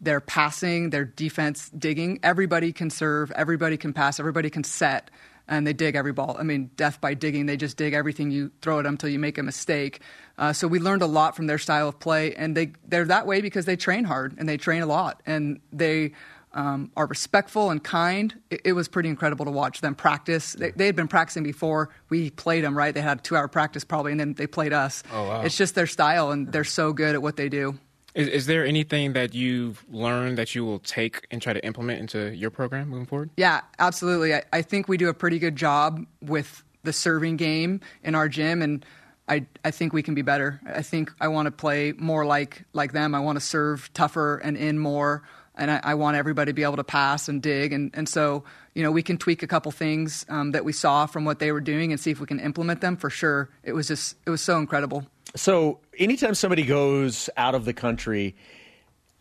their 0.00 0.18
passing, 0.18 0.88
their 0.88 1.04
defense 1.04 1.68
digging. 1.68 2.20
Everybody 2.22 2.72
can 2.72 2.88
serve, 2.88 3.30
everybody 3.32 3.76
can 3.76 3.92
pass, 3.92 4.18
everybody 4.18 4.48
can 4.48 4.64
set, 4.64 5.10
and 5.46 5.66
they 5.66 5.74
dig 5.74 5.94
every 5.94 6.14
ball. 6.14 6.36
I 6.38 6.42
mean, 6.42 6.70
death 6.74 7.02
by 7.02 7.12
digging. 7.12 7.44
They 7.44 7.58
just 7.58 7.76
dig 7.76 7.92
everything 7.92 8.30
you 8.30 8.50
throw 8.62 8.78
at 8.78 8.84
them 8.84 8.94
until 8.94 9.10
you 9.10 9.18
make 9.18 9.36
a 9.36 9.42
mistake. 9.42 10.00
Uh, 10.38 10.54
so 10.54 10.66
we 10.66 10.78
learned 10.78 11.02
a 11.02 11.06
lot 11.06 11.36
from 11.36 11.48
their 11.48 11.58
style 11.58 11.88
of 11.88 12.00
play, 12.00 12.34
and 12.34 12.56
they 12.56 12.72
they're 12.88 13.04
that 13.04 13.26
way 13.26 13.42
because 13.42 13.66
they 13.66 13.76
train 13.76 14.04
hard 14.04 14.36
and 14.38 14.48
they 14.48 14.56
train 14.56 14.80
a 14.80 14.86
lot, 14.86 15.22
and 15.26 15.60
they 15.70 16.12
um, 16.54 16.90
are 16.96 17.06
respectful 17.06 17.70
and 17.70 17.82
kind. 17.82 18.34
It, 18.50 18.60
it 18.64 18.72
was 18.72 18.88
pretty 18.88 19.08
incredible 19.08 19.44
to 19.44 19.50
watch 19.50 19.80
them 19.80 19.94
practice. 19.94 20.52
They, 20.52 20.70
they 20.72 20.86
had 20.86 20.96
been 20.96 21.08
practicing 21.08 21.42
before 21.42 21.90
we 22.08 22.30
played 22.30 22.64
them, 22.64 22.76
right? 22.76 22.94
They 22.94 23.00
had 23.00 23.18
a 23.18 23.22
two 23.22 23.36
hour 23.36 23.48
practice 23.48 23.84
probably, 23.84 24.12
and 24.12 24.20
then 24.20 24.34
they 24.34 24.46
played 24.46 24.72
us. 24.72 25.02
Oh, 25.12 25.28
wow. 25.28 25.42
It's 25.42 25.56
just 25.56 25.74
their 25.74 25.86
style, 25.86 26.30
and 26.30 26.50
they're 26.52 26.64
so 26.64 26.92
good 26.92 27.14
at 27.14 27.22
what 27.22 27.36
they 27.36 27.48
do. 27.48 27.78
Is, 28.14 28.28
is 28.28 28.46
there 28.46 28.66
anything 28.66 29.14
that 29.14 29.34
you've 29.34 29.84
learned 29.90 30.36
that 30.36 30.54
you 30.54 30.64
will 30.64 30.80
take 30.80 31.26
and 31.30 31.40
try 31.40 31.54
to 31.54 31.64
implement 31.64 32.00
into 32.00 32.34
your 32.34 32.50
program 32.50 32.90
moving 32.90 33.06
forward? 33.06 33.30
Yeah, 33.36 33.62
absolutely. 33.78 34.34
I, 34.34 34.42
I 34.52 34.62
think 34.62 34.86
we 34.86 34.98
do 34.98 35.08
a 35.08 35.14
pretty 35.14 35.38
good 35.38 35.56
job 35.56 36.04
with 36.20 36.62
the 36.82 36.92
serving 36.92 37.36
game 37.38 37.80
in 38.02 38.14
our 38.14 38.28
gym, 38.28 38.60
and 38.60 38.84
I, 39.28 39.46
I 39.64 39.70
think 39.70 39.94
we 39.94 40.02
can 40.02 40.14
be 40.14 40.22
better. 40.22 40.60
I 40.66 40.82
think 40.82 41.10
I 41.20 41.28
want 41.28 41.46
to 41.46 41.52
play 41.52 41.92
more 41.96 42.26
like 42.26 42.64
like 42.74 42.92
them. 42.92 43.14
I 43.14 43.20
want 43.20 43.36
to 43.36 43.40
serve 43.44 43.90
tougher 43.94 44.36
and 44.38 44.56
in 44.56 44.78
more, 44.78 45.22
and 45.54 45.70
I, 45.70 45.80
I 45.82 45.94
want 45.94 46.16
everybody 46.16 46.50
to 46.50 46.54
be 46.54 46.62
able 46.62 46.76
to 46.76 46.84
pass 46.84 47.28
and 47.28 47.42
dig. 47.42 47.72
And, 47.72 47.90
and 47.94 48.08
so, 48.08 48.44
you 48.74 48.82
know, 48.82 48.90
we 48.90 49.02
can 49.02 49.18
tweak 49.18 49.42
a 49.42 49.46
couple 49.46 49.70
things 49.72 50.24
um, 50.28 50.52
that 50.52 50.64
we 50.64 50.72
saw 50.72 51.06
from 51.06 51.24
what 51.24 51.38
they 51.38 51.52
were 51.52 51.60
doing 51.60 51.92
and 51.92 52.00
see 52.00 52.10
if 52.10 52.20
we 52.20 52.26
can 52.26 52.40
implement 52.40 52.80
them 52.80 52.96
for 52.96 53.10
sure. 53.10 53.50
It 53.62 53.72
was 53.72 53.88
just, 53.88 54.16
it 54.26 54.30
was 54.30 54.40
so 54.40 54.58
incredible. 54.58 55.06
So, 55.34 55.78
anytime 55.98 56.34
somebody 56.34 56.64
goes 56.64 57.30
out 57.36 57.54
of 57.54 57.64
the 57.64 57.72
country, 57.72 58.34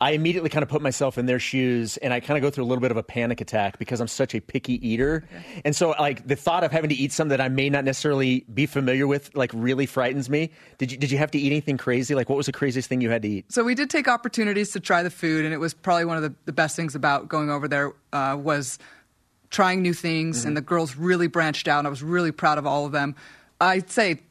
I 0.02 0.12
immediately 0.12 0.50
kind 0.50 0.64
of 0.64 0.70
put 0.70 0.82
myself 0.82 1.20
in 1.20 1.28
their 1.28 1.38
shoes 1.38 1.98
and 1.98 2.12
I 2.12 2.20
kind 2.20 2.36
of 2.36 2.42
go 2.42 2.50
through 2.50 2.64
a 2.64 2.66
little 2.66 2.82
bit 2.82 2.90
of 2.90 2.98
a 2.98 3.04
panic 3.04 3.40
attack 3.40 3.78
because 3.78 4.02
I'm 4.02 4.08
such 4.08 4.34
a 4.34 4.42
picky 4.42 4.86
eater. 4.86 5.28
And 5.64 5.76
so, 5.76 5.92
like, 5.92 6.28
the 6.28 6.36
thought 6.36 6.64
of 6.64 6.72
having 6.72 6.90
to 6.90 6.96
eat 6.96 7.12
something 7.12 7.30
that 7.30 7.40
I 7.40 7.50
may 7.50 7.70
not 7.70 7.86
necessarily 7.86 8.44
be 8.52 8.66
familiar 8.66 9.06
with, 9.06 9.30
like, 9.36 9.52
really 9.54 9.86
frightens 9.86 10.28
me. 10.28 10.50
Did 10.80 10.92
you, 10.92 10.98
did 10.98 11.12
you 11.12 11.20
have 11.20 11.30
to 11.32 11.38
eat 11.38 11.52
anything 11.52 11.78
crazy? 11.78 12.16
Like, 12.16 12.30
what 12.30 12.36
was 12.36 12.48
the 12.48 12.52
craziest 12.52 12.90
thing 12.90 13.02
you 13.02 13.12
had 13.12 13.22
to 13.22 13.28
eat? 13.28 13.52
So 13.52 13.64
we 13.64 13.76
did 13.76 13.92
take 13.92 14.08
opportunities 14.08 14.72
to 14.72 14.80
try 14.80 15.04
the 15.04 15.12
food, 15.12 15.46
and 15.46 15.54
it 15.54 15.60
was 15.60 15.76
probably 15.76 16.06
one 16.06 16.18
of 16.18 16.24
the, 16.24 16.34
the 16.46 16.52
best 16.52 16.76
things 16.76 16.96
about 16.96 17.28
going 17.28 17.52
over 17.52 17.68
there 17.68 17.94
uh, 18.12 18.36
was 18.42 18.80
trying 19.52 19.84
new 19.84 19.94
things. 19.94 20.46
And 20.46 20.58
the 20.58 20.62
girls 20.62 20.96
really 20.96 21.28
branched 21.28 21.68
out. 21.68 21.78
And 21.80 21.88
I 21.88 21.92
was 21.92 22.02
really 22.02 22.32
proud 22.32 22.58
of 22.58 22.66
all 22.66 22.88
of 22.88 22.92
them. 22.92 23.16
I'd 23.60 23.92
say 23.92 24.22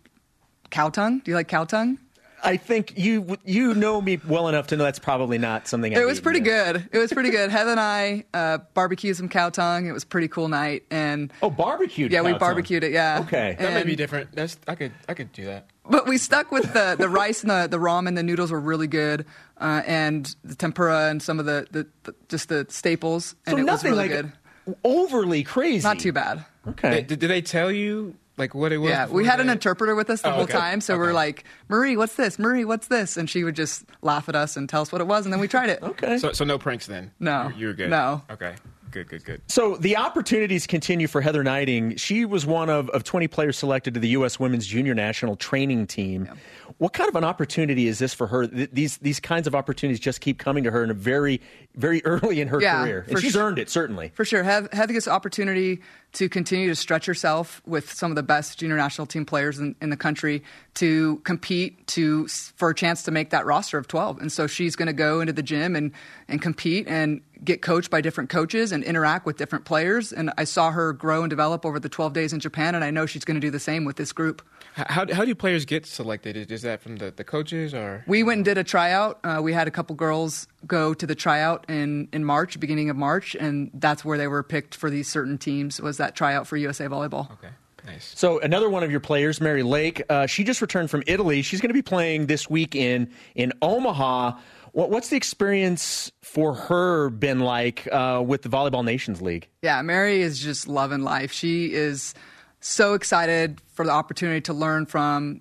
cow 0.70 0.88
tongue. 0.88 1.20
Do 1.20 1.30
you 1.30 1.36
like 1.36 1.46
cow 1.46 1.64
tongue? 1.64 1.98
I 2.42 2.56
think 2.56 2.94
you 2.96 3.36
you 3.44 3.74
know 3.74 4.00
me 4.00 4.20
well 4.26 4.48
enough 4.48 4.68
to 4.68 4.76
know 4.76 4.84
that's 4.84 4.98
probably 4.98 5.38
not 5.38 5.68
something. 5.68 5.94
I've 5.94 6.02
It 6.02 6.04
was 6.06 6.18
eaten 6.18 6.24
pretty 6.24 6.38
yet. 6.50 6.72
good. 6.74 6.88
It 6.92 6.98
was 6.98 7.12
pretty 7.12 7.30
good. 7.30 7.50
Heather 7.52 7.70
and 7.72 7.80
I 7.80 8.24
uh, 8.34 8.58
barbecued 8.74 9.16
some 9.16 9.28
cow 9.28 9.50
tongue. 9.50 9.86
It 9.86 9.92
was 9.92 10.02
a 10.04 10.06
pretty 10.06 10.28
cool 10.28 10.48
night, 10.48 10.84
and 10.90 11.32
Oh, 11.42 11.50
barbecued. 11.50 12.12
yeah, 12.12 12.20
we 12.22 12.28
cow 12.28 12.30
tongue. 12.32 12.38
barbecued 12.38 12.84
it. 12.84 12.92
Yeah. 12.92 13.20
Okay. 13.26 13.56
That 13.58 13.74
may 13.74 13.82
be 13.84 13.96
different. 13.96 14.32
That's 14.32 14.58
I 14.68 14.74
could 14.74 14.92
I 15.08 15.14
could 15.14 15.32
do 15.32 15.44
that. 15.46 15.66
But 15.88 16.06
we 16.06 16.18
stuck 16.18 16.52
with 16.52 16.72
the, 16.72 16.94
the 16.96 17.08
rice 17.08 17.42
and 17.42 17.50
the, 17.50 17.66
the 17.68 17.78
ramen. 17.78 18.14
The 18.14 18.22
noodles 18.22 18.52
were 18.52 18.60
really 18.60 18.86
good, 18.86 19.26
uh, 19.60 19.82
and 19.86 20.32
the 20.44 20.54
tempura 20.54 21.08
and 21.10 21.20
some 21.20 21.40
of 21.40 21.46
the, 21.46 21.66
the, 21.72 21.86
the 22.04 22.14
just 22.28 22.48
the 22.48 22.64
staples. 22.68 23.34
And 23.46 23.54
So 23.54 23.56
it 23.58 23.60
was 23.62 23.66
nothing 23.66 23.92
really 23.92 24.08
like 24.08 24.22
good. 24.66 24.76
overly 24.84 25.42
crazy. 25.42 25.82
Not 25.82 25.98
too 25.98 26.12
bad. 26.12 26.44
Okay. 26.68 27.02
Did, 27.02 27.18
did 27.18 27.28
they 27.30 27.42
tell 27.42 27.72
you 27.72 28.14
like 28.40 28.54
what 28.54 28.72
it 28.72 28.78
was? 28.78 28.90
Yeah, 28.90 29.06
we 29.06 29.24
had 29.24 29.38
an 29.38 29.48
interpreter 29.48 29.94
with 29.94 30.10
us 30.10 30.22
the 30.22 30.28
Oh, 30.30 30.32
whole 30.32 30.42
okay. 30.42 30.54
time, 30.58 30.80
so 30.80 30.98
we're 30.98 31.12
like, 31.12 31.44
Marie, 31.68 31.96
what's 31.96 32.14
this? 32.16 32.38
Marie, 32.38 32.64
what's 32.64 32.88
this? 32.88 33.16
And 33.16 33.30
she 33.30 33.44
would 33.44 33.54
just 33.54 33.84
laugh 34.02 34.28
at 34.28 34.34
us 34.34 34.56
and 34.56 34.68
tell 34.68 34.82
us 34.82 34.90
what 34.90 35.00
it 35.00 35.06
was, 35.06 35.24
and 35.26 35.32
then 35.32 35.38
we 35.40 35.46
tried 35.46 35.70
it. 35.70 35.80
okay. 35.84 36.18
So 36.18 36.32
so 36.32 36.44
no 36.44 36.58
pranks 36.58 36.86
then. 36.88 37.12
No. 37.20 37.48
you, 37.50 37.54
you 37.60 37.66
were 37.68 37.72
good. 37.74 37.90
No. 37.90 38.22
Okay. 38.28 38.54
Good. 38.90 39.08
Good. 39.08 39.24
Good. 39.24 39.40
So 39.46 39.76
the 39.76 39.96
opportunities 39.98 40.66
continue 40.66 41.06
for 41.06 41.20
Heather 41.20 41.44
Gneiting. 41.44 41.94
She 41.94 42.24
was 42.24 42.44
one 42.44 42.68
of, 42.68 42.88
of 42.90 43.04
20 43.04 43.28
players 43.28 43.56
selected 43.56 43.94
to 43.94 44.00
the 44.00 44.08
U.S. 44.08 44.40
Women's 44.40 44.66
Junior 44.66 44.94
National 44.96 45.36
Training 45.36 45.86
Team. 45.86 46.28
What 46.78 46.92
kind 46.92 47.08
of 47.08 47.16
an 47.16 47.24
opportunity 47.24 47.86
is 47.88 47.98
this 47.98 48.14
for 48.14 48.26
her? 48.28 48.46
Th- 48.46 48.70
These 48.72 48.98
these 48.98 49.20
kinds 49.20 49.46
of 49.46 49.54
opportunities 49.54 50.00
just 50.00 50.20
keep 50.20 50.38
coming 50.38 50.64
to 50.64 50.70
her 50.70 50.82
in 50.84 50.90
a 50.90 50.94
very 50.94 51.40
very 51.76 52.02
early 52.04 52.40
in 52.40 52.48
her 52.48 52.60
Yeah, 52.60 52.82
career, 52.82 53.06
and 53.08 53.18
she's 53.20 53.32
su- 53.34 53.38
earned 53.40 53.58
it 53.58 53.68
certainly. 53.70 54.10
For 54.14 54.24
sure. 54.24 54.42
Have, 54.42 54.68
have 54.72 54.88
this 54.88 55.06
opportunity 55.08 55.80
to 56.14 56.28
continue 56.28 56.68
to 56.68 56.74
stretch 56.74 57.06
herself 57.06 57.62
with 57.66 57.92
some 57.92 58.10
of 58.10 58.16
the 58.16 58.22
best 58.24 58.58
junior 58.58 58.76
national 58.76 59.06
team 59.06 59.24
players 59.24 59.60
in, 59.60 59.76
in 59.80 59.90
the 59.90 59.96
country 59.96 60.42
to 60.74 61.16
compete 61.18 61.86
to 61.86 62.26
for 62.56 62.70
a 62.70 62.74
chance 62.74 63.04
to 63.04 63.10
make 63.12 63.30
that 63.30 63.46
roster 63.46 63.78
of 63.78 63.86
12. 63.86 64.18
And 64.20 64.32
so 64.32 64.48
she's 64.48 64.74
going 64.74 64.86
to 64.88 64.92
go 64.92 65.20
into 65.20 65.32
the 65.32 65.42
gym 65.42 65.76
and 65.76 65.92
and 66.28 66.42
compete 66.42 66.86
and 66.88 67.20
get 67.44 67.62
coached 67.62 67.90
by 67.90 68.00
different 68.02 68.28
coaches 68.28 68.70
and 68.72 68.84
interact 68.84 69.24
with 69.24 69.36
different 69.38 69.64
players. 69.64 70.12
And 70.12 70.30
I 70.36 70.44
saw 70.44 70.70
her 70.72 70.92
grow 70.92 71.22
and 71.22 71.30
develop 71.30 71.64
over 71.64 71.78
the 71.80 71.88
12 71.88 72.12
days 72.12 72.32
in 72.34 72.40
Japan, 72.40 72.74
and 72.74 72.84
I 72.84 72.90
know 72.90 73.06
she's 73.06 73.24
going 73.24 73.36
to 73.36 73.40
do 73.40 73.50
the 73.50 73.60
same 73.60 73.84
with 73.86 73.96
this 73.96 74.12
group. 74.12 74.42
How, 74.74 75.06
how 75.12 75.24
do 75.24 75.34
players 75.34 75.64
get 75.64 75.86
selected? 75.86 76.36
Is 76.60 76.64
that 76.64 76.82
from 76.82 76.96
the, 76.96 77.10
the 77.10 77.24
coaches 77.24 77.72
or? 77.72 78.04
We 78.06 78.22
went 78.22 78.38
and 78.38 78.44
did 78.44 78.58
a 78.58 78.64
tryout. 78.64 79.18
Uh, 79.24 79.40
we 79.42 79.54
had 79.54 79.66
a 79.66 79.70
couple 79.70 79.96
girls 79.96 80.46
go 80.66 80.92
to 80.92 81.06
the 81.06 81.14
tryout 81.14 81.64
in, 81.70 82.06
in 82.12 82.22
March, 82.22 82.60
beginning 82.60 82.90
of 82.90 82.98
March, 82.98 83.34
and 83.34 83.70
that's 83.72 84.04
where 84.04 84.18
they 84.18 84.28
were 84.28 84.42
picked 84.42 84.74
for 84.74 84.90
these 84.90 85.08
certain 85.08 85.38
teams. 85.38 85.80
Was 85.80 85.96
that 85.96 86.14
tryout 86.14 86.46
for 86.46 86.58
USA 86.58 86.84
Volleyball? 86.84 87.32
Okay. 87.32 87.48
Nice. 87.86 88.12
So 88.14 88.40
another 88.40 88.68
one 88.68 88.82
of 88.82 88.90
your 88.90 89.00
players, 89.00 89.40
Mary 89.40 89.62
Lake, 89.62 90.02
uh, 90.10 90.26
she 90.26 90.44
just 90.44 90.60
returned 90.60 90.90
from 90.90 91.02
Italy. 91.06 91.40
She's 91.40 91.62
going 91.62 91.70
to 91.70 91.74
be 91.74 91.80
playing 91.80 92.26
this 92.26 92.50
week 92.50 92.76
in 92.76 93.10
in 93.34 93.54
Omaha. 93.62 94.38
What, 94.72 94.90
what's 94.90 95.08
the 95.08 95.16
experience 95.16 96.12
for 96.20 96.52
her 96.52 97.08
been 97.08 97.40
like 97.40 97.88
uh, 97.90 98.22
with 98.22 98.42
the 98.42 98.50
Volleyball 98.50 98.84
Nations 98.84 99.22
League? 99.22 99.48
Yeah, 99.62 99.80
Mary 99.80 100.20
is 100.20 100.38
just 100.40 100.68
loving 100.68 101.04
life. 101.04 101.32
She 101.32 101.72
is 101.72 102.12
so 102.60 102.92
excited 102.92 103.62
for 103.72 103.86
the 103.86 103.92
opportunity 103.92 104.42
to 104.42 104.52
learn 104.52 104.84
from 104.84 105.40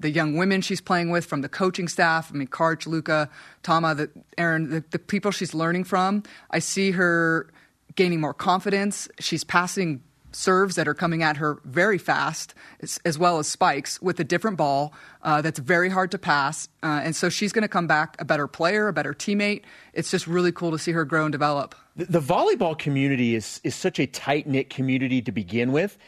the 0.00 0.10
young 0.10 0.36
women 0.36 0.60
she's 0.60 0.80
playing 0.80 1.10
with, 1.10 1.26
from 1.26 1.42
the 1.42 1.48
coaching 1.48 1.88
staff. 1.88 2.30
I 2.32 2.36
mean, 2.36 2.48
Karch, 2.48 2.86
Luca, 2.86 3.30
Tama, 3.62 3.94
the, 3.94 4.10
Aaron, 4.36 4.70
the, 4.70 4.84
the 4.90 4.98
people 4.98 5.30
she's 5.30 5.54
learning 5.54 5.84
from. 5.84 6.22
I 6.50 6.58
see 6.58 6.92
her 6.92 7.52
gaining 7.96 8.20
more 8.20 8.34
confidence. 8.34 9.08
She's 9.18 9.44
passing 9.44 10.02
serves 10.32 10.76
that 10.76 10.86
are 10.86 10.94
coming 10.94 11.22
at 11.22 11.36
her 11.38 11.60
very 11.64 11.98
fast, 11.98 12.54
as, 12.80 13.00
as 13.04 13.18
well 13.18 13.38
as 13.38 13.48
spikes 13.48 14.00
with 14.00 14.20
a 14.20 14.24
different 14.24 14.56
ball 14.56 14.92
uh, 15.22 15.42
that's 15.42 15.58
very 15.58 15.88
hard 15.88 16.10
to 16.12 16.18
pass. 16.18 16.68
Uh, 16.82 17.00
and 17.02 17.16
so 17.16 17.28
she's 17.28 17.52
going 17.52 17.62
to 17.62 17.68
come 17.68 17.86
back 17.86 18.16
a 18.20 18.24
better 18.24 18.46
player, 18.46 18.88
a 18.88 18.92
better 18.92 19.12
teammate. 19.12 19.62
It's 19.92 20.10
just 20.10 20.26
really 20.26 20.52
cool 20.52 20.70
to 20.70 20.78
see 20.78 20.92
her 20.92 21.04
grow 21.04 21.24
and 21.24 21.32
develop. 21.32 21.74
The, 21.96 22.04
the 22.06 22.20
volleyball 22.20 22.78
community 22.78 23.34
is, 23.34 23.60
is 23.64 23.74
such 23.74 23.98
a 23.98 24.06
tight 24.06 24.46
knit 24.46 24.70
community 24.70 25.20
to 25.22 25.32
begin 25.32 25.72
with. 25.72 25.98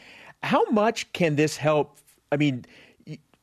How 0.41 0.63
much 0.71 1.11
can 1.13 1.35
this 1.35 1.57
help? 1.57 1.97
I 2.31 2.37
mean, 2.37 2.65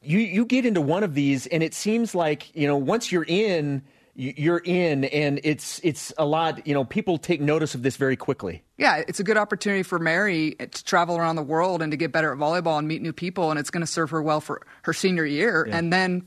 you, 0.02 0.18
you 0.18 0.44
get 0.44 0.64
into 0.64 0.80
one 0.80 1.02
of 1.02 1.14
these, 1.14 1.46
and 1.46 1.62
it 1.62 1.74
seems 1.74 2.14
like, 2.14 2.54
you 2.56 2.66
know, 2.66 2.76
once 2.76 3.12
you're 3.12 3.26
in, 3.26 3.82
you're 4.14 4.58
in 4.58 5.04
and 5.04 5.40
it's 5.44 5.80
it's 5.82 6.12
a 6.18 6.26
lot 6.26 6.66
you 6.66 6.74
know 6.74 6.84
people 6.84 7.16
take 7.16 7.40
notice 7.40 7.74
of 7.74 7.82
this 7.82 7.96
very 7.96 8.16
quickly. 8.16 8.62
Yeah 8.76 9.02
it's 9.08 9.20
a 9.20 9.24
good 9.24 9.38
opportunity 9.38 9.82
for 9.82 9.98
mary 9.98 10.56
to 10.58 10.84
travel 10.84 11.16
around 11.16 11.36
the 11.36 11.42
world 11.42 11.80
and 11.80 11.90
to 11.92 11.96
get 11.96 12.12
better 12.12 12.32
at 12.32 12.38
volleyball 12.38 12.78
and 12.78 12.86
meet 12.86 13.00
new 13.00 13.12
people 13.12 13.50
and 13.50 13.58
it's 13.58 13.70
going 13.70 13.82
to 13.82 13.86
serve 13.86 14.10
her 14.10 14.20
well 14.20 14.40
for 14.40 14.66
her 14.82 14.92
senior 14.92 15.24
year 15.24 15.64
yeah. 15.66 15.78
and 15.78 15.92
then 15.92 16.26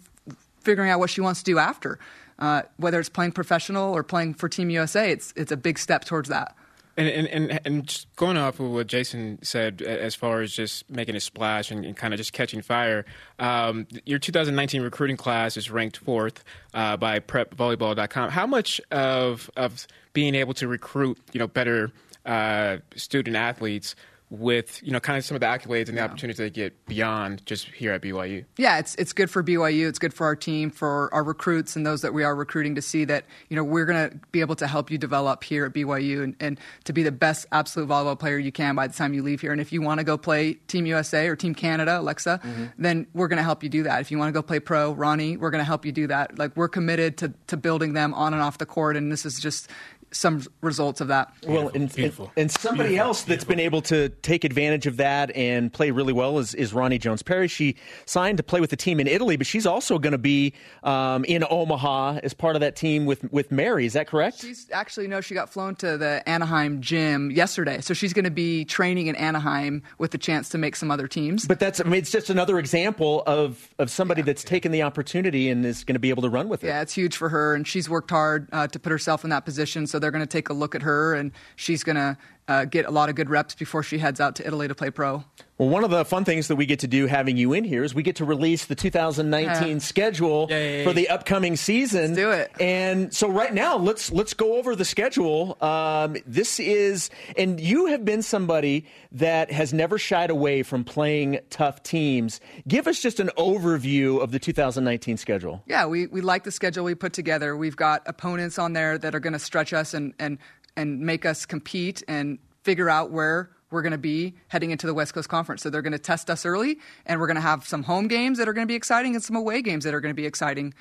figuring 0.61 0.89
out 0.89 0.99
what 0.99 1.09
she 1.09 1.21
wants 1.21 1.41
to 1.41 1.45
do 1.45 1.59
after. 1.59 1.99
Uh, 2.39 2.63
whether 2.78 2.99
it's 2.99 3.09
playing 3.09 3.32
professional 3.32 3.93
or 3.93 4.01
playing 4.01 4.34
for 4.34 4.49
team 4.49 4.71
usa 4.71 5.11
it's 5.11 5.32
it's 5.36 5.51
a 5.51 5.57
big 5.57 5.78
step 5.78 6.03
towards 6.03 6.30
that 6.30 6.55
and, 6.97 7.07
and 7.07 7.27
and 7.27 7.59
and 7.65 7.87
just 7.87 8.13
going 8.15 8.37
off 8.37 8.59
of 8.59 8.71
what 8.71 8.87
Jason 8.87 9.39
said, 9.41 9.81
as 9.81 10.15
far 10.15 10.41
as 10.41 10.53
just 10.53 10.89
making 10.89 11.15
a 11.15 11.19
splash 11.19 11.71
and, 11.71 11.85
and 11.85 11.97
kind 11.97 12.13
of 12.13 12.17
just 12.17 12.33
catching 12.33 12.61
fire, 12.61 13.05
um, 13.39 13.87
your 14.05 14.19
2019 14.19 14.81
recruiting 14.81 15.17
class 15.17 15.57
is 15.57 15.71
ranked 15.71 15.97
fourth 15.97 16.43
uh, 16.73 16.97
by 16.97 17.19
PrepVolleyball.com. 17.19 18.29
How 18.29 18.45
much 18.45 18.79
of 18.91 19.49
of 19.57 19.87
being 20.13 20.35
able 20.35 20.53
to 20.55 20.67
recruit, 20.67 21.17
you 21.31 21.39
know, 21.39 21.47
better 21.47 21.91
uh, 22.25 22.77
student 22.95 23.35
athletes 23.35 23.95
with 24.34 24.81
you 24.84 24.91
know 24.91 24.99
kind 24.99 25.17
of 25.17 25.23
some 25.23 25.36
of 25.36 25.41
the 25.41 25.45
accolades 25.45 25.89
and 25.89 25.95
the 25.95 26.01
yeah. 26.01 26.05
opportunities 26.05 26.38
they 26.38 26.49
get 26.49 26.86
beyond 26.88 27.45
just 27.45 27.67
here 27.67 27.91
at 27.91 28.01
BYU. 28.01 28.43
Yeah, 28.57 28.79
it's 28.79 28.95
it's 28.95 29.13
good 29.13 29.29
for 29.29 29.43
BYU. 29.43 29.88
It's 29.88 29.99
good 29.99 30.13
for 30.13 30.25
our 30.25 30.36
team, 30.36 30.71
for 30.71 31.13
our 31.13 31.23
recruits, 31.23 31.75
and 31.75 31.86
those 31.86 32.01
that 32.01 32.13
we 32.15 32.23
are 32.23 32.36
recruiting 32.36 32.73
to 32.75 32.81
see 32.81 33.05
that 33.05 33.25
you 33.49 33.55
know 33.55 33.63
we're 33.63 33.86
going 33.86 34.09
to 34.09 34.17
be 34.31 34.41
able 34.41 34.55
to 34.55 34.65
help 34.65 34.89
you 34.89 34.97
develop 34.97 35.43
here 35.43 35.65
at 35.65 35.73
BYU 35.73 36.23
and, 36.23 36.36
and 36.39 36.59
to 36.86 36.93
be 36.93 37.03
the 37.03 37.11
best 37.11 37.45
absolute 37.51 37.88
volleyball 37.88 38.17
player 38.17 38.39
you 38.39 38.51
can 38.51 38.75
by 38.75 38.88
the 38.88 38.93
time 38.93 39.13
you 39.13 39.21
leave 39.21 39.41
here. 39.41 39.51
And 39.51 39.61
if 39.61 39.71
you 39.71 39.84
want 39.84 39.99
to 39.99 40.03
go 40.03 40.17
play 40.17 40.55
Team 40.67 40.88
USA 40.88 41.27
or 41.27 41.36
Team 41.36 41.53
Canada, 41.53 41.99
Alexa, 41.99 42.41
mm-hmm. 42.43 42.65
then 42.79 43.05
we're 43.13 43.27
going 43.27 43.38
to 43.38 43.43
help 43.43 43.61
you 43.61 43.69
do 43.69 43.84
that. 43.84 44.01
If 44.01 44.09
you 44.09 44.17
want 44.17 44.29
to 44.29 44.34
go 44.34 44.41
play 44.41 44.59
pro, 44.59 44.95
Roni, 44.95 45.38
we're 45.38 45.51
going 45.51 45.59
to 45.59 45.65
help 45.65 45.86
you 45.86 45.91
do 45.91 46.07
that. 46.07 46.39
Like 46.39 46.57
we're 46.57 46.69
committed 46.69 47.17
to 47.19 47.34
to 47.47 47.57
building 47.57 47.93
them 47.93 48.15
on 48.15 48.34
and 48.34 48.41
off 48.41 48.57
the 48.57 48.65
court, 48.65 48.97
and 48.97 49.11
this 49.11 49.27
is 49.27 49.39
just 49.39 49.69
some 50.14 50.43
results 50.61 51.01
of 51.01 51.07
that. 51.09 51.34
Well, 51.45 51.70
and, 51.70 51.95
and, 51.97 52.30
and 52.38 52.51
somebody 52.51 52.89
Beautiful. 52.89 53.07
else 53.07 53.24
that's 53.24 53.43
been 53.43 53.59
able 53.59 53.82
to 53.84 54.09
take 54.22 54.43
advantage 54.43 54.88
of 54.88 54.97
that 54.97 55.36
and 55.36 55.72
play 55.72 55.91
really 55.91 56.14
well 56.14 56.39
is, 56.39 56.53
is 56.53 56.72
Roni 56.72 56.99
Jones 56.99 57.22
Perry. 57.22 57.47
She 57.47 57.76
signed 58.05 58.38
to 58.38 58.43
play 58.43 58.61
with 58.61 58.70
the 58.70 58.76
team 58.78 58.99
in 58.99 59.07
Italy, 59.07 59.36
but 59.36 59.47
she's 59.47 59.66
also 59.66 59.99
going 59.99 60.11
to 60.11 60.18
be 60.18 60.53
um, 60.84 61.26
in 61.26 61.43
Omaha 61.49 62.20
as 62.24 62.34
part 62.34 62.55
of 62.55 62.61
that 62.61 62.76
team 62.76 63.05
with 63.05 63.24
with 63.32 63.51
Mary. 63.51 63.86
Is 63.86 63.93
that 63.93 64.07
correct? 64.07 64.39
She's 64.39 64.70
actually 64.72 65.07
no. 65.07 65.22
She 65.22 65.34
got 65.34 65.49
flown 65.49 65.76
to 65.78 65.97
the 65.97 66.24
Anaheim 66.28 66.82
gym 66.82 67.32
yesterday, 67.32 67.82
so 67.82 67.93
she's 67.93 68.14
going 68.14 68.26
to 68.26 68.32
be 68.32 68.66
training 68.66 69.07
in 69.07 69.16
Anaheim 69.16 69.84
with 69.97 70.11
the 70.11 70.18
chance 70.18 70.49
to 70.49 70.57
make 70.57 70.76
some 70.76 70.91
other 70.91 71.07
teams. 71.07 71.45
But 71.47 71.59
that's 71.59 71.80
I 71.80 71.84
mean, 71.84 71.95
it's 71.95 72.11
just 72.11 72.30
another 72.30 72.59
example 72.59 73.24
of 73.26 73.70
of 73.80 73.89
somebody 73.89 74.22
yeah. 74.22 74.26
that's 74.26 74.43
taken 74.43 74.72
the 74.72 74.84
opportunity 74.84 75.49
and 75.49 75.66
is 75.66 75.84
going 75.84 75.95
to 75.95 75.99
be 75.99 76.09
able 76.09 76.24
to 76.24 76.30
run 76.30 76.49
with 76.49 76.64
it. 76.64 76.68
Yeah, 76.68 76.82
it's 76.82 76.93
huge 76.93 77.18
for 77.18 77.30
her, 77.30 77.55
and 77.55 77.68
she's 77.68 77.89
worked 77.89 78.11
hard 78.11 78.47
uh, 78.51 78.68
to 78.68 78.80
put 78.80 78.91
herself 78.91 79.24
in 79.24 79.30
that 79.30 79.45
position. 79.45 79.88
So 79.88 79.99
they're 80.03 80.11
going 80.11 80.21
to 80.21 80.27
take 80.27 80.49
a 80.49 80.53
look 80.53 80.75
at 80.75 80.81
her, 80.81 81.15
and 81.15 81.31
she's 81.55 81.83
going 81.83 81.95
to 81.95 82.17
uh, 82.47 82.65
get 82.65 82.85
a 82.85 82.91
lot 82.91 83.09
of 83.09 83.15
good 83.15 83.29
reps 83.29 83.55
before 83.55 83.83
she 83.83 83.97
heads 83.97 84.19
out 84.19 84.35
to 84.35 84.47
Italy 84.47 84.67
to 84.67 84.75
play 84.75 84.89
pro. 84.89 85.23
Well, 85.57 85.69
one 85.69 85.83
of 85.83 85.91
the 85.91 86.03
fun 86.03 86.25
things 86.25 86.47
that 86.47 86.55
we 86.55 86.65
get 86.65 86.79
to 86.79 86.87
do 86.87 87.05
having 87.05 87.37
you 87.37 87.53
in 87.53 87.63
here 87.63 87.83
is 87.83 87.93
we 87.93 88.01
get 88.01 88.15
to 88.17 88.25
release 88.25 88.65
the 88.65 88.75
2019 88.75 89.79
schedule 89.79 90.47
Yay. 90.49 90.83
for 90.83 90.93
the 90.93 91.09
upcoming 91.09 91.55
season. 91.55 92.15
Let's 92.15 92.15
do 92.15 92.31
it. 92.31 92.51
And 92.59 93.13
so 93.13 93.29
right 93.29 93.53
now, 93.53 93.77
let's 93.77 94.11
let's 94.11 94.33
go 94.33 94.55
over 94.57 94.75
the 94.75 94.83
schedule. 94.83 95.55
Um, 95.61 96.17
this 96.25 96.59
is, 96.59 97.11
and 97.37 97.59
you 97.59 97.85
have 97.85 98.03
been 98.03 98.23
somebody 98.23 98.87
that 99.11 99.51
has 99.51 99.73
never 99.73 99.99
shied 99.99 100.31
away 100.31 100.63
from 100.63 100.83
playing 100.83 101.39
tough 101.51 101.83
teams. 101.83 102.41
Give 102.67 102.87
us 102.87 102.99
just 102.99 103.19
an 103.19 103.29
overview 103.37 104.21
of 104.21 104.31
the 104.31 104.39
2019 104.39 105.17
schedule. 105.17 105.63
Yeah, 105.67 105.85
we, 105.85 106.07
we 106.07 106.21
like 106.21 106.45
the 106.45 106.51
schedule 106.51 106.83
we 106.83 106.95
put 106.95 107.13
together. 107.13 107.55
We've 107.55 107.75
got 107.75 108.01
opponents 108.07 108.57
on 108.57 108.73
there 108.73 108.97
that 108.97 109.13
are 109.13 109.19
going 109.19 109.33
to 109.33 109.39
stretch 109.39 109.71
us 109.71 109.93
and, 109.93 110.13
and 110.17 110.39
and 110.76 110.99
make 111.01 111.26
us 111.26 111.45
compete 111.45 112.03
and 112.07 112.39
figure 112.63 112.89
out 112.89 113.11
where 113.11 113.49
we're 113.69 113.82
going 113.82 113.91
to 113.91 113.97
be 113.97 114.36
heading 114.47 114.71
into 114.71 114.86
the 114.86 114.93
West 114.93 115.13
Coast 115.13 115.30
Conference. 115.30 115.63
So 115.63 115.69
they're 115.69 115.82
going 115.82 115.93
to 115.93 115.99
test 115.99 116.30
us 116.30 116.45
early, 116.45 116.78
and 117.05 117.19
we're 117.19 117.28
going 117.28 117.36
to 117.36 117.41
have 117.41 117.67
some 117.67 117.84
home 117.84 118.07
games 118.07 118.38
that 118.38 118.47
are 118.47 118.53
going 118.53 118.67
to 118.67 118.71
be 118.71 118.76
exciting 118.76 119.15
and 119.15 119.24
some 119.24 119.36
away 119.36 119.61
games 119.61 119.84
that 119.84 119.93
are 119.93 120.01
going 120.01 120.13
to 120.13 120.21
be 120.21 120.28
exciting. 120.28 120.74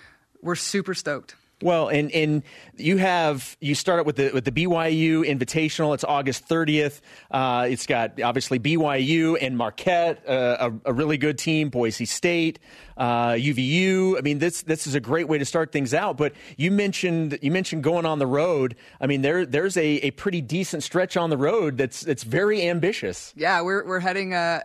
We're 0.43 0.57
super 0.57 0.95
stoked. 0.95 1.35
Well, 1.63 1.89
and 1.89 2.11
and 2.11 2.43
you 2.77 2.97
have 2.97 3.57
you 3.61 3.75
start 3.75 4.01
out 4.01 4.07
with 4.07 4.17
the 4.17 4.31
with 4.33 4.45
the 4.45 4.53
BYU 4.53 5.25
Invitational. 5.25 5.95
It's 5.95 6.05
August 6.05 6.49
30th. 6.49 7.01
Uh, 7.31 7.69
it's 7.71 7.87
got 7.87 8.21
obviously 8.21 8.59
BYU 8.59 9.39
and 9.41 9.57
Marquette, 9.57 10.29
uh, 10.29 10.71
a, 10.85 10.91
a, 10.91 10.93
really 10.93 11.19
good 11.19 11.39
team. 11.39 11.69
Boise 11.69 12.05
State, 12.05 12.59
uh, 12.97 13.31
UVU. 13.31 14.19
I 14.19 14.23
mean, 14.23 14.39
this 14.39 14.63
this 14.63 14.87
is 14.87 14.95
a 14.95 15.01
great 15.01 15.29
way 15.29 15.39
to 15.39 15.45
start 15.45 15.73
things 15.73 15.95
out. 15.95 16.17
But 16.17 16.33
you 16.57 16.71
mentioned 16.71 17.39
you 17.43 17.51
mentioned 17.51 17.85
going 17.85 18.07
on 18.07 18.19
the 18.19 18.27
road. 18.27 18.75
I 19.01 19.07
mean, 19.07 19.23
there 19.23 19.47
there's 19.47 19.77
a, 19.77 19.87
a 19.87 20.11
pretty 20.13 20.41
decent 20.41 20.83
stretch 20.83 21.17
on 21.17 21.31
the 21.31 21.39
road 21.39 21.79
that's 21.79 22.01
that's 22.01 22.25
very 22.25 22.69
ambitious. 22.69 23.33
Yeah, 23.37 23.63
we're 23.63 23.87
we're 23.87 24.01
heading 24.01 24.35
uh, 24.35 24.63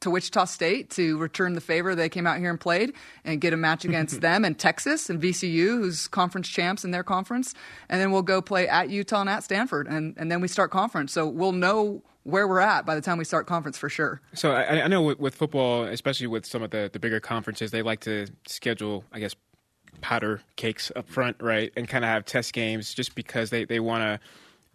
to 0.00 0.10
Wichita 0.10 0.44
State 0.46 0.90
to 0.90 1.18
return 1.18 1.54
the 1.54 1.60
favor. 1.60 1.94
They 1.94 2.08
came 2.08 2.26
out 2.26 2.38
here 2.38 2.50
and 2.50 2.60
played 2.60 2.92
and 3.24 3.40
get 3.40 3.52
a 3.52 3.56
match 3.56 3.84
against 3.86 4.20
them 4.20 4.44
and 4.44 4.58
Texas 4.58 5.10
and 5.10 5.20
VCU, 5.20 5.78
who's 5.78 6.08
conference 6.08 6.48
champs 6.48 6.84
in 6.84 6.90
their 6.90 7.02
conference. 7.02 7.54
And 7.88 8.00
then 8.00 8.12
we'll 8.12 8.22
go 8.22 8.40
play 8.40 8.68
at 8.68 8.90
Utah 8.90 9.20
and 9.20 9.30
at 9.30 9.44
Stanford. 9.44 9.86
And, 9.86 10.14
and 10.16 10.30
then 10.30 10.40
we 10.40 10.48
start 10.48 10.70
conference. 10.70 11.12
So 11.12 11.26
we'll 11.26 11.52
know 11.52 12.02
where 12.24 12.46
we're 12.46 12.60
at 12.60 12.84
by 12.84 12.94
the 12.94 13.00
time 13.00 13.16
we 13.16 13.24
start 13.24 13.46
conference 13.46 13.78
for 13.78 13.88
sure. 13.88 14.20
So 14.34 14.52
I, 14.52 14.82
I 14.82 14.86
know 14.88 15.02
with, 15.02 15.18
with, 15.18 15.34
football, 15.34 15.84
especially 15.84 16.26
with 16.26 16.44
some 16.44 16.62
of 16.62 16.70
the, 16.70 16.90
the 16.92 16.98
bigger 16.98 17.20
conferences, 17.20 17.70
they 17.70 17.82
like 17.82 18.00
to 18.00 18.26
schedule, 18.46 19.04
I 19.12 19.20
guess, 19.20 19.34
powder 20.02 20.42
cakes 20.56 20.92
up 20.94 21.08
front, 21.08 21.36
right? 21.40 21.72
And 21.74 21.88
kind 21.88 22.04
of 22.04 22.10
have 22.10 22.24
test 22.24 22.52
games 22.52 22.92
just 22.92 23.14
because 23.14 23.50
they, 23.50 23.64
they 23.64 23.80
want 23.80 24.02
to– 24.02 24.20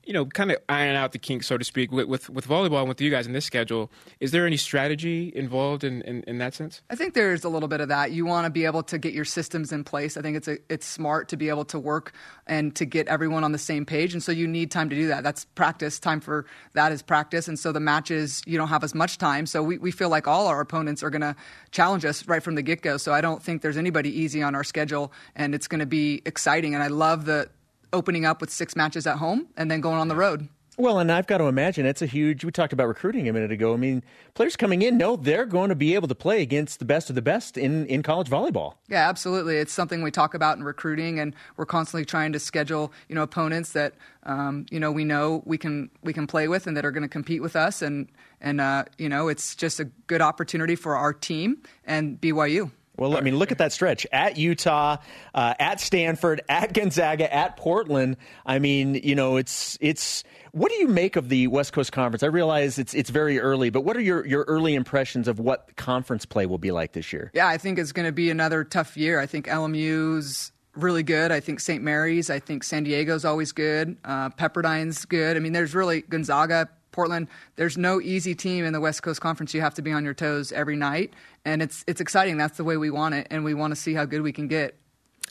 you 0.05 0.13
know, 0.13 0.25
kind 0.25 0.51
of 0.51 0.57
iron 0.67 0.95
out 0.95 1.11
the 1.11 1.17
kinks, 1.17 1.47
so 1.47 1.57
to 1.57 1.63
speak, 1.63 1.91
with, 1.91 2.07
with, 2.07 2.29
with 2.29 2.47
volleyball 2.47 2.79
and 2.79 2.89
with 2.89 2.99
you 2.99 3.09
guys 3.09 3.25
in 3.25 3.33
this 3.33 3.45
schedule. 3.45 3.91
Is 4.19 4.31
there 4.31 4.45
any 4.45 4.57
strategy 4.57 5.31
involved 5.35 5.83
in, 5.83 6.01
in, 6.01 6.23
in 6.23 6.37
that 6.39 6.53
sense? 6.53 6.81
I 6.89 6.95
think 6.95 7.13
there's 7.13 7.43
a 7.43 7.49
little 7.49 7.69
bit 7.69 7.81
of 7.81 7.87
that. 7.89 8.11
You 8.11 8.25
want 8.25 8.45
to 8.45 8.49
be 8.49 8.65
able 8.65 8.83
to 8.83 8.97
get 8.97 9.13
your 9.13 9.25
systems 9.25 9.71
in 9.71 9.83
place. 9.83 10.17
I 10.17 10.21
think 10.21 10.37
it's 10.37 10.47
a, 10.47 10.57
it's 10.69 10.85
smart 10.85 11.29
to 11.29 11.37
be 11.37 11.49
able 11.49 11.65
to 11.65 11.79
work 11.79 12.13
and 12.47 12.75
to 12.75 12.85
get 12.85 13.07
everyone 13.07 13.43
on 13.43 13.51
the 13.51 13.57
same 13.57 13.85
page. 13.85 14.13
And 14.13 14.21
so 14.21 14.31
you 14.31 14.47
need 14.47 14.71
time 14.71 14.89
to 14.89 14.95
do 14.95 15.07
that. 15.07 15.23
That's 15.23 15.45
practice. 15.45 15.99
Time 15.99 16.19
for 16.19 16.45
that 16.73 16.91
is 16.91 17.01
practice. 17.01 17.47
And 17.47 17.57
so 17.57 17.71
the 17.71 17.79
matches, 17.79 18.41
you 18.45 18.57
don't 18.57 18.69
have 18.69 18.83
as 18.83 18.93
much 18.93 19.17
time. 19.17 19.45
So 19.45 19.63
we, 19.63 19.77
we 19.77 19.91
feel 19.91 20.09
like 20.09 20.27
all 20.27 20.47
our 20.47 20.59
opponents 20.59 21.03
are 21.03 21.09
going 21.09 21.21
to 21.21 21.35
challenge 21.71 22.03
us 22.03 22.27
right 22.27 22.43
from 22.43 22.55
the 22.55 22.61
get 22.61 22.81
go. 22.81 22.97
So 22.97 23.13
I 23.13 23.21
don't 23.21 23.41
think 23.41 23.61
there's 23.61 23.77
anybody 23.77 24.09
easy 24.09 24.43
on 24.43 24.55
our 24.55 24.63
schedule. 24.63 25.13
And 25.35 25.55
it's 25.55 25.67
going 25.67 25.79
to 25.79 25.85
be 25.85 26.21
exciting. 26.25 26.73
And 26.73 26.83
I 26.83 26.87
love 26.87 27.25
the 27.25 27.49
opening 27.93 28.25
up 28.25 28.41
with 28.41 28.49
six 28.49 28.75
matches 28.75 29.07
at 29.07 29.17
home 29.17 29.47
and 29.55 29.71
then 29.71 29.79
going 29.79 29.97
on 29.97 30.07
the 30.07 30.15
road. 30.15 30.49
Well, 30.75 30.97
and 30.97 31.11
I've 31.11 31.27
got 31.27 31.37
to 31.37 31.43
imagine 31.43 31.85
it's 31.85 32.01
a 32.01 32.07
huge. 32.07 32.43
We 32.43 32.51
talked 32.51 32.73
about 32.73 32.87
recruiting 32.87 33.29
a 33.29 33.33
minute 33.33 33.51
ago. 33.51 33.73
I 33.73 33.77
mean, 33.77 34.03
players 34.33 34.55
coming 34.55 34.81
in 34.81 34.97
know 34.97 35.15
they're 35.15 35.45
going 35.45 35.69
to 35.69 35.75
be 35.75 35.93
able 35.93 36.07
to 36.07 36.15
play 36.15 36.41
against 36.41 36.79
the 36.79 36.85
best 36.85 37.09
of 37.09 37.15
the 37.15 37.21
best 37.21 37.59
in, 37.59 37.85
in 37.85 38.01
college 38.01 38.27
volleyball. 38.27 38.73
Yeah, 38.87 39.07
absolutely. 39.07 39.57
It's 39.57 39.71
something 39.71 40.01
we 40.01 40.09
talk 40.09 40.33
about 40.33 40.57
in 40.57 40.63
recruiting, 40.63 41.19
and 41.19 41.35
we're 41.57 41.67
constantly 41.67 42.05
trying 42.05 42.33
to 42.33 42.39
schedule 42.39 42.91
you 43.07 43.13
know 43.13 43.21
opponents 43.21 43.73
that 43.73 43.93
um, 44.23 44.65
you 44.71 44.79
know 44.79 44.91
we 44.91 45.05
know 45.05 45.43
we 45.45 45.59
can 45.59 45.91
we 46.01 46.11
can 46.11 46.25
play 46.25 46.47
with 46.47 46.65
and 46.65 46.75
that 46.75 46.85
are 46.85 46.91
going 46.91 47.03
to 47.03 47.09
compete 47.09 47.43
with 47.43 47.55
us, 47.55 47.83
and 47.83 48.09
and 48.41 48.59
uh, 48.59 48.85
you 48.97 49.09
know 49.09 49.27
it's 49.27 49.55
just 49.55 49.79
a 49.79 49.85
good 50.07 50.21
opportunity 50.21 50.75
for 50.75 50.95
our 50.95 51.13
team 51.13 51.61
and 51.85 52.19
BYU. 52.19 52.71
Well, 52.97 53.17
I 53.17 53.21
mean, 53.21 53.37
look 53.37 53.51
at 53.51 53.57
that 53.57 53.71
stretch 53.71 54.05
at 54.11 54.37
Utah, 54.37 54.97
uh, 55.33 55.53
at 55.59 55.79
Stanford, 55.79 56.41
at 56.49 56.73
Gonzaga, 56.73 57.33
at 57.33 57.57
Portland. 57.57 58.17
I 58.45 58.59
mean, 58.59 58.95
you 58.95 59.15
know, 59.15 59.37
it's 59.37 59.77
it's. 59.81 60.23
What 60.51 60.69
do 60.69 60.75
you 60.75 60.87
make 60.87 61.15
of 61.15 61.29
the 61.29 61.47
West 61.47 61.73
Coast 61.73 61.91
Conference? 61.91 62.21
I 62.21 62.27
realize 62.27 62.77
it's 62.77 62.93
it's 62.93 63.09
very 63.09 63.39
early, 63.39 63.71
but 63.71 63.81
what 63.81 63.97
are 63.97 64.01
your, 64.01 64.23
your 64.27 64.43
early 64.43 64.75
impressions 64.75 65.27
of 65.27 65.39
what 65.39 65.75
conference 65.77 66.27
play 66.27 66.45
will 66.45 66.59
be 66.59 66.69
like 66.69 66.91
this 66.91 67.11
year? 67.11 67.31
Yeah, 67.33 67.47
I 67.47 67.57
think 67.57 67.79
it's 67.79 67.91
going 67.91 68.05
to 68.05 68.11
be 68.11 68.29
another 68.29 68.63
tough 68.63 68.95
year. 68.95 69.19
I 69.19 69.25
think 69.25 69.47
LMU's 69.47 70.51
really 70.75 71.03
good. 71.03 71.31
I 71.31 71.39
think 71.39 71.59
St. 71.59 71.83
Mary's. 71.83 72.29
I 72.29 72.39
think 72.39 72.63
San 72.63 72.83
Diego's 72.83 73.25
always 73.25 73.51
good. 73.51 73.97
Uh, 74.03 74.29
Pepperdine's 74.29 75.05
good. 75.05 75.37
I 75.37 75.39
mean, 75.39 75.53
there's 75.53 75.75
really 75.75 76.01
Gonzaga, 76.01 76.69
Portland. 76.91 77.27
There's 77.55 77.77
no 77.77 78.01
easy 78.01 78.35
team 78.35 78.65
in 78.65 78.73
the 78.73 78.79
West 78.79 79.03
Coast 79.03 79.21
Conference. 79.21 79.53
You 79.53 79.61
have 79.61 79.73
to 79.75 79.81
be 79.81 79.91
on 79.91 80.03
your 80.05 80.13
toes 80.13 80.51
every 80.51 80.75
night, 80.75 81.13
and 81.45 81.61
it's 81.61 81.83
it's 81.87 82.01
exciting. 82.01 82.37
That's 82.37 82.57
the 82.57 82.63
way 82.63 82.77
we 82.77 82.89
want 82.89 83.15
it, 83.15 83.27
and 83.29 83.43
we 83.43 83.53
want 83.53 83.71
to 83.71 83.75
see 83.79 83.93
how 83.93 84.05
good 84.05 84.21
we 84.21 84.31
can 84.31 84.47
get. 84.47 84.75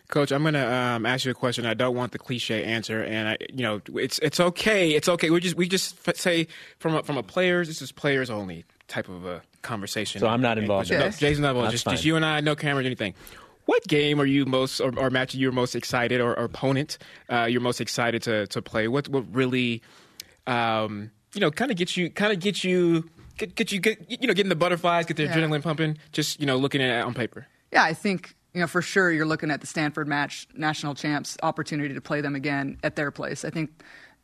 Coach, 0.08 0.30
I'm 0.30 0.42
going 0.42 0.54
to 0.54 0.70
um, 0.72 1.06
ask 1.06 1.24
you 1.24 1.30
a 1.30 1.34
question. 1.34 1.64
I 1.64 1.72
don't 1.74 1.94
want 1.96 2.12
the 2.12 2.18
cliche 2.18 2.64
answer, 2.64 3.02
and 3.02 3.28
I, 3.30 3.38
you 3.52 3.62
know, 3.62 3.80
it's 3.94 4.18
it's 4.18 4.40
okay. 4.40 4.90
It's 4.90 5.08
okay. 5.08 5.30
We 5.30 5.40
just 5.40 5.56
we 5.56 5.68
just 5.68 6.16
say 6.16 6.48
from 6.78 6.96
a, 6.96 7.02
from 7.02 7.16
a 7.16 7.22
players. 7.22 7.68
This 7.68 7.80
is 7.80 7.92
players 7.92 8.28
only 8.28 8.64
type 8.88 9.08
of 9.08 9.24
a 9.24 9.40
conversation. 9.62 10.20
So 10.20 10.26
I'm 10.26 10.42
not 10.42 10.58
involved. 10.58 10.90
No, 10.90 10.98
Yes. 10.98 11.18
Jason, 11.18 11.42
not 11.42 11.50
involved. 11.50 11.66
That's 11.68 11.72
Just, 11.74 11.84
fine. 11.84 11.94
just 11.94 12.04
you 12.04 12.16
and 12.16 12.26
I, 12.26 12.40
no 12.40 12.54
cameras, 12.54 12.84
anything. 12.84 13.14
What 13.64 13.86
game 13.86 14.20
are 14.20 14.26
you 14.26 14.44
most 14.44 14.80
or, 14.80 14.92
or 14.98 15.08
match 15.08 15.34
you're 15.34 15.52
most 15.52 15.74
excited 15.76 16.20
or, 16.20 16.36
or 16.38 16.44
opponent 16.44 16.98
uh, 17.30 17.46
you're 17.48 17.60
most 17.60 17.80
excited 17.80 18.22
to 18.24 18.46
to 18.48 18.60
play? 18.60 18.88
What 18.88 19.08
what 19.08 19.24
really, 19.34 19.82
um, 20.46 21.10
you 21.32 21.40
know, 21.40 21.50
kind 21.50 21.70
of 21.70 21.76
gets 21.76 21.96
you 21.96 22.10
kind 22.10 22.32
of 22.32 22.40
get 22.40 22.64
you 22.64 23.08
get 23.38 23.72
you 23.72 23.80
get 23.80 23.98
you 24.10 24.26
know 24.26 24.34
getting 24.34 24.48
the 24.50 24.56
butterflies, 24.56 25.06
get 25.06 25.16
the 25.16 25.24
Yeah. 25.24 25.34
adrenaline 25.36 25.62
pumping. 25.62 25.98
Just 26.12 26.40
you 26.40 26.46
know 26.46 26.56
looking 26.56 26.82
at 26.82 26.90
it 27.00 27.04
on 27.04 27.14
paper. 27.14 27.46
Yeah, 27.72 27.84
I 27.84 27.94
think 27.94 28.34
you 28.54 28.60
know 28.60 28.66
for 28.66 28.82
sure 28.82 29.10
you're 29.10 29.26
looking 29.26 29.50
at 29.50 29.60
the 29.60 29.66
Stanford 29.66 30.06
match, 30.08 30.46
national 30.54 30.94
champs 30.94 31.36
opportunity 31.42 31.94
to 31.94 32.00
play 32.00 32.20
them 32.20 32.34
again 32.34 32.78
at 32.82 32.96
their 32.96 33.10
place. 33.10 33.44
I 33.44 33.50
think 33.50 33.70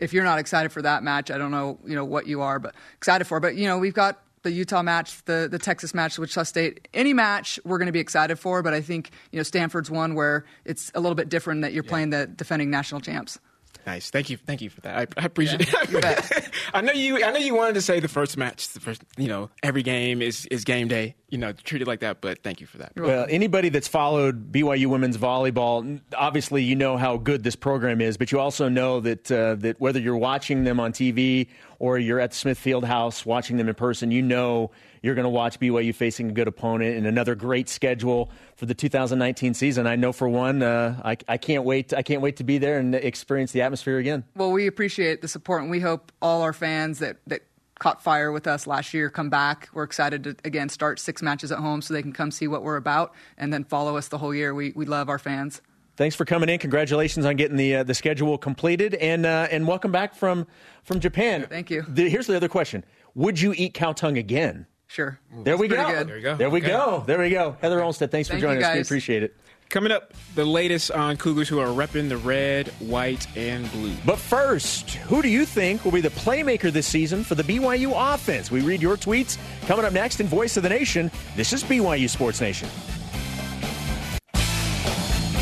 if 0.00 0.12
you're 0.12 0.24
not 0.24 0.38
excited 0.38 0.70
for 0.70 0.82
that 0.82 1.02
match, 1.02 1.30
I 1.30 1.38
don't 1.38 1.50
know 1.50 1.78
you 1.84 1.94
know 1.94 2.04
what 2.04 2.26
you 2.26 2.40
are, 2.42 2.58
but 2.58 2.74
excited 2.96 3.26
for. 3.26 3.40
But 3.40 3.56
you 3.56 3.66
know 3.66 3.78
we've 3.78 3.94
got 3.94 4.22
the 4.42 4.52
Utah 4.52 4.82
match, 4.82 5.24
the 5.24 5.48
the 5.50 5.58
Texas 5.58 5.94
match, 5.94 6.18
Wichita 6.18 6.44
State. 6.44 6.86
Any 6.94 7.12
match 7.12 7.58
we're 7.64 7.78
going 7.78 7.86
to 7.86 7.92
be 7.92 7.98
excited 8.00 8.38
for, 8.38 8.62
but 8.62 8.72
I 8.72 8.80
think 8.80 9.10
you 9.32 9.38
know 9.38 9.42
Stanford's 9.42 9.90
one 9.90 10.14
where 10.14 10.44
it's 10.64 10.92
a 10.94 11.00
little 11.00 11.16
bit 11.16 11.28
different 11.28 11.62
that 11.62 11.72
you're 11.72 11.82
playing 11.82 12.10
the 12.10 12.26
defending 12.26 12.70
national 12.70 13.00
champs. 13.00 13.38
Nice. 13.86 14.10
Thank 14.10 14.28
you. 14.30 14.36
Thank 14.36 14.60
you 14.60 14.68
for 14.70 14.80
that. 14.82 14.96
I, 15.16 15.20
I 15.22 15.24
appreciate 15.24 15.72
Yeah, 15.72 15.82
it. 15.82 15.90
you 15.90 16.00
bet. 16.00 16.50
I 16.74 16.80
know 16.82 16.92
you. 16.92 17.24
I 17.24 17.30
know 17.30 17.38
you 17.38 17.54
wanted 17.54 17.74
to 17.74 17.80
say 17.82 18.00
the 18.00 18.08
first 18.08 18.36
match. 18.36 18.68
The 18.68 18.80
first, 18.80 19.02
you 19.16 19.28
know, 19.28 19.48
every 19.62 19.82
game 19.82 20.20
is 20.20 20.46
is 20.46 20.64
game 20.64 20.88
day. 20.88 21.14
You 21.30 21.38
know, 21.38 21.52
treat 21.52 21.82
it 21.82 21.88
like 21.88 22.00
that. 22.00 22.20
But 22.20 22.42
thank 22.42 22.60
you 22.60 22.66
for 22.66 22.78
that. 22.78 22.92
Well, 22.96 23.26
anybody 23.28 23.68
that's 23.70 23.88
followed 23.88 24.52
BYU 24.52 24.86
women's 24.86 25.16
volleyball, 25.16 26.00
obviously 26.16 26.62
you 26.64 26.76
know 26.76 26.96
how 26.96 27.16
good 27.16 27.44
this 27.44 27.56
program 27.56 28.00
is, 28.00 28.16
but 28.16 28.30
you 28.32 28.40
also 28.40 28.68
know 28.68 29.00
that 29.00 29.30
uh, 29.32 29.54
that 29.56 29.80
whether 29.80 30.00
you're 30.00 30.16
watching 30.16 30.64
them 30.64 30.80
on 30.80 30.92
TV 30.92 31.48
or 31.78 31.98
you're 31.98 32.20
at 32.20 32.30
the 32.30 32.36
Smith 32.36 32.58
Field 32.58 32.84
House 32.84 33.24
watching 33.24 33.56
them 33.56 33.68
in 33.68 33.74
person, 33.74 34.10
you 34.10 34.22
know 34.22 34.70
you're 35.00 35.14
going 35.14 35.24
to 35.24 35.28
watch 35.30 35.60
BYU 35.60 35.94
facing 35.94 36.28
a 36.30 36.32
good 36.32 36.48
opponent 36.48 36.96
and 36.96 37.06
another 37.06 37.34
great 37.36 37.68
schedule 37.68 38.30
for 38.58 38.66
the 38.66 38.74
2019 38.74 39.54
season. 39.54 39.86
I 39.86 39.94
know 39.94 40.12
for 40.12 40.28
one, 40.28 40.64
uh, 40.64 41.00
I, 41.04 41.16
I 41.28 41.36
can't 41.36 41.62
wait. 41.62 41.94
I 41.94 42.02
can't 42.02 42.20
wait 42.20 42.36
to 42.38 42.44
be 42.44 42.58
there 42.58 42.80
and 42.80 42.92
experience 42.92 43.52
the 43.52 43.62
atmosphere 43.62 43.98
again. 43.98 44.24
Well, 44.34 44.50
we 44.50 44.66
appreciate 44.66 45.22
the 45.22 45.28
support, 45.28 45.62
and 45.62 45.70
we 45.70 45.78
hope 45.78 46.10
all 46.20 46.42
our 46.42 46.52
fans 46.52 46.98
that, 46.98 47.18
that 47.28 47.42
caught 47.78 48.02
fire 48.02 48.32
with 48.32 48.48
us 48.48 48.66
last 48.66 48.92
year 48.92 49.10
come 49.10 49.30
back. 49.30 49.68
We're 49.72 49.84
excited 49.84 50.24
to, 50.24 50.36
again, 50.44 50.68
start 50.68 50.98
six 50.98 51.22
matches 51.22 51.52
at 51.52 51.58
home 51.60 51.80
so 51.80 51.94
they 51.94 52.02
can 52.02 52.12
come 52.12 52.32
see 52.32 52.48
what 52.48 52.64
we're 52.64 52.76
about 52.76 53.14
and 53.38 53.52
then 53.52 53.62
follow 53.62 53.96
us 53.96 54.08
the 54.08 54.18
whole 54.18 54.34
year. 54.34 54.52
We, 54.52 54.72
we 54.74 54.86
love 54.86 55.08
our 55.08 55.20
fans. 55.20 55.62
Thanks 55.96 56.16
for 56.16 56.24
coming 56.24 56.48
in. 56.48 56.58
Congratulations 56.58 57.26
on 57.26 57.36
getting 57.36 57.56
the 57.56 57.76
uh, 57.76 57.82
the 57.82 57.94
schedule 57.94 58.38
completed, 58.38 58.94
and 58.94 59.26
uh, 59.26 59.48
and 59.50 59.66
welcome 59.66 59.90
back 59.90 60.14
from 60.14 60.46
from 60.84 61.00
Japan. 61.00 61.44
Thank 61.48 61.70
you. 61.70 61.84
The, 61.88 62.08
here's 62.08 62.28
the 62.28 62.36
other 62.36 62.48
question: 62.48 62.84
Would 63.16 63.40
you 63.40 63.52
eat 63.56 63.74
cow 63.74 63.92
tongue 63.92 64.16
again? 64.16 64.66
Sure. 64.88 65.18
There 65.44 65.56
we 65.56 65.68
go. 65.68 65.76
good. 65.86 66.08
There 66.08 66.16
you 66.16 66.22
go. 66.22 66.36
There 66.36 66.50
we 66.50 66.60
Okay. 66.60 66.68
go. 66.68 67.04
There 67.06 67.18
we 67.18 67.30
go. 67.30 67.56
Heather 67.60 67.82
Olmstead, 67.82 68.10
thanks 68.10 68.28
for 68.28 68.32
Thank 68.32 68.42
you, 68.42 68.48
joining 68.48 68.64
us. 68.64 68.74
We 68.74 68.80
appreciate 68.80 69.22
it. 69.22 69.36
Coming 69.68 69.92
up, 69.92 70.14
the 70.34 70.46
latest 70.46 70.90
on 70.90 71.18
Cougars 71.18 71.46
who 71.46 71.58
are 71.60 71.66
repping 71.66 72.08
the 72.08 72.16
red, 72.16 72.68
white, 72.78 73.26
and 73.36 73.70
blue. 73.70 73.92
But 74.06 74.18
first, 74.18 74.92
who 74.92 75.20
do 75.20 75.28
you 75.28 75.44
think 75.44 75.84
will 75.84 75.92
be 75.92 76.00
the 76.00 76.08
playmaker 76.08 76.72
this 76.72 76.86
season 76.86 77.22
for 77.22 77.34
the 77.34 77.42
BYU 77.42 77.92
offense? 77.94 78.50
We 78.50 78.62
read 78.62 78.80
your 78.80 78.96
tweets. 78.96 79.36
Coming 79.66 79.84
up 79.84 79.92
next 79.92 80.20
in 80.20 80.26
Voice 80.26 80.56
of 80.56 80.62
the 80.62 80.70
Nation, 80.70 81.10
this 81.36 81.52
is 81.52 81.62
BYU 81.62 82.08
Sports 82.08 82.40
Nation. 82.40 82.66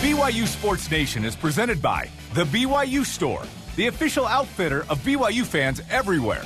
BYU 0.03 0.47
Sports 0.49 0.91
Nation 0.91 1.25
is 1.25 1.37
presented 1.37 1.81
by 1.81 2.09
The 2.35 2.45
BYU 2.47 3.05
Store, 3.05 3.43
the 3.77 3.87
official 3.87 4.27
outfitter 4.27 4.85
of 4.89 4.99
BYU 5.05 5.45
fans 5.47 5.81
everywhere. 5.89 6.43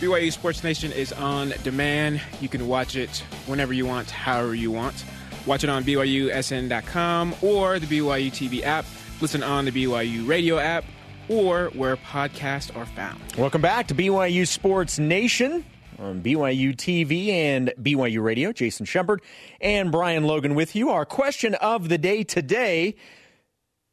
BYU 0.00 0.30
Sports 0.30 0.62
Nation 0.62 0.92
is 0.92 1.10
on 1.14 1.54
demand. 1.62 2.20
You 2.42 2.50
can 2.50 2.68
watch 2.68 2.96
it 2.96 3.24
whenever 3.46 3.72
you 3.72 3.86
want, 3.86 4.10
however 4.10 4.54
you 4.54 4.70
want. 4.70 5.06
Watch 5.46 5.64
it 5.64 5.70
on 5.70 5.84
BYUSN.com 5.84 7.34
or 7.40 7.78
the 7.78 7.86
BYU 7.86 8.30
TV 8.30 8.62
app. 8.62 8.84
Listen 9.22 9.42
on 9.42 9.64
the 9.64 9.70
BYU 9.70 10.28
radio 10.28 10.58
app 10.58 10.84
or 11.30 11.70
where 11.72 11.96
podcasts 11.96 12.76
are 12.76 12.84
found. 12.84 13.22
Welcome 13.38 13.62
back 13.62 13.86
to 13.86 13.94
BYU 13.94 14.46
Sports 14.46 14.98
Nation 14.98 15.64
on 15.98 16.20
BYU 16.20 16.76
TV 16.76 17.28
and 17.28 17.72
BYU 17.80 18.22
Radio. 18.22 18.52
Jason 18.52 18.84
Shepard 18.84 19.22
and 19.62 19.90
Brian 19.90 20.24
Logan 20.24 20.54
with 20.54 20.76
you. 20.76 20.90
Our 20.90 21.06
question 21.06 21.54
of 21.54 21.88
the 21.88 21.96
day 21.96 22.22
today 22.22 22.96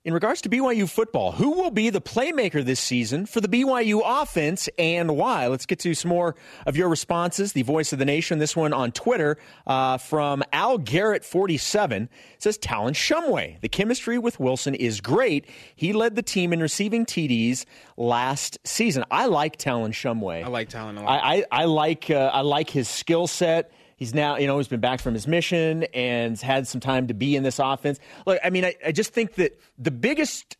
in 0.05 0.13
regards 0.13 0.41
to 0.41 0.49
BYU 0.49 0.89
football, 0.89 1.31
who 1.31 1.51
will 1.51 1.71
be 1.71 1.89
the 1.89 2.01
playmaker 2.01 2.63
this 2.63 2.79
season 2.79 3.25
for 3.25 3.39
the 3.39 3.47
BYU 3.47 4.01
offense 4.03 4.67
and 4.77 5.15
why? 5.15 5.47
Let's 5.47 5.65
get 5.65 5.79
to 5.79 5.93
some 5.93 6.09
more 6.09 6.35
of 6.65 6.75
your 6.75 6.89
responses. 6.89 7.53
The 7.53 7.61
voice 7.61 7.93
of 7.93 7.99
the 7.99 8.05
nation, 8.05 8.39
this 8.39 8.55
one 8.55 8.73
on 8.73 8.91
Twitter 8.91 9.37
uh, 9.65 9.97
from 9.97 10.43
Al 10.51 10.77
Garrett47 10.77 12.09
says 12.37 12.57
Talon 12.57 12.93
Shumway. 12.93 13.61
The 13.61 13.69
chemistry 13.69 14.17
with 14.17 14.39
Wilson 14.41 14.75
is 14.75 14.99
great. 14.99 15.45
He 15.75 15.93
led 15.93 16.15
the 16.15 16.21
team 16.21 16.51
in 16.51 16.59
receiving 16.59 17.05
TDs 17.05 17.65
last 17.95 18.59
season. 18.65 19.05
I 19.09 19.27
like 19.27 19.55
Talon 19.55 19.93
Shumway. 19.93 20.43
I 20.43 20.47
like 20.47 20.67
Talon 20.67 20.97
a 20.97 21.03
lot. 21.03 21.23
I, 21.23 21.35
I, 21.35 21.45
I 21.51 21.65
like 21.65 22.09
uh, 22.09 22.29
I 22.33 22.41
like 22.41 22.69
his 22.69 22.89
skill 22.89 23.27
set. 23.27 23.71
He's 23.95 24.13
now, 24.13 24.37
you 24.37 24.47
know, 24.47 24.57
he's 24.57 24.67
been 24.67 24.79
back 24.79 24.99
from 24.99 25.13
his 25.13 25.27
mission 25.27 25.83
and 25.93 26.39
had 26.39 26.67
some 26.67 26.81
time 26.81 27.07
to 27.07 27.13
be 27.13 27.35
in 27.35 27.43
this 27.43 27.59
offense. 27.59 27.99
Look, 28.25 28.39
I 28.43 28.49
mean, 28.49 28.65
I, 28.65 28.75
I 28.85 28.91
just 28.91 29.13
think 29.13 29.35
that 29.35 29.59
the 29.77 29.91
biggest 29.91 30.57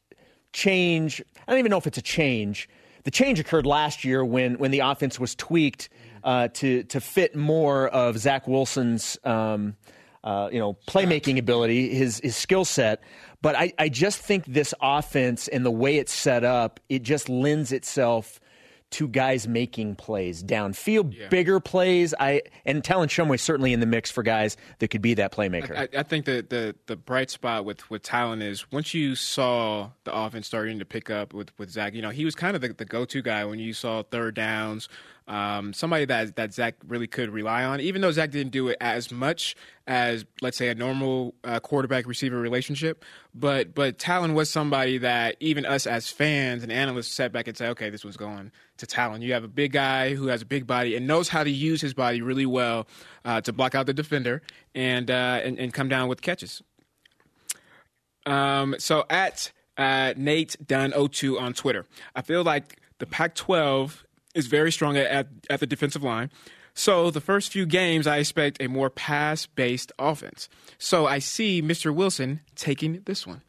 change, 0.54 1.22
I 1.48 1.52
don't 1.52 1.60
even 1.60 1.70
know 1.70 1.78
if 1.78 1.88
it's 1.88 1.98
a 1.98 2.04
change. 2.04 2.70
The 3.04 3.12
change 3.12 3.40
occurred 3.40 3.66
last 3.66 4.06
year 4.06 4.24
when, 4.24 4.58
when 4.58 4.72
the 4.72 4.80
offense 4.80 5.20
was 5.20 5.36
tweaked 5.36 5.90
uh, 6.24 6.48
to, 6.54 6.84
to 6.84 7.02
fit 7.02 7.36
more 7.36 7.90
of 7.90 8.18
Zach 8.18 8.48
Wilson's, 8.48 9.18
um, 9.26 9.76
uh, 10.24 10.48
you 10.52 10.60
know, 10.60 10.78
playmaking 10.88 11.38
ability, 11.38 11.94
his, 11.94 12.22
his 12.24 12.36
skill 12.36 12.64
set. 12.64 13.02
But 13.42 13.58
I, 13.58 13.74
I 13.78 13.90
just 13.90 14.20
think 14.20 14.46
this 14.46 14.74
offense 14.82 15.50
and 15.50 15.66
the 15.66 15.72
way 15.72 15.98
it's 15.98 16.14
set 16.14 16.46
up, 16.46 16.80
it 16.88 17.04
just 17.04 17.28
lends 17.28 17.74
itself 17.74 18.40
to 18.94 19.08
guys 19.08 19.48
making 19.48 19.96
plays 19.96 20.44
downfield, 20.44 21.30
bigger 21.30 21.60
plays. 21.60 22.14
I 22.20 22.44
and 22.66 22.84
Talon 22.84 23.10
Shumway 23.10 23.40
certainly 23.40 23.74
in 23.74 23.80
the 23.80 23.86
mix 23.86 24.10
for 24.12 24.24
guys 24.24 24.56
that 24.80 24.90
could 24.90 25.02
be 25.02 25.16
that 25.16 25.32
playmaker. 25.32 25.76
I, 25.78 26.00
I 26.00 26.04
think 26.04 26.26
that 26.26 26.50
the 26.50 26.76
the 26.86 26.96
bright 26.96 27.30
spot 27.30 27.66
with 27.66 27.90
with 27.90 28.04
Talon 28.04 28.42
is 28.42 28.72
once 28.72 28.94
you 28.94 29.16
saw 29.16 29.90
the 30.04 30.14
offense 30.14 30.48
starting 30.48 30.80
to 30.80 30.86
pick 30.86 31.10
up 31.10 31.34
with 31.34 31.58
with 31.58 31.70
Zach. 31.72 31.94
You 31.94 32.02
know, 32.02 32.12
he 32.12 32.26
was 32.26 32.36
kind 32.36 32.56
of 32.56 32.62
the, 32.62 32.70
the 32.70 32.86
go 32.86 33.06
to 33.06 33.22
guy 33.22 33.46
when 33.46 33.60
you 33.60 33.74
saw 33.74 34.04
third 34.04 34.36
downs. 34.36 34.88
Um, 35.28 35.74
somebody 35.74 36.06
that 36.06 36.36
that 36.36 36.54
Zach 36.54 36.76
really 36.86 37.08
could 37.08 37.30
rely 37.30 37.64
on, 37.64 37.80
even 37.80 38.02
though 38.02 38.12
Zach 38.12 38.32
didn't 38.32 38.52
do 38.52 38.68
it 38.68 38.78
as 38.82 39.12
much 39.12 39.56
as 39.88 40.26
let's 40.42 40.58
say 40.58 40.70
a 40.70 40.76
normal 40.76 41.34
uh, 41.44 41.60
quarterback 41.60 42.06
receiver 42.06 42.40
relationship. 42.40 43.06
But 43.34 43.74
but 43.74 43.98
Talon 44.00 44.34
was 44.34 44.50
somebody 44.50 44.98
that 44.98 45.38
even 45.40 45.66
us 45.66 45.88
as 45.88 46.10
fans 46.10 46.64
and 46.64 46.72
analysts 46.72 47.12
sat 47.12 47.32
back 47.32 47.48
and 47.48 47.56
said, 47.56 47.70
okay, 47.72 47.90
this 47.90 48.04
was 48.04 48.18
going 48.18 48.52
to 48.78 48.86
Talon. 48.86 49.22
You 49.22 49.34
have 49.34 49.44
a 49.44 49.50
big 49.50 49.72
guy 49.72 50.14
who 50.14 50.28
has 50.28 50.42
a 50.42 50.46
big 50.46 50.68
body 50.68 50.96
and 50.96 51.08
knows 51.08 51.30
how 51.30 51.44
to 51.44 51.52
use 51.52 51.80
his 51.80 51.94
body 51.94 52.22
really 52.22 52.46
well 52.46 52.88
uh, 53.24 53.42
to 53.42 53.54
block 53.54 53.76
out 53.76 53.86
the 53.86 53.94
defender 53.94 54.42
and, 54.76 55.10
uh, 55.10 55.40
and 55.44 55.58
and 55.58 55.74
come 55.74 55.88
down 55.88 56.10
with 56.10 56.22
catches. 56.22 56.62
Um, 58.26 58.76
so 58.80 59.06
at 59.10 59.52
uh, 59.78 60.14
Nate 60.16 60.56
Dunn 60.66 60.94
02 61.12 61.40
on 61.40 61.54
Twitter, 61.54 61.86
I 62.16 62.22
feel 62.22 62.44
like 62.44 62.80
the 63.00 63.06
Pac-12 63.06 64.04
is 64.34 64.48
very 64.48 64.72
strong 64.72 64.98
at, 64.98 65.28
at 65.50 65.60
the 65.60 65.68
defensive 65.68 66.04
line. 66.04 66.30
So 66.74 67.12
the 67.12 67.22
first 67.22 67.52
few 67.52 67.66
games, 67.66 68.08
I 68.08 68.18
expect 68.18 68.62
a 68.62 68.68
more 68.68 68.90
pass-based 68.90 69.92
offense. 70.00 70.50
So 70.80 71.06
I 71.06 71.20
see 71.20 71.62
Mr. 71.62 71.94
Wilson 71.94 72.42
taking 72.56 73.02
this 73.06 73.28
one. 73.28 73.42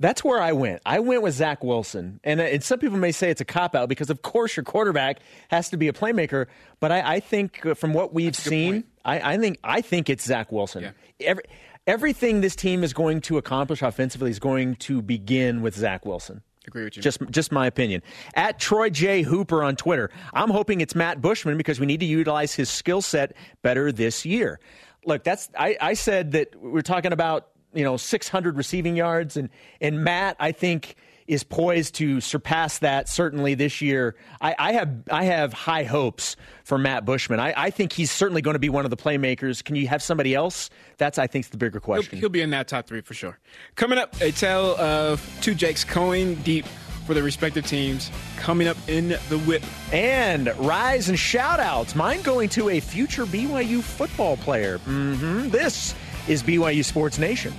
That's 0.00 0.24
where 0.24 0.40
I 0.40 0.52
went. 0.52 0.82
I 0.84 0.98
went 1.00 1.22
with 1.22 1.34
Zach 1.34 1.62
Wilson. 1.62 2.20
And, 2.24 2.40
uh, 2.40 2.44
and 2.44 2.62
some 2.62 2.78
people 2.78 2.98
may 2.98 3.12
say 3.12 3.30
it's 3.30 3.40
a 3.40 3.44
cop 3.44 3.74
out 3.74 3.88
because, 3.88 4.10
of 4.10 4.22
course, 4.22 4.56
your 4.56 4.64
quarterback 4.64 5.20
has 5.50 5.70
to 5.70 5.76
be 5.76 5.88
a 5.88 5.92
playmaker. 5.92 6.46
But 6.80 6.92
I, 6.92 7.14
I 7.14 7.20
think 7.20 7.64
uh, 7.64 7.74
from 7.74 7.94
what 7.94 8.12
we've 8.12 8.36
seen, 8.36 8.84
I, 9.04 9.34
I, 9.34 9.38
think 9.38 9.58
I 9.62 9.80
think 9.80 10.10
it's 10.10 10.24
Zach 10.24 10.50
Wilson. 10.50 10.82
Yeah. 10.82 10.90
Every, 11.20 11.44
everything 11.86 12.40
this 12.40 12.56
team 12.56 12.82
is 12.82 12.92
going 12.92 13.20
to 13.22 13.38
accomplish 13.38 13.82
offensively 13.82 14.30
is 14.30 14.38
going 14.38 14.76
to 14.76 15.00
begin 15.00 15.62
with 15.62 15.76
Zach 15.76 16.04
Wilson. 16.04 16.42
Agree 16.68 16.84
with 16.84 16.96
you. 16.96 17.02
Just, 17.02 17.18
just 17.30 17.50
my 17.50 17.66
opinion. 17.66 18.02
At 18.34 18.60
Troy 18.60 18.90
J. 18.90 19.22
Hooper 19.22 19.64
on 19.64 19.74
Twitter, 19.74 20.10
I'm 20.34 20.50
hoping 20.50 20.82
it's 20.82 20.94
Matt 20.94 21.20
Bushman 21.20 21.56
because 21.56 21.80
we 21.80 21.86
need 21.86 22.00
to 22.00 22.06
utilize 22.06 22.52
his 22.54 22.68
skill 22.68 23.00
set 23.00 23.34
better 23.62 23.90
this 23.90 24.26
year. 24.26 24.60
Look, 25.06 25.24
that's 25.24 25.48
I, 25.58 25.78
I 25.80 25.94
said 25.94 26.32
that 26.32 26.54
we're 26.60 26.82
talking 26.82 27.12
about 27.12 27.48
you 27.72 27.84
know 27.84 27.96
600 27.96 28.56
receiving 28.56 28.96
yards, 28.96 29.36
and 29.38 29.48
and 29.80 30.04
Matt, 30.04 30.36
I 30.38 30.52
think 30.52 30.96
is 31.28 31.44
poised 31.44 31.94
to 31.96 32.20
surpass 32.20 32.78
that 32.78 33.08
certainly 33.08 33.54
this 33.54 33.80
year. 33.80 34.16
I, 34.40 34.56
I 34.58 34.72
have 34.72 34.90
I 35.10 35.24
have 35.24 35.52
high 35.52 35.84
hopes 35.84 36.34
for 36.64 36.78
Matt 36.78 37.04
Bushman. 37.04 37.38
I, 37.38 37.52
I, 37.56 37.70
think 37.70 37.92
he's 37.92 38.10
certainly 38.10 38.42
going 38.42 38.54
to 38.54 38.58
be 38.58 38.70
one 38.70 38.84
of 38.84 38.90
the 38.90 38.96
playmakers. 38.96 39.62
Can 39.62 39.76
you 39.76 39.86
have 39.88 40.02
somebody 40.02 40.34
else? 40.34 40.70
That's 40.96 41.18
I 41.18 41.26
think 41.26 41.50
the 41.50 41.58
bigger 41.58 41.80
question. 41.80 42.12
He'll, 42.12 42.20
he'll 42.20 42.28
be 42.30 42.40
in 42.40 42.50
that 42.50 42.66
top 42.66 42.86
three 42.86 43.02
for 43.02 43.14
sure. 43.14 43.38
Coming 43.76 43.98
up, 43.98 44.18
a 44.20 44.32
tale 44.32 44.74
of 44.76 45.24
two 45.42 45.54
Jakes 45.54 45.84
going 45.84 46.36
deep 46.36 46.64
for 47.06 47.14
the 47.14 47.22
respective 47.22 47.66
teams 47.66 48.10
coming 48.36 48.68
up 48.68 48.76
in 48.86 49.08
the 49.28 49.38
whip. 49.46 49.62
And 49.92 50.54
rise 50.58 51.08
and 51.08 51.18
shout 51.18 51.60
outs. 51.60 51.94
Mine 51.94 52.20
going 52.22 52.48
to 52.50 52.70
a 52.70 52.80
future 52.80 53.24
BYU 53.24 53.82
football 53.82 54.36
player. 54.36 54.78
Mm-hmm. 54.80 55.48
This 55.48 55.94
is 56.28 56.42
BYU 56.42 56.84
Sports 56.84 57.18
Nation. 57.18 57.54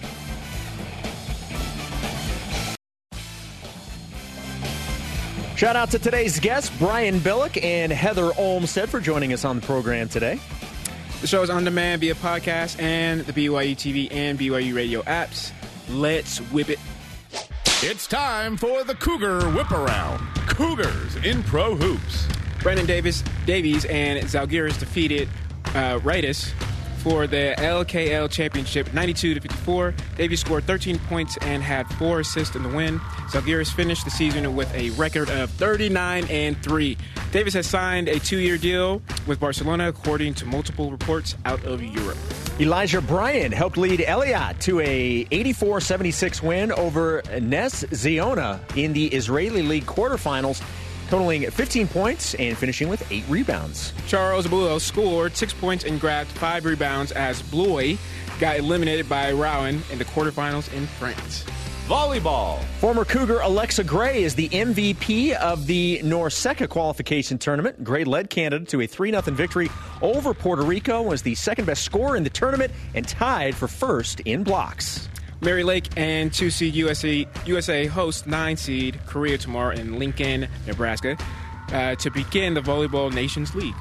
Shout 5.59 5.75
out 5.75 5.91
to 5.91 5.99
today's 5.99 6.39
guests, 6.39 6.73
Brian 6.79 7.19
Billick 7.19 7.61
and 7.61 7.91
Heather 7.91 8.31
Olmstead, 8.37 8.87
for 8.87 9.01
joining 9.01 9.33
us 9.33 9.43
on 9.43 9.59
the 9.59 9.65
program 9.65 10.07
today. 10.07 10.39
The 11.19 11.27
show 11.27 11.43
is 11.43 11.49
on 11.49 11.65
demand 11.65 11.99
via 11.99 12.15
podcast 12.15 12.81
and 12.81 13.25
the 13.25 13.33
BYU 13.33 13.75
TV 13.75 14.07
and 14.09 14.39
BYU 14.39 14.73
radio 14.73 15.01
apps. 15.01 15.51
Let's 15.89 16.37
whip 16.53 16.69
it. 16.69 16.79
It's 17.83 18.07
time 18.07 18.55
for 18.55 18.85
the 18.85 18.95
Cougar 18.95 19.49
Whip 19.49 19.69
Around. 19.71 20.19
Cougars 20.47 21.17
in 21.25 21.43
Pro 21.43 21.75
Hoops. 21.75 22.25
Brandon 22.63 22.85
Davis, 22.85 23.21
Davies 23.45 23.83
and 23.83 24.23
Zalgiris 24.27 24.79
defeated 24.79 25.27
uh, 25.75 25.99
Raiders 26.05 26.53
for 26.99 27.27
the 27.27 27.55
LKL 27.57 28.29
Championship 28.29 28.93
92 28.93 29.33
to 29.35 29.41
54. 29.41 29.93
Davies 30.17 30.39
scored 30.41 30.65
13 30.65 30.99
points 30.99 31.37
and 31.41 31.63
had 31.63 31.87
four 31.93 32.19
assists 32.19 32.55
in 32.55 32.63
the 32.63 32.69
win. 32.69 32.99
Zalgiris 33.29 33.73
finished 33.73 34.05
the 34.05 34.11
season 34.11 34.55
with 34.55 34.73
a 34.73 34.89
record 34.91 35.29
of 35.29 35.49
39 35.51 36.25
and 36.29 36.61
3. 36.61 36.97
Davis 37.31 37.53
has 37.53 37.67
signed 37.67 38.07
a 38.07 38.19
two 38.19 38.37
year 38.37 38.57
deal 38.57 39.01
with 39.27 39.39
Barcelona, 39.39 39.87
according 39.89 40.33
to 40.35 40.45
multiple 40.45 40.91
reports 40.91 41.35
out 41.45 41.63
of 41.63 41.81
Europe. 41.81 42.17
Elijah 42.59 42.99
Bryan 42.99 43.53
helped 43.53 43.77
lead 43.77 44.01
Eilat 44.01 44.59
to 44.59 44.81
a 44.81 45.23
84-76 45.25 46.41
win 46.41 46.73
over 46.73 47.21
Ness 47.39 47.85
Ziona 47.85 48.59
in 48.75 48.91
the 48.91 49.07
Israeli 49.07 49.61
League 49.61 49.85
quarterfinals 49.85 50.61
totaling 51.09 51.49
15 51.49 51.87
points 51.87 52.35
and 52.35 52.55
finishing 52.55 52.87
with 52.87 53.11
eight 53.11 53.23
rebounds. 53.27 53.93
Charles 54.07 54.45
Abouo 54.45 54.79
scored 54.79 55.35
six 55.35 55.51
points 55.51 55.83
and 55.83 55.99
grabbed 55.99 56.29
five 56.29 56.65
rebounds 56.65 57.11
as 57.11 57.41
Blois 57.41 57.97
got 58.39 58.57
eliminated 58.57 59.09
by 59.09 59.31
Rouen 59.31 59.81
in 59.91 59.97
the 59.97 60.05
quarterfinals 60.05 60.71
in 60.73 60.85
France. 60.85 61.43
Volleyball. 61.87 62.63
Former 62.79 63.03
Cougar 63.03 63.39
Alexa 63.39 63.83
Gray 63.83 64.21
is 64.21 64.35
the 64.35 64.47
MVP 64.49 65.33
of 65.33 65.65
the 65.65 65.99
NORCECA 66.03 66.69
qualification 66.69 67.39
tournament. 67.39 67.83
Gray 67.83 68.03
led 68.03 68.29
Canada 68.29 68.63
to 68.65 68.81
a 68.81 68.87
3 68.87 69.09
0 69.09 69.21
victory 69.23 69.71
over 70.03 70.35
Puerto 70.35 70.61
Rico, 70.61 71.01
was 71.01 71.23
the 71.23 71.33
second 71.33 71.65
best 71.65 71.81
scorer 71.81 72.15
in 72.15 72.23
the 72.23 72.29
tournament, 72.29 72.71
and 72.93 73.07
tied 73.07 73.55
for 73.55 73.67
first 73.67 74.19
in 74.19 74.43
blocks. 74.43 75.09
Mary 75.41 75.63
Lake 75.63 75.87
and 75.95 76.33
2 76.33 76.49
seed 76.49 76.75
USA, 76.75 77.27
USA 77.45 77.85
host 77.85 78.27
9 78.27 78.57
seed 78.57 78.99
Korea 79.05 79.37
tomorrow 79.37 79.73
in 79.73 79.97
Lincoln, 79.97 80.47
Nebraska 80.67 81.17
uh, 81.71 81.95
to 81.95 82.11
begin 82.11 82.53
the 82.53 82.61
Volleyball 82.61 83.13
Nations 83.13 83.55
League. 83.55 83.75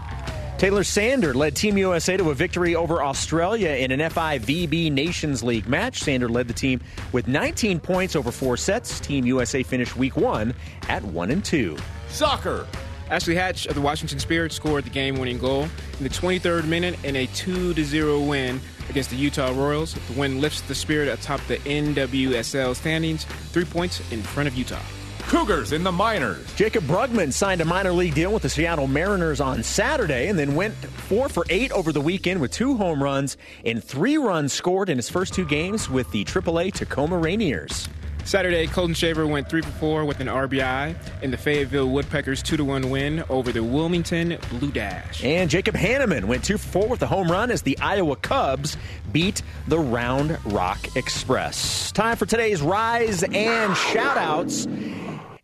Taylor 0.59 0.83
Sander 0.83 1.35
led 1.35 1.55
Team 1.55 1.79
USA 1.79 2.17
to 2.17 2.31
a 2.31 2.35
victory 2.35 2.75
over 2.75 3.01
Australia 3.01 3.71
in 3.71 3.93
an 3.93 4.01
FIVB 4.01 4.91
Nations 4.91 5.43
League 5.43 5.69
match. 5.69 6.01
Sander 6.01 6.29
led 6.29 6.49
the 6.49 6.55
team 6.55 6.81
with 7.13 7.29
19 7.29 7.79
points 7.79 8.17
over 8.17 8.33
four 8.33 8.57
sets. 8.57 8.99
Team 8.99 9.25
USA 9.25 9.63
finished 9.63 9.97
week 9.97 10.17
one 10.17 10.53
at 10.89 11.03
1 11.05 11.31
and 11.31 11.45
2. 11.45 11.77
Soccer. 12.09 12.67
Ashley 13.09 13.37
Hatch 13.37 13.67
of 13.67 13.75
the 13.75 13.81
Washington 13.81 14.19
Spirit 14.19 14.53
scored 14.53 14.85
the 14.85 14.91
game 14.91 15.17
winning 15.17 15.39
goal 15.39 15.63
in 15.63 16.05
the 16.05 16.11
23rd 16.11 16.67
minute 16.67 17.03
in 17.05 17.15
a 17.17 17.27
2 17.27 17.73
0 17.73 18.21
win 18.21 18.61
against 18.89 19.11
the 19.11 19.17
Utah 19.17 19.51
Royals. 19.51 19.95
The 19.95 20.13
win 20.15 20.41
lifts 20.41 20.61
the 20.63 20.75
Spirit 20.75 21.09
atop 21.09 21.41
the 21.47 21.59
NWSL 21.59 22.75
standings, 22.75 23.25
three 23.25 23.65
points 23.65 24.01
in 24.11 24.23
front 24.23 24.49
of 24.49 24.55
Utah. 24.55 24.83
Cougars 25.29 25.73
in 25.73 25.85
the 25.85 25.93
minors. 25.93 26.51
Jacob 26.55 26.85
Brugman 26.85 27.31
signed 27.33 27.61
a 27.61 27.65
minor 27.65 27.93
league 27.93 28.15
deal 28.15 28.33
with 28.33 28.43
the 28.43 28.49
Seattle 28.49 28.87
Mariners 28.87 29.43
on 29.43 29.63
Saturday 29.63 30.29
and 30.29 30.39
then 30.39 30.55
went 30.55 30.75
four 30.75 31.29
for 31.29 31.45
eight 31.51 31.71
over 31.73 31.93
the 31.93 32.01
weekend 32.01 32.41
with 32.41 32.51
two 32.51 32.79
home 32.79 33.03
runs 33.03 33.37
and 33.63 33.85
three 33.85 34.17
runs 34.17 34.55
scored 34.55 34.89
in 34.89 34.97
his 34.97 35.11
first 35.11 35.35
two 35.35 35.45
games 35.45 35.91
with 35.91 36.11
the 36.13 36.25
AAA 36.25 36.73
Tacoma 36.73 37.17
Rainiers. 37.17 37.89
Saturday, 38.29 38.67
Colton 38.67 38.93
Shaver 38.93 39.27
went 39.27 39.49
3 39.49 39.63
for 39.63 39.71
4 39.71 40.05
with 40.05 40.21
an 40.21 40.27
RBI 40.27 40.95
in 41.23 41.31
the 41.31 41.39
Fayetteville 41.39 41.89
Woodpeckers 41.89 42.43
2 42.43 42.63
1 42.63 42.91
win 42.91 43.25
over 43.31 43.53
the 43.53 43.65
Wilmington 43.65 44.37
Blue 44.51 44.71
Dash. 44.71 45.25
And 45.25 45.49
Jacob 45.49 45.75
Hannemann 45.75 46.27
went 46.27 46.45
2 46.45 46.59
for 46.59 46.83
4 46.83 46.89
with 46.89 47.03
a 47.03 47.07
home 47.07 47.33
run 47.33 47.51
as 47.51 47.63
the 47.63 47.79
Iowa 47.79 48.17
Cubs 48.17 48.77
beat 49.13 49.41
the 49.67 49.79
Round 49.79 50.39
Rock 50.45 50.95
Express. 50.95 51.91
Time 51.93 52.19
for 52.19 52.27
today's 52.27 52.61
Rise 52.61 53.23
and 53.23 53.73
Shoutouts. 53.73 54.67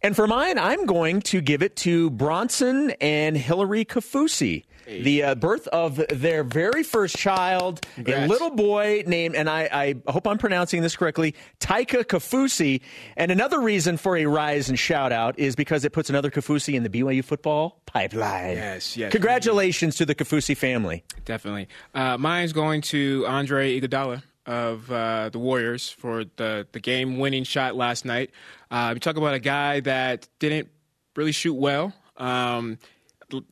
And 0.02 0.14
for 0.14 0.26
mine, 0.26 0.58
I'm 0.58 0.84
going 0.84 1.22
to 1.22 1.40
give 1.40 1.62
it 1.62 1.76
to 1.76 2.10
Bronson 2.10 2.90
and 3.00 3.34
Hillary 3.34 3.86
Kafusi. 3.86 4.64
The 4.86 5.22
uh, 5.22 5.34
birth 5.34 5.66
of 5.68 6.02
their 6.08 6.44
very 6.44 6.82
first 6.82 7.16
child, 7.16 7.86
Congrats. 7.94 8.24
a 8.24 8.28
little 8.28 8.50
boy 8.50 9.04
named, 9.06 9.34
and 9.34 9.48
I, 9.48 9.68
I, 10.06 10.10
hope 10.10 10.26
I'm 10.26 10.38
pronouncing 10.38 10.82
this 10.82 10.96
correctly, 10.96 11.34
Taika 11.60 12.04
Kafusi. 12.04 12.80
And 13.16 13.30
another 13.30 13.60
reason 13.60 13.96
for 13.96 14.16
a 14.16 14.26
rise 14.26 14.68
and 14.68 14.78
shout 14.78 15.12
out 15.12 15.38
is 15.38 15.56
because 15.56 15.84
it 15.84 15.92
puts 15.92 16.10
another 16.10 16.30
Kafusi 16.30 16.74
in 16.74 16.82
the 16.82 16.90
BYU 16.90 17.24
football 17.24 17.80
pipeline. 17.86 18.56
Yes, 18.56 18.96
yes. 18.96 19.12
Congratulations 19.12 19.96
to 19.96 20.06
the 20.06 20.14
Kafusi 20.14 20.56
family. 20.56 21.04
Definitely. 21.24 21.68
Uh, 21.94 22.18
mine's 22.18 22.52
going 22.52 22.80
to 22.82 23.24
Andre 23.26 23.80
Iguodala 23.80 24.22
of 24.46 24.90
uh, 24.90 25.30
the 25.30 25.38
Warriors 25.38 25.88
for 25.90 26.24
the, 26.36 26.66
the 26.72 26.80
game 26.80 27.18
winning 27.18 27.44
shot 27.44 27.76
last 27.76 28.04
night. 28.04 28.30
Uh, 28.70 28.90
we 28.94 29.00
talk 29.00 29.16
about 29.16 29.34
a 29.34 29.38
guy 29.38 29.80
that 29.80 30.28
didn't 30.38 30.68
really 31.16 31.32
shoot 31.32 31.54
well. 31.54 31.92
Um, 32.16 32.78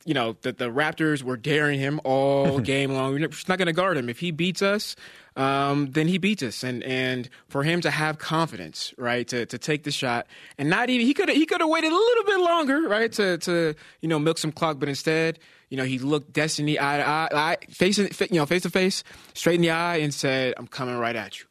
you 0.05 0.13
know, 0.13 0.35
that 0.41 0.57
the 0.57 0.69
Raptors 0.69 1.23
were 1.23 1.37
daring 1.37 1.79
him 1.79 1.99
all 2.03 2.59
game 2.73 2.91
long. 2.91 3.13
We're 3.13 3.27
just 3.27 3.49
not 3.49 3.57
going 3.57 3.67
to 3.67 3.73
guard 3.73 3.97
him. 3.97 4.09
If 4.09 4.19
he 4.19 4.31
beats 4.31 4.61
us, 4.61 4.95
um, 5.35 5.91
then 5.91 6.07
he 6.07 6.17
beats 6.17 6.43
us. 6.43 6.63
And 6.63 6.83
and 6.83 7.29
for 7.47 7.63
him 7.63 7.81
to 7.81 7.91
have 7.91 8.17
confidence, 8.17 8.93
right, 8.97 9.27
to 9.27 9.45
to 9.45 9.57
take 9.57 9.83
the 9.83 9.91
shot 9.91 10.27
and 10.57 10.69
not 10.69 10.89
even 10.89 11.05
he 11.05 11.13
could 11.13 11.29
he 11.29 11.45
could 11.45 11.61
have 11.61 11.69
waited 11.69 11.91
a 11.91 11.95
little 11.95 12.23
bit 12.25 12.39
longer, 12.39 12.81
right, 12.87 13.11
to 13.13 13.37
to 13.39 13.75
you 14.01 14.09
know 14.09 14.19
milk 14.19 14.37
some 14.37 14.51
clock, 14.51 14.79
but 14.79 14.89
instead, 14.89 15.39
you 15.69 15.77
know, 15.77 15.85
he 15.85 15.99
looked 15.99 16.33
Destiny 16.33 16.79
eye 16.79 16.97
to 16.97 17.07
eye, 17.07 17.29
eye 17.31 17.57
face 17.69 17.97
you 17.97 18.09
know 18.31 18.45
face 18.45 18.63
to 18.63 18.69
face, 18.69 19.03
straight 19.33 19.55
in 19.55 19.61
the 19.61 19.71
eye, 19.71 19.97
and 19.97 20.13
said, 20.13 20.53
"I'm 20.57 20.67
coming 20.67 20.97
right 20.97 21.15
at 21.15 21.39
you." 21.39 21.45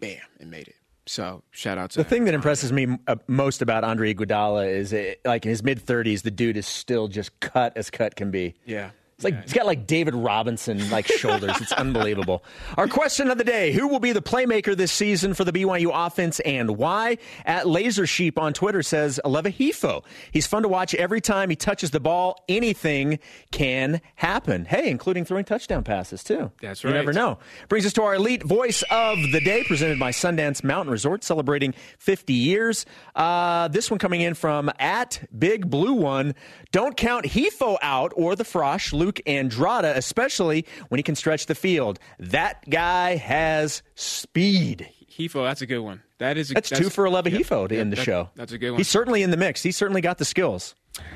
Bam, 0.00 0.20
and 0.40 0.50
made 0.50 0.68
it. 0.68 0.75
So 1.06 1.42
shout 1.52 1.78
out 1.78 1.90
to 1.90 1.98
the 1.98 2.04
thing 2.04 2.24
that 2.24 2.34
impresses 2.34 2.72
me 2.72 2.98
uh, 3.06 3.16
most 3.28 3.62
about 3.62 3.84
Andre 3.84 4.12
Iguodala 4.12 4.68
is 4.68 4.92
it, 4.92 5.20
like 5.24 5.44
in 5.44 5.50
his 5.50 5.62
mid 5.62 5.80
thirties, 5.80 6.22
the 6.22 6.30
dude 6.32 6.56
is 6.56 6.66
still 6.66 7.06
just 7.06 7.38
cut 7.40 7.76
as 7.76 7.90
cut 7.90 8.16
can 8.16 8.30
be. 8.32 8.54
Yeah, 8.64 8.90
It's 9.18 9.24
like 9.24 9.44
he's 9.44 9.54
got 9.54 9.64
like 9.64 9.86
David 9.86 10.14
Robinson 10.14 10.90
like 10.90 11.06
shoulders. 11.06 11.58
It's 11.58 11.72
unbelievable. 11.72 12.44
Our 12.76 12.86
question 12.86 13.30
of 13.30 13.38
the 13.38 13.44
day: 13.44 13.72
Who 13.72 13.88
will 13.88 13.98
be 13.98 14.12
the 14.12 14.20
playmaker 14.20 14.76
this 14.76 14.92
season 14.92 15.32
for 15.32 15.42
the 15.42 15.52
BYU 15.52 15.90
offense 15.90 16.38
and 16.40 16.76
why? 16.76 17.16
At 17.46 17.66
Laser 17.66 18.06
Sheep 18.06 18.38
on 18.38 18.52
Twitter 18.52 18.82
says 18.82 19.18
Aleva 19.24 19.50
Hifo. 19.50 20.04
He's 20.32 20.46
fun 20.46 20.64
to 20.64 20.68
watch 20.68 20.94
every 20.94 21.22
time 21.22 21.48
he 21.48 21.56
touches 21.56 21.92
the 21.92 22.00
ball. 22.00 22.44
Anything 22.46 23.18
can 23.52 24.02
happen. 24.16 24.66
Hey, 24.66 24.90
including 24.90 25.24
throwing 25.24 25.46
touchdown 25.46 25.82
passes 25.82 26.22
too. 26.22 26.52
That's 26.60 26.84
right. 26.84 26.90
You 26.90 26.96
never 26.98 27.14
know. 27.14 27.38
Brings 27.70 27.86
us 27.86 27.94
to 27.94 28.02
our 28.02 28.16
elite 28.16 28.42
voice 28.42 28.84
of 28.90 29.16
the 29.32 29.40
day, 29.40 29.64
presented 29.64 29.98
by 29.98 30.10
Sundance 30.10 30.62
Mountain 30.62 30.92
Resort, 30.92 31.24
celebrating 31.24 31.72
50 32.00 32.34
years. 32.34 32.84
Uh, 33.14 33.68
this 33.68 33.90
one 33.90 33.98
coming 33.98 34.20
in 34.20 34.34
from 34.34 34.70
at 34.78 35.26
Big 35.38 35.70
Blue 35.70 35.94
One. 35.94 36.34
Don't 36.70 36.98
count 36.98 37.24
Hifo 37.24 37.78
out 37.80 38.12
or 38.14 38.36
the 38.36 38.44
Frosh, 38.44 38.92
Luke 39.06 39.20
Andrada, 39.24 39.94
especially 39.96 40.66
when 40.88 40.98
he 40.98 41.02
can 41.04 41.14
stretch 41.14 41.46
the 41.46 41.54
field. 41.54 42.00
That 42.18 42.68
guy 42.68 43.14
has 43.14 43.82
speed. 43.94 44.88
Hifo, 45.16 45.44
that's 45.44 45.62
a 45.62 45.66
good 45.66 45.78
one. 45.78 46.02
That 46.18 46.36
is 46.36 46.50
a, 46.50 46.54
That's, 46.54 46.70
two 46.70 46.90
for 46.90 47.06
11 47.06 47.32
yep, 47.32 47.42
Hifo 47.42 47.68
to 47.68 47.74
yep, 47.74 47.80
end 47.82 47.92
the 47.92 47.96
that- 47.96 48.02
show. 48.04 48.30
That's 48.34 48.50
a 48.52 48.58
good 48.58 48.70
one. 48.72 48.78
He's 48.78 48.88
certainly 48.88 49.22
in 49.22 49.30
the 49.30 49.36
mix. 49.36 49.62
He's 49.62 49.76
certainly 49.76 50.00
got 50.00 50.18
the 50.18 50.24
skills. 50.24 50.74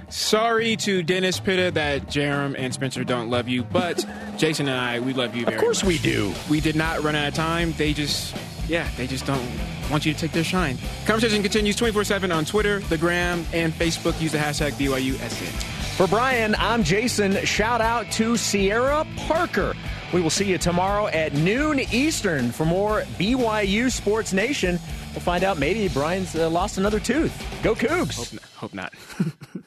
Sorry 0.08 0.76
to 0.76 1.02
Dennis 1.02 1.40
Pitta 1.40 1.70
that 1.72 2.06
Jerem 2.06 2.54
and 2.56 2.72
Spencer 2.72 3.02
don't 3.02 3.28
love 3.30 3.48
you, 3.48 3.62
but 3.64 4.06
Jason 4.36 4.68
and 4.68 4.78
I, 4.78 5.00
we 5.00 5.12
love 5.14 5.34
you 5.34 5.44
very 5.44 5.56
Of 5.56 5.60
course 5.62 5.82
much. 5.82 5.88
we 5.88 5.98
do. 5.98 6.32
We 6.48 6.60
did 6.60 6.76
not 6.76 7.02
run 7.02 7.16
out 7.16 7.26
of 7.28 7.34
time. 7.34 7.72
They 7.76 7.92
just, 7.92 8.36
yeah, 8.68 8.88
they 8.96 9.06
just 9.08 9.26
don't 9.26 9.44
want 9.90 10.06
you 10.06 10.12
to 10.14 10.18
take 10.20 10.32
their 10.32 10.44
shine. 10.44 10.78
Conversation 11.06 11.42
continues 11.42 11.74
24 11.76 12.04
7 12.04 12.30
on 12.30 12.44
Twitter, 12.44 12.78
the 12.80 12.98
Gram, 12.98 13.44
and 13.52 13.72
Facebook. 13.72 14.20
Use 14.20 14.32
the 14.32 14.38
hashtag 14.38 14.72
BYUSN. 14.72 15.79
For 15.96 16.06
Brian, 16.06 16.54
I'm 16.58 16.82
Jason. 16.82 17.44
Shout 17.44 17.80
out 17.82 18.10
to 18.12 18.36
Sierra 18.38 19.06
Parker. 19.16 19.74
We 20.14 20.22
will 20.22 20.30
see 20.30 20.46
you 20.46 20.56
tomorrow 20.56 21.08
at 21.08 21.34
noon 21.34 21.78
Eastern 21.92 22.50
for 22.52 22.64
more 22.64 23.02
BYU 23.18 23.90
Sports 23.92 24.32
Nation. 24.32 24.78
We'll 25.12 25.20
find 25.20 25.44
out 25.44 25.58
maybe 25.58 25.88
Brian's 25.88 26.34
uh, 26.34 26.48
lost 26.48 26.78
another 26.78 27.00
tooth. 27.00 27.32
Go 27.62 27.74
Cougs. 27.74 28.38
Hope 28.56 28.72
not. 28.72 28.94